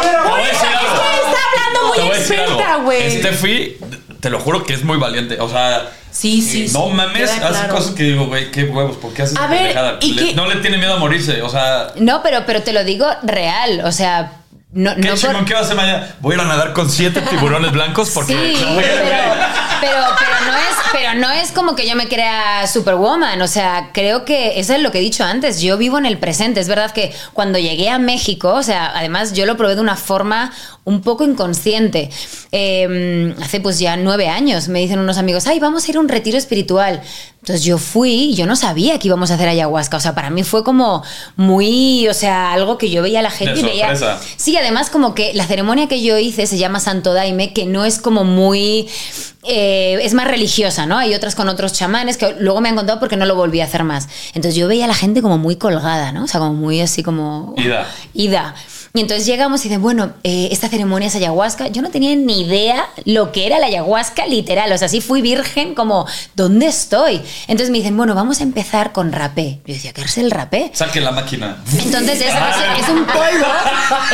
Te 0.02 0.30
voy 0.30 0.42
a 0.42 0.46
decir 0.48 0.68
algo. 0.68 1.04
Está 1.28 1.40
hablando 1.52 2.04
muy 2.04 2.08
experta, 2.08 2.76
güey. 2.78 3.12
Steffi, 3.20 3.78
te 4.20 4.30
lo 4.30 4.40
juro 4.40 4.64
que 4.64 4.74
es 4.74 4.84
muy 4.84 4.98
valiente. 4.98 5.40
O 5.40 5.50
sea, 5.50 5.90
Sí, 6.12 6.42
sí, 6.42 6.68
no 6.74 6.88
sí, 6.88 6.94
mames, 6.94 7.30
hace 7.30 7.40
claro. 7.40 7.76
cosas 7.76 7.92
que 7.94 8.04
digo, 8.04 8.26
güey, 8.26 8.50
qué 8.52 8.64
huevos, 8.64 8.98
¿por 8.98 9.14
qué 9.14 9.22
haces 9.24 9.38
A 9.38 9.46
ver, 9.48 9.60
pendejada? 9.60 9.98
¿y 10.02 10.14
Le- 10.14 10.26
qué- 10.30 10.34
No 10.36 10.48
le 10.48 10.56
tiene 10.58 10.78
miedo 10.78 10.94
a 10.96 10.98
morirse, 10.98 11.42
o 11.44 11.50
sea. 11.50 11.90
No, 11.98 12.24
pero, 12.24 12.44
pero 12.48 12.64
te 12.64 12.74
lo 12.74 12.84
digo 12.84 13.06
real. 13.24 13.82
O 13.86 13.92
sea, 13.92 14.32
no, 14.72 14.96
¿Qué 14.96 15.02
no 15.02 15.10
por- 15.10 15.18
chingón 15.20 15.46
que 15.46 15.54
va 15.54 15.60
a 15.60 15.64
hacer 15.64 15.76
mañana? 15.76 16.16
Voy 16.20 16.34
a 16.34 16.36
ir 16.38 16.42
a 16.42 16.46
nadar 16.48 16.74
con 16.74 16.90
siete 16.90 17.22
tiburones 17.22 17.72
blancos 17.72 18.10
porque. 18.12 18.34
Sí, 18.34 18.62
No 18.66 18.74
voy 18.74 18.84
a- 18.84 18.88
pero, 18.88 19.02
pero, 19.82 20.04
pero 20.18 20.52
no 20.52 20.58
es, 20.58 20.77
pero 20.92 21.14
no 21.16 21.32
es 21.32 21.52
como 21.52 21.76
que 21.76 21.88
yo 21.88 21.96
me 21.96 22.08
crea 22.08 22.68
superwoman, 22.68 23.42
o 23.42 23.48
sea, 23.48 23.92
creo 23.94 24.26
que 24.26 24.60
eso 24.60 24.74
es 24.74 24.82
lo 24.82 24.92
que 24.92 25.00
he 25.00 25.02
dicho 25.02 25.24
antes, 25.24 25.62
yo 25.62 25.78
vivo 25.78 25.98
en 25.98 26.06
el 26.06 26.18
presente, 26.18 26.60
es 26.60 26.68
verdad 26.68 26.92
que 26.92 27.14
cuando 27.34 27.60
llegué 27.60 27.90
a 27.90 28.00
México, 28.00 28.54
o 28.54 28.64
sea, 28.64 28.92
además 28.96 29.34
yo 29.34 29.46
lo 29.46 29.58
probé 29.58 29.76
de 29.76 29.82
una 29.82 29.96
forma 29.96 30.52
un 30.88 31.02
poco 31.02 31.26
inconsciente. 31.26 32.10
Eh, 32.54 33.36
hace 33.42 33.60
pues 33.60 33.78
ya 33.78 33.98
nueve 33.98 34.30
años 34.30 34.70
me 34.70 34.80
dicen 34.80 35.00
unos 35.00 35.18
amigos, 35.18 35.46
ay, 35.46 35.60
vamos 35.60 35.86
a 35.86 35.92
ir 35.92 35.98
a 35.98 36.00
un 36.00 36.08
retiro 36.08 36.38
espiritual. 36.38 37.02
Entonces 37.48 37.64
yo 37.64 37.78
fui 37.78 38.12
y 38.12 38.36
yo 38.36 38.46
no 38.46 38.58
sabía 38.58 39.00
que 39.00 39.08
íbamos 39.08 39.32
a 39.32 39.36
hacer 39.36 39.48
ayahuasca, 39.48 39.96
o 39.96 40.00
sea, 40.02 40.14
para 40.14 40.30
mí 40.30 40.44
fue 40.44 40.66
como 40.66 41.02
muy, 41.38 42.06
o 42.10 42.14
sea, 42.14 42.52
algo 42.52 42.78
que 42.78 42.90
yo 42.90 43.02
veía 43.02 43.20
a 43.20 43.22
la 43.22 43.32
gente 43.32 43.54
De 43.54 43.60
y 43.62 43.64
veía... 43.64 43.96
Sí, 44.36 44.58
además 44.58 44.90
como 44.90 45.16
que 45.16 45.34
la 45.34 45.46
ceremonia 45.46 45.88
que 45.88 46.02
yo 46.04 46.18
hice 46.18 46.46
se 46.46 46.58
llama 46.58 46.82
Santo 46.82 47.14
Daime, 47.14 47.54
que 47.54 47.66
no 47.66 47.86
es 47.86 48.00
como 48.00 48.26
muy... 48.26 48.90
eh, 49.44 49.98
es 50.02 50.14
más 50.14 50.28
religiosa, 50.28 50.86
¿no? 50.88 50.98
Hay 50.98 51.16
otras 51.16 51.36
con 51.36 51.48
otros 51.48 51.72
chamanes 51.72 52.18
que 52.18 52.36
luego 52.38 52.60
me 52.60 52.68
han 52.68 52.76
contado 52.76 53.00
porque 53.00 53.16
no 53.16 53.26
lo 53.26 53.36
volví 53.36 53.62
a 53.62 53.64
hacer 53.64 53.86
más. 53.86 54.10
Entonces 54.34 54.56
yo 54.56 54.68
veía 54.68 54.84
a 54.84 54.90
la 54.90 54.94
gente 54.94 55.22
como 55.22 55.38
muy 55.38 55.56
colgada, 55.56 56.12
¿no? 56.12 56.26
O 56.26 56.28
sea, 56.28 56.42
como 56.42 56.54
muy 56.54 56.82
así 56.82 57.02
como... 57.02 57.56
Ida. 57.56 57.88
Ida. 58.14 58.56
Y 58.98 59.02
entonces 59.02 59.28
llegamos 59.28 59.62
y 59.64 59.70
dicen, 59.70 59.84
bueno, 59.84 60.14
eh, 60.24 60.50
esta 60.52 60.70
ceremonia 60.70 61.08
es 61.08 61.16
ayahuasca. 61.16 61.68
Yo 61.68 61.84
no 61.84 61.92
tenía 61.92 62.16
ni 62.16 62.42
idea 62.42 62.84
lo 63.06 63.32
que 63.32 63.46
era 63.46 63.60
la 63.60 63.68
ayahuasca 63.68 64.26
literal. 64.26 64.72
O 64.72 64.78
sea, 64.80 64.90
sí 64.90 65.02
fui 65.02 65.22
virgen 65.22 65.76
como, 65.76 66.08
¿dónde 66.34 66.66
estoy? 66.66 67.22
Entonces 67.48 67.70
me 67.70 67.78
dicen, 67.78 67.96
bueno, 67.96 68.16
vamos 68.16 68.40
a 68.40 68.44
empezar 68.44 68.94
con 68.94 69.12
rapé. 69.12 69.60
Yo 69.68 69.76
decía, 69.76 69.94
¿qué 69.94 70.02
es 70.02 70.18
el 70.18 70.32
rapé? 70.32 70.72
Saque 70.74 71.00
la 71.00 71.12
máquina. 71.12 71.58
Entonces 71.78 72.22
es, 72.22 72.26
es- 72.26 72.82
es 72.84 72.90
un 72.90 73.06
polvo, 73.06 73.46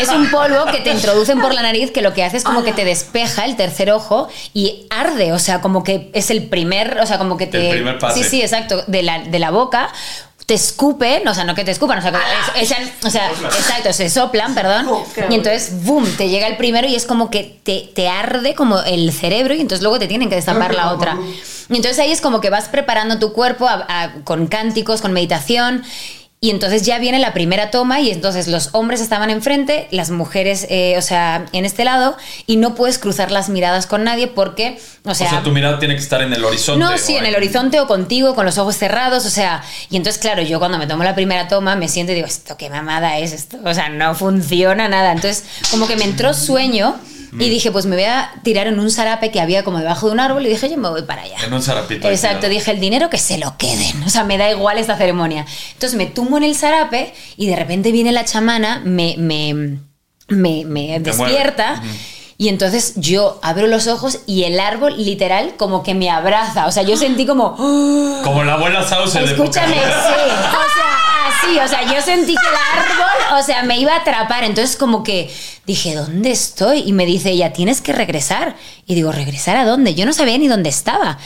es 0.02 0.10
un 0.10 0.30
polvo 0.30 0.66
que 0.70 0.80
te 0.82 0.92
introducen 0.92 1.40
por 1.40 1.54
la 1.54 1.62
nariz 1.62 1.92
que 1.92 2.02
lo 2.02 2.14
que 2.14 2.26
hace 2.26 2.36
es 2.36 2.44
como 2.44 2.64
que 2.64 2.74
te 2.74 2.84
despeja 2.84 3.46
el 3.46 3.56
tercer 3.56 3.90
ojo 3.90 4.28
y 4.54 4.86
arde, 4.90 5.32
o 5.32 5.40
sea, 5.40 5.62
como 5.62 5.86
que 5.86 6.10
es 6.14 6.30
el 6.30 6.48
primer, 6.50 7.00
o 7.02 7.06
sea, 7.06 7.18
como 7.20 7.38
que 7.38 7.48
te... 7.48 7.70
El 7.70 7.76
primer 7.78 8.00
pase. 8.00 8.22
Sí, 8.24 8.30
sí, 8.30 8.42
exacto, 8.42 8.84
de 8.88 9.02
la, 9.04 9.20
de 9.20 9.40
la 9.40 9.50
boca. 9.52 9.90
Te 10.46 10.56
escupen, 10.56 11.26
o 11.28 11.34
sea, 11.34 11.46
no 11.46 11.56
que 11.56 11.64
te 11.64 11.72
escupan, 11.72 12.00
o 12.00 12.02
sea, 12.02 12.12
es- 12.56 12.70
o 13.06 13.10
sea, 13.10 13.32
exacto, 13.32 13.94
se 13.94 14.10
soplan, 14.10 14.54
perdón, 14.54 14.86
y 15.30 15.36
entonces, 15.36 15.84
boom, 15.86 16.06
te 16.18 16.28
llega 16.30 16.48
el 16.48 16.58
primero 16.58 16.86
y 16.88 16.96
es 16.96 17.06
como 17.06 17.30
que 17.30 17.60
te, 17.64 17.90
te 17.96 18.10
arde 18.10 18.54
como 18.54 18.80
el 18.82 19.12
cerebro 19.14 19.54
y 19.54 19.62
entonces 19.62 19.82
luego 19.84 20.00
te 20.00 20.08
tienen 20.08 20.30
que 20.30 20.36
destapar 20.36 20.74
la 20.76 20.92
otra. 20.92 21.18
Y 21.70 21.76
entonces 21.78 21.98
ahí 22.00 22.12
es 22.12 22.20
como 22.20 22.42
que 22.42 22.50
vas 22.50 22.68
preparando 22.68 23.20
tu 23.20 23.32
cuerpo 23.32 23.68
a- 23.70 23.86
a- 23.88 24.12
con 24.26 24.48
cánticos, 24.48 25.02
con 25.02 25.14
meditación. 25.14 25.84
Y 26.44 26.50
entonces 26.50 26.82
ya 26.82 27.00
viene 27.00 27.20
la 27.20 27.32
primera 27.32 27.72
toma 27.72 28.02
y 28.02 28.12
entonces 28.12 28.50
los 28.50 28.72
hombres 28.74 29.00
estaban 29.00 29.30
enfrente, 29.30 29.88
las 29.92 30.10
mujeres, 30.10 30.68
eh, 30.70 30.96
o 30.98 31.02
sea, 31.02 31.46
en 31.54 31.64
este 31.64 31.86
lado, 31.86 32.18
y 32.46 32.58
no 32.58 32.76
puedes 32.76 33.00
cruzar 33.00 33.32
las 33.32 33.48
miradas 33.48 33.88
con 33.88 34.04
nadie 34.04 34.28
porque, 34.28 34.78
o 35.06 35.16
sea... 35.16 35.28
o 35.28 35.30
sea, 35.30 35.42
tu 35.42 35.52
mirada 35.52 35.80
tiene 35.80 35.96
que 35.96 36.02
estar 36.02 36.22
en 36.22 36.34
el 36.34 36.44
horizonte. 36.44 36.84
No, 36.84 36.98
sí, 36.98 37.16
en 37.16 37.26
el 37.26 37.34
horizonte 37.34 37.80
o 37.80 37.88
contigo, 37.88 38.36
con 38.36 38.46
los 38.46 38.58
ojos 38.58 38.76
cerrados, 38.76 39.26
o 39.26 39.30
sea, 39.30 39.64
y 39.90 39.96
entonces, 39.96 40.22
claro, 40.22 40.42
yo 40.42 40.60
cuando 40.60 40.78
me 40.78 40.86
tomo 40.86 41.06
la 41.06 41.16
primera 41.16 41.48
toma 41.48 41.78
me 41.78 41.88
siento 41.88 42.12
y 42.12 42.16
digo, 42.16 42.28
esto 42.28 42.58
qué 42.58 42.70
mamada 42.70 43.20
es 43.20 43.32
esto, 43.32 43.60
o 43.64 43.74
sea, 43.74 43.88
no 43.88 44.14
funciona 44.14 44.90
nada. 44.90 45.14
Entonces, 45.14 45.46
como 45.72 45.88
que 45.88 45.96
me 45.96 46.04
entró 46.04 46.34
sueño 46.34 47.00
y 47.40 47.50
dije, 47.50 47.72
pues 47.72 47.86
me 47.86 47.96
voy 47.96 48.06
a 48.06 48.32
tirar 48.44 48.68
en 48.68 48.80
un 48.80 48.92
zarape 48.92 49.32
que 49.32 49.42
había 49.42 49.64
como 49.64 49.80
debajo 49.80 50.08
de 50.08 50.14
un 50.14 50.20
árbol 50.20 50.46
y 50.46 50.50
dije, 50.50 50.70
yo 50.70 50.78
me 50.78 50.90
voy 50.90 51.04
para 51.04 51.24
allá. 51.24 51.38
En 51.46 51.54
un 51.54 51.62
zarapito. 51.62 52.10
Exacto, 52.10 52.50
dije 52.50 52.72
el 52.72 52.80
dinero 52.80 53.10
que 53.10 53.18
se 53.18 53.38
lo 53.38 53.58
queden, 53.58 54.04
o 54.04 54.10
sea, 54.10 54.24
me 54.24 54.38
da 54.38 54.50
igual 54.52 54.78
esta 54.78 54.98
ceremonia. 54.98 55.46
Entonces 55.74 55.98
me 55.98 56.06
tumbo 56.06 56.38
en 56.38 56.44
el 56.44 56.56
zarape 56.56 57.14
y 57.38 57.48
de 57.48 57.56
repente 57.56 57.92
viene 57.92 58.12
la 58.12 58.26
chamana, 58.26 58.82
me, 58.84 59.16
me, 59.18 59.80
me, 60.28 60.66
me 60.66 61.00
despierta. 61.00 61.82
Y 62.36 62.50
entonces 62.50 62.94
yo 62.98 63.40
abro 63.42 63.68
los 63.68 63.88
ojos 63.88 64.20
y 64.26 64.44
el 64.44 64.60
árbol 64.60 64.96
literal 64.98 65.54
como 65.56 65.84
que 65.84 65.94
me 65.94 66.10
abraza. 66.10 66.66
O 66.66 66.72
sea, 66.72 66.84
yo 66.84 66.98
sentí 66.98 67.26
como... 67.26 67.56
¡oh! 67.58 68.22
Como 68.24 68.44
la 68.44 68.56
abuela 68.56 68.84
Sauce 68.86 69.20
de 69.20 69.26
Escúchame, 69.26 69.76
sí. 69.76 69.80
O 69.80 69.82
sea, 69.82 71.03
así, 71.28 71.60
o 71.60 71.68
sea, 71.68 71.84
yo 71.84 72.02
sentí 72.02 72.34
que 72.34 72.50
el 72.50 72.82
árbol, 72.82 73.40
o 73.40 73.44
sea, 73.44 73.64
me 73.64 73.78
iba 73.80 73.94
a 73.94 74.00
atrapar. 74.00 74.44
Entonces, 74.44 74.76
como 74.76 75.04
que 75.04 75.34
dije, 75.66 75.96
¿dónde 75.96 76.32
estoy? 76.32 76.84
Y 76.86 76.94
me 76.94 77.06
dice 77.06 77.32
ella, 77.32 77.54
tienes 77.54 77.82
que 77.82 77.94
regresar. 77.94 78.56
Y 78.86 78.96
digo, 78.96 79.12
¿regresar 79.12 79.58
a 79.58 79.66
dónde? 79.66 79.96
Yo 79.96 80.06
no 80.06 80.14
sabía 80.14 80.38
ni 80.38 80.48
dónde 80.48 80.70
estaba. 80.70 81.18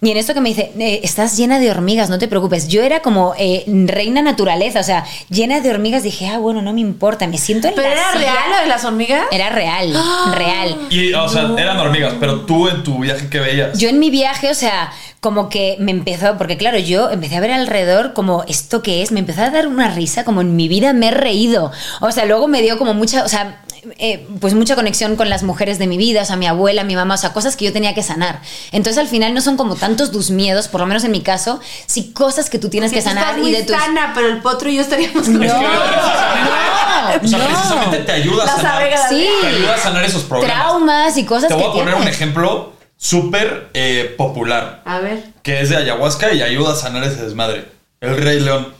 Y 0.00 0.12
en 0.12 0.16
esto 0.16 0.32
que 0.32 0.40
me 0.40 0.50
dice, 0.50 0.70
"Eh, 0.78 1.00
estás 1.02 1.36
llena 1.36 1.58
de 1.58 1.70
hormigas, 1.72 2.08
no 2.08 2.18
te 2.20 2.28
preocupes. 2.28 2.68
Yo 2.68 2.82
era 2.82 3.00
como 3.00 3.34
eh, 3.36 3.64
reina 3.86 4.22
naturaleza, 4.22 4.78
o 4.80 4.84
sea, 4.84 5.04
llena 5.28 5.58
de 5.60 5.70
hormigas. 5.70 6.04
Dije, 6.04 6.28
ah, 6.28 6.38
bueno, 6.38 6.62
no 6.62 6.72
me 6.72 6.80
importa, 6.80 7.26
me 7.26 7.36
siento 7.36 7.66
en 7.68 7.74
¿Pero 7.74 7.88
la 7.88 7.94
era 7.94 8.12
silla". 8.12 8.20
real 8.32 8.50
lo 8.50 8.60
de 8.62 8.66
las 8.66 8.84
hormigas? 8.84 9.26
Era 9.32 9.48
real, 9.50 9.92
real. 10.34 10.76
Y, 10.90 11.12
o 11.14 11.28
sea, 11.28 11.50
eran 11.58 11.78
hormigas, 11.78 12.14
pero 12.20 12.42
tú 12.42 12.68
en 12.68 12.82
tu 12.84 12.98
viaje 12.98 13.28
que 13.28 13.40
veías. 13.40 13.76
Yo 13.78 13.88
en 13.88 13.98
mi 13.98 14.10
viaje, 14.10 14.50
o 14.50 14.54
sea, 14.54 14.92
como 15.20 15.48
que 15.48 15.76
me 15.80 15.90
empezó, 15.90 16.38
porque 16.38 16.56
claro, 16.56 16.78
yo 16.78 17.10
empecé 17.10 17.36
a 17.36 17.40
ver 17.40 17.50
alrededor 17.50 18.12
como 18.12 18.44
esto 18.46 18.82
que 18.82 19.02
es, 19.02 19.10
me 19.10 19.18
empezó 19.18 19.42
a 19.42 19.50
dar 19.50 19.66
una 19.66 19.88
risa, 19.88 20.24
como 20.24 20.42
en 20.42 20.54
mi 20.54 20.68
vida 20.68 20.92
me 20.92 21.08
he 21.08 21.10
reído. 21.10 21.72
O 22.00 22.12
sea, 22.12 22.24
luego 22.24 22.46
me 22.46 22.62
dio 22.62 22.78
como 22.78 22.94
mucha, 22.94 23.24
o 23.24 23.28
sea, 23.28 23.62
eh, 23.98 24.26
pues 24.40 24.54
mucha 24.54 24.74
conexión 24.74 25.16
con 25.16 25.28
las 25.28 25.42
mujeres 25.42 25.78
de 25.78 25.86
mi 25.86 25.96
vida, 25.96 26.22
o 26.22 26.24
sea, 26.24 26.36
mi 26.36 26.46
abuela, 26.46 26.84
mi 26.84 26.96
mamá, 26.96 27.14
o 27.14 27.18
sea, 27.18 27.32
cosas 27.32 27.56
que 27.56 27.64
yo 27.64 27.72
tenía 27.72 27.94
que 27.94 28.02
sanar. 28.02 28.40
Entonces 28.72 28.98
al 28.98 29.08
final 29.08 29.34
no 29.34 29.40
son 29.40 29.56
como 29.56 29.76
tantos 29.76 30.10
tus 30.10 30.30
miedos, 30.30 30.68
por 30.68 30.80
lo 30.80 30.86
menos 30.86 31.04
en 31.04 31.12
mi 31.12 31.20
caso, 31.22 31.60
sí 31.86 32.12
cosas 32.12 32.50
que 32.50 32.58
tú 32.58 32.68
tienes 32.68 32.90
que 32.92 33.02
Tú 33.02 33.08
estás 33.08 33.14
sanar 33.14 33.38
muy 33.38 33.50
y 33.50 33.52
de 33.52 33.62
tus... 33.64 33.76
sana, 33.76 34.12
pero 34.14 34.28
el 34.28 34.40
potro 34.40 34.68
y 34.68 34.76
yo 34.76 34.82
estaríamos 34.82 35.28
No, 35.28 35.38
con 35.38 35.46
O 35.48 37.28
sea, 37.28 37.38
no. 37.38 37.44
precisamente 37.46 37.98
te 37.98 38.12
ayuda 38.12 38.42
a 38.42 38.46
Las 38.46 38.56
sanar. 38.56 38.90
Sí. 39.08 39.28
Te 39.40 39.46
ayuda 39.46 39.74
a 39.74 39.78
sanar 39.78 40.04
esos 40.04 40.22
problemas. 40.24 40.56
Traumas 40.56 41.16
y 41.16 41.24
cosas 41.24 41.48
Te 41.48 41.54
voy 41.54 41.62
que 41.64 41.68
a 41.68 41.72
poner 41.72 41.94
un 41.94 42.08
ejemplo 42.08 42.72
súper 42.96 43.70
eh, 43.74 44.14
popular. 44.18 44.82
A 44.84 44.98
ver. 44.98 45.24
que 45.42 45.60
es 45.60 45.70
de 45.70 45.76
ayahuasca 45.76 46.32
y 46.32 46.42
ayuda 46.42 46.72
a 46.72 46.76
sanar 46.76 47.04
ese 47.04 47.22
desmadre. 47.22 47.66
El 48.00 48.16
Rey 48.16 48.40
León. 48.40 48.74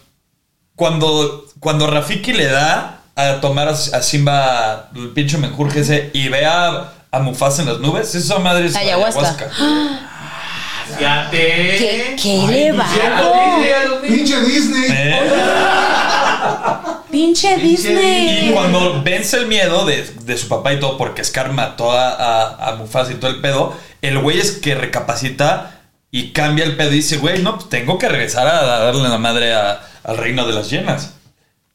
Cuando, 0.77 1.45
cuando 1.61 1.87
Rafiki 1.89 2.33
le 2.33 2.47
da 2.47 2.98
a 3.19 3.41
tomar 3.41 3.69
a, 3.69 3.73
a 3.73 4.03
Simba 4.03 4.89
el 4.95 5.09
pinche 5.11 5.39
menjurje 5.39 5.81
ese 5.81 6.11
y 6.15 6.29
ve 6.29 6.47
a, 6.47 6.93
a 7.11 7.19
Mufasa 7.21 7.63
en 7.63 7.69
las 7.69 7.79
nubes, 7.81 8.15
esa 8.15 8.39
madre 8.39 8.67
es 8.67 8.77
Ayahuasca. 8.77 9.51
Fíjate. 10.97 11.37
¿Qué, 11.39 12.17
qué 12.23 12.31
Ay, 12.31 12.45
elevado? 12.45 14.01
Pinche 14.03 14.41
Disney. 14.41 14.87
¿Eh? 14.91 15.21
Pinche 17.11 17.57
Y 17.59 17.61
Disney. 17.61 18.51
cuando 18.55 19.03
vence 19.03 19.37
el 19.39 19.47
miedo 19.47 19.85
de, 19.85 20.03
de 20.23 20.37
su 20.39 20.49
papá 20.49 20.73
y 20.73 20.81
todo, 20.81 20.97
porque 20.97 21.25
Scar 21.25 21.53
mató 21.53 21.93
a, 21.93 22.09
a, 22.11 22.69
a 22.71 22.75
Mufasa 22.77 23.13
y 23.13 23.17
todo 23.17 23.31
el 23.31 23.41
pedo, 23.41 23.75
el 24.03 24.19
güey 24.19 24.39
es 24.39 24.53
que 24.53 24.75
recapacita 24.75 25.73
y 26.11 26.31
cambia 26.33 26.65
el 26.65 26.77
pedo 26.77 26.93
y 26.93 26.97
dice, 26.97 27.17
güey, 27.19 27.43
no, 27.43 27.57
pues 27.57 27.69
tengo 27.69 27.99
que 27.99 28.09
regresar 28.09 28.47
a 28.47 28.63
darle 28.63 29.09
la 29.09 29.19
madre 29.19 29.55
a- 29.55 29.81
al 30.05 30.17
reino 30.17 30.47
de 30.47 30.53
las 30.55 30.71
llenas. 30.71 31.15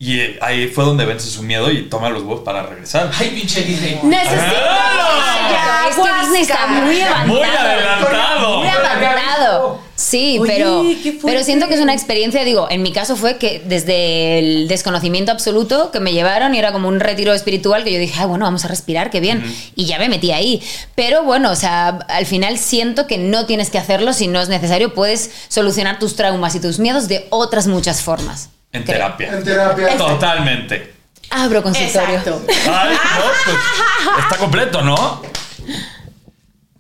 Y 0.03 0.19
eh, 0.19 0.37
ahí 0.41 0.67
fue 0.67 0.83
donde 0.83 1.05
vence 1.05 1.29
su 1.29 1.43
miedo 1.43 1.71
y 1.71 1.83
toma 1.83 2.09
los 2.09 2.23
huevos 2.23 2.41
para 2.41 2.63
regresar. 2.63 3.09
Ay, 3.17 3.29
pinche 3.29 3.61
Disney. 3.61 4.01
Necesito 4.03 4.35
Ah, 4.35 5.87
es 5.89 5.95
que 5.95 6.25
Disney 6.25 6.41
está 6.41 6.67
muy 6.67 6.99
avanzado. 6.99 7.27
Muy 7.27 7.41
adelantado. 7.41 8.57
Muy 8.59 8.67
avanzado. 8.67 9.79
Sí, 9.95 10.39
Oye, 10.41 10.51
pero, 10.53 10.83
pero 11.25 11.43
siento 11.45 11.69
que 11.69 11.75
es 11.75 11.79
una 11.79 11.93
experiencia, 11.93 12.43
digo, 12.43 12.67
en 12.69 12.81
mi 12.81 12.91
caso 12.91 13.15
fue 13.15 13.37
que 13.37 13.61
desde 13.65 14.39
el 14.39 14.67
desconocimiento 14.67 15.31
absoluto 15.31 15.89
que 15.91 16.01
me 16.01 16.11
llevaron 16.11 16.53
y 16.53 16.59
era 16.59 16.73
como 16.73 16.89
un 16.89 16.99
retiro 16.99 17.33
espiritual 17.33 17.85
que 17.85 17.93
yo 17.93 17.99
dije, 17.99 18.19
ah, 18.19 18.25
bueno, 18.25 18.43
vamos 18.43 18.65
a 18.65 18.67
respirar, 18.67 19.09
qué 19.09 19.21
bien. 19.21 19.41
Y 19.75 19.85
ya 19.85 19.99
me 19.99 20.09
metí 20.09 20.33
ahí. 20.33 20.61
Pero 20.95 21.23
bueno, 21.23 21.49
o 21.49 21.55
sea, 21.55 21.99
al 22.09 22.25
final 22.25 22.57
siento 22.57 23.07
que 23.07 23.17
no 23.17 23.45
tienes 23.45 23.69
que 23.69 23.77
hacerlo 23.77 24.11
si 24.11 24.27
no 24.27 24.41
es 24.41 24.49
necesario. 24.49 24.93
Puedes 24.93 25.31
solucionar 25.47 25.97
tus 25.97 26.17
traumas 26.17 26.55
y 26.55 26.59
tus 26.59 26.79
miedos 26.79 27.07
de 27.07 27.25
otras 27.29 27.67
muchas 27.67 28.01
formas. 28.01 28.49
En 28.73 28.83
Creo. 28.83 28.97
terapia. 28.97 29.31
En 29.37 29.43
terapia. 29.43 29.97
Totalmente. 29.97 30.93
Abro 31.29 31.63
consultorio. 31.63 32.15
Exacto. 32.17 32.41
Ay, 32.71 32.95
no, 32.95 33.23
pues, 33.45 34.23
está 34.25 34.37
completo, 34.37 34.81
¿no? 34.81 35.21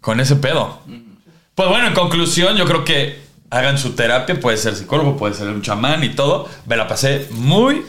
Con 0.01 0.19
ese 0.19 0.35
pedo. 0.35 0.79
Pues 1.55 1.69
bueno, 1.69 1.87
en 1.87 1.93
conclusión, 1.93 2.55
yo 2.57 2.65
creo 2.65 2.83
que 2.83 3.21
hagan 3.49 3.77
su 3.77 3.93
terapia. 3.95 4.39
Puede 4.39 4.57
ser 4.57 4.75
psicólogo, 4.75 5.15
puede 5.17 5.33
ser 5.33 5.47
un 5.47 5.61
chamán 5.61 6.03
y 6.03 6.09
todo. 6.09 6.49
Me 6.65 6.75
la 6.75 6.87
pasé 6.87 7.27
muy 7.31 7.85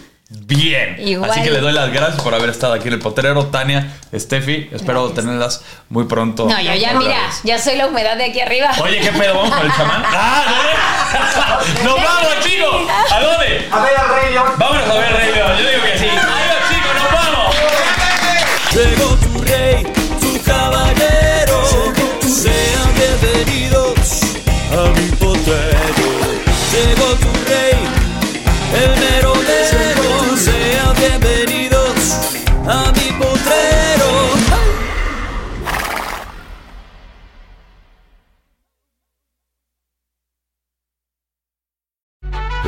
bien. 0.47 0.97
Igual. 0.99 1.30
Así 1.30 1.43
que 1.43 1.51
le 1.51 1.61
doy 1.61 1.72
las 1.72 1.93
gracias 1.93 2.22
por 2.22 2.35
haber 2.35 2.51
estado 2.51 2.72
aquí 2.74 2.89
en 2.89 2.95
el 2.95 3.01
potrero. 3.01 3.47
Tania, 3.47 3.95
Steffi, 4.14 4.68
espero 4.72 5.11
tenerlas 5.11 5.62
muy 5.89 6.05
pronto. 6.05 6.47
No, 6.49 6.61
yo 6.61 6.74
ya, 6.74 6.95
mira, 6.95 7.26
vez. 7.26 7.41
ya 7.45 7.59
soy 7.59 7.76
la 7.76 7.87
humedad 7.87 8.16
de 8.16 8.24
aquí 8.26 8.41
arriba. 8.41 8.70
Oye, 8.82 9.01
¿qué 9.01 9.12
pedo? 9.12 9.35
¿Vamos 9.35 9.55
con 9.55 9.66
el 9.66 9.72
chamán? 9.72 10.03
¡Ah, 10.07 11.61
no! 11.85 11.85
¡Nos 11.85 11.97
vamos, 12.05 12.32
chicos! 12.43 12.74
¿A 13.11 13.20
dónde? 13.20 13.68
A 13.70 13.80
ver 13.82 13.97
al 13.97 14.09
Rey 14.09 14.32
León. 14.32 14.47
Vámonos 14.57 14.91
a 14.91 14.95
ver, 14.95 15.12
Rey 15.16 15.32
León. 15.35 15.53
Yo 15.59 15.70
digo 15.70 15.82
que 15.82 15.99
sí. 15.99 16.07
¡Adiós, 16.07 16.62
chicos! 16.68 16.95
¡Nos 17.03 17.12
vamos! 17.12 17.57
Llegó 18.72 19.14
tu 19.16 19.43
rey, 19.45 19.82
tu 20.20 20.43
caballero. 20.43 21.93
Sean 22.26 22.95
bienvenidos 22.95 24.20
a 24.72 24.91
mi 24.99 25.24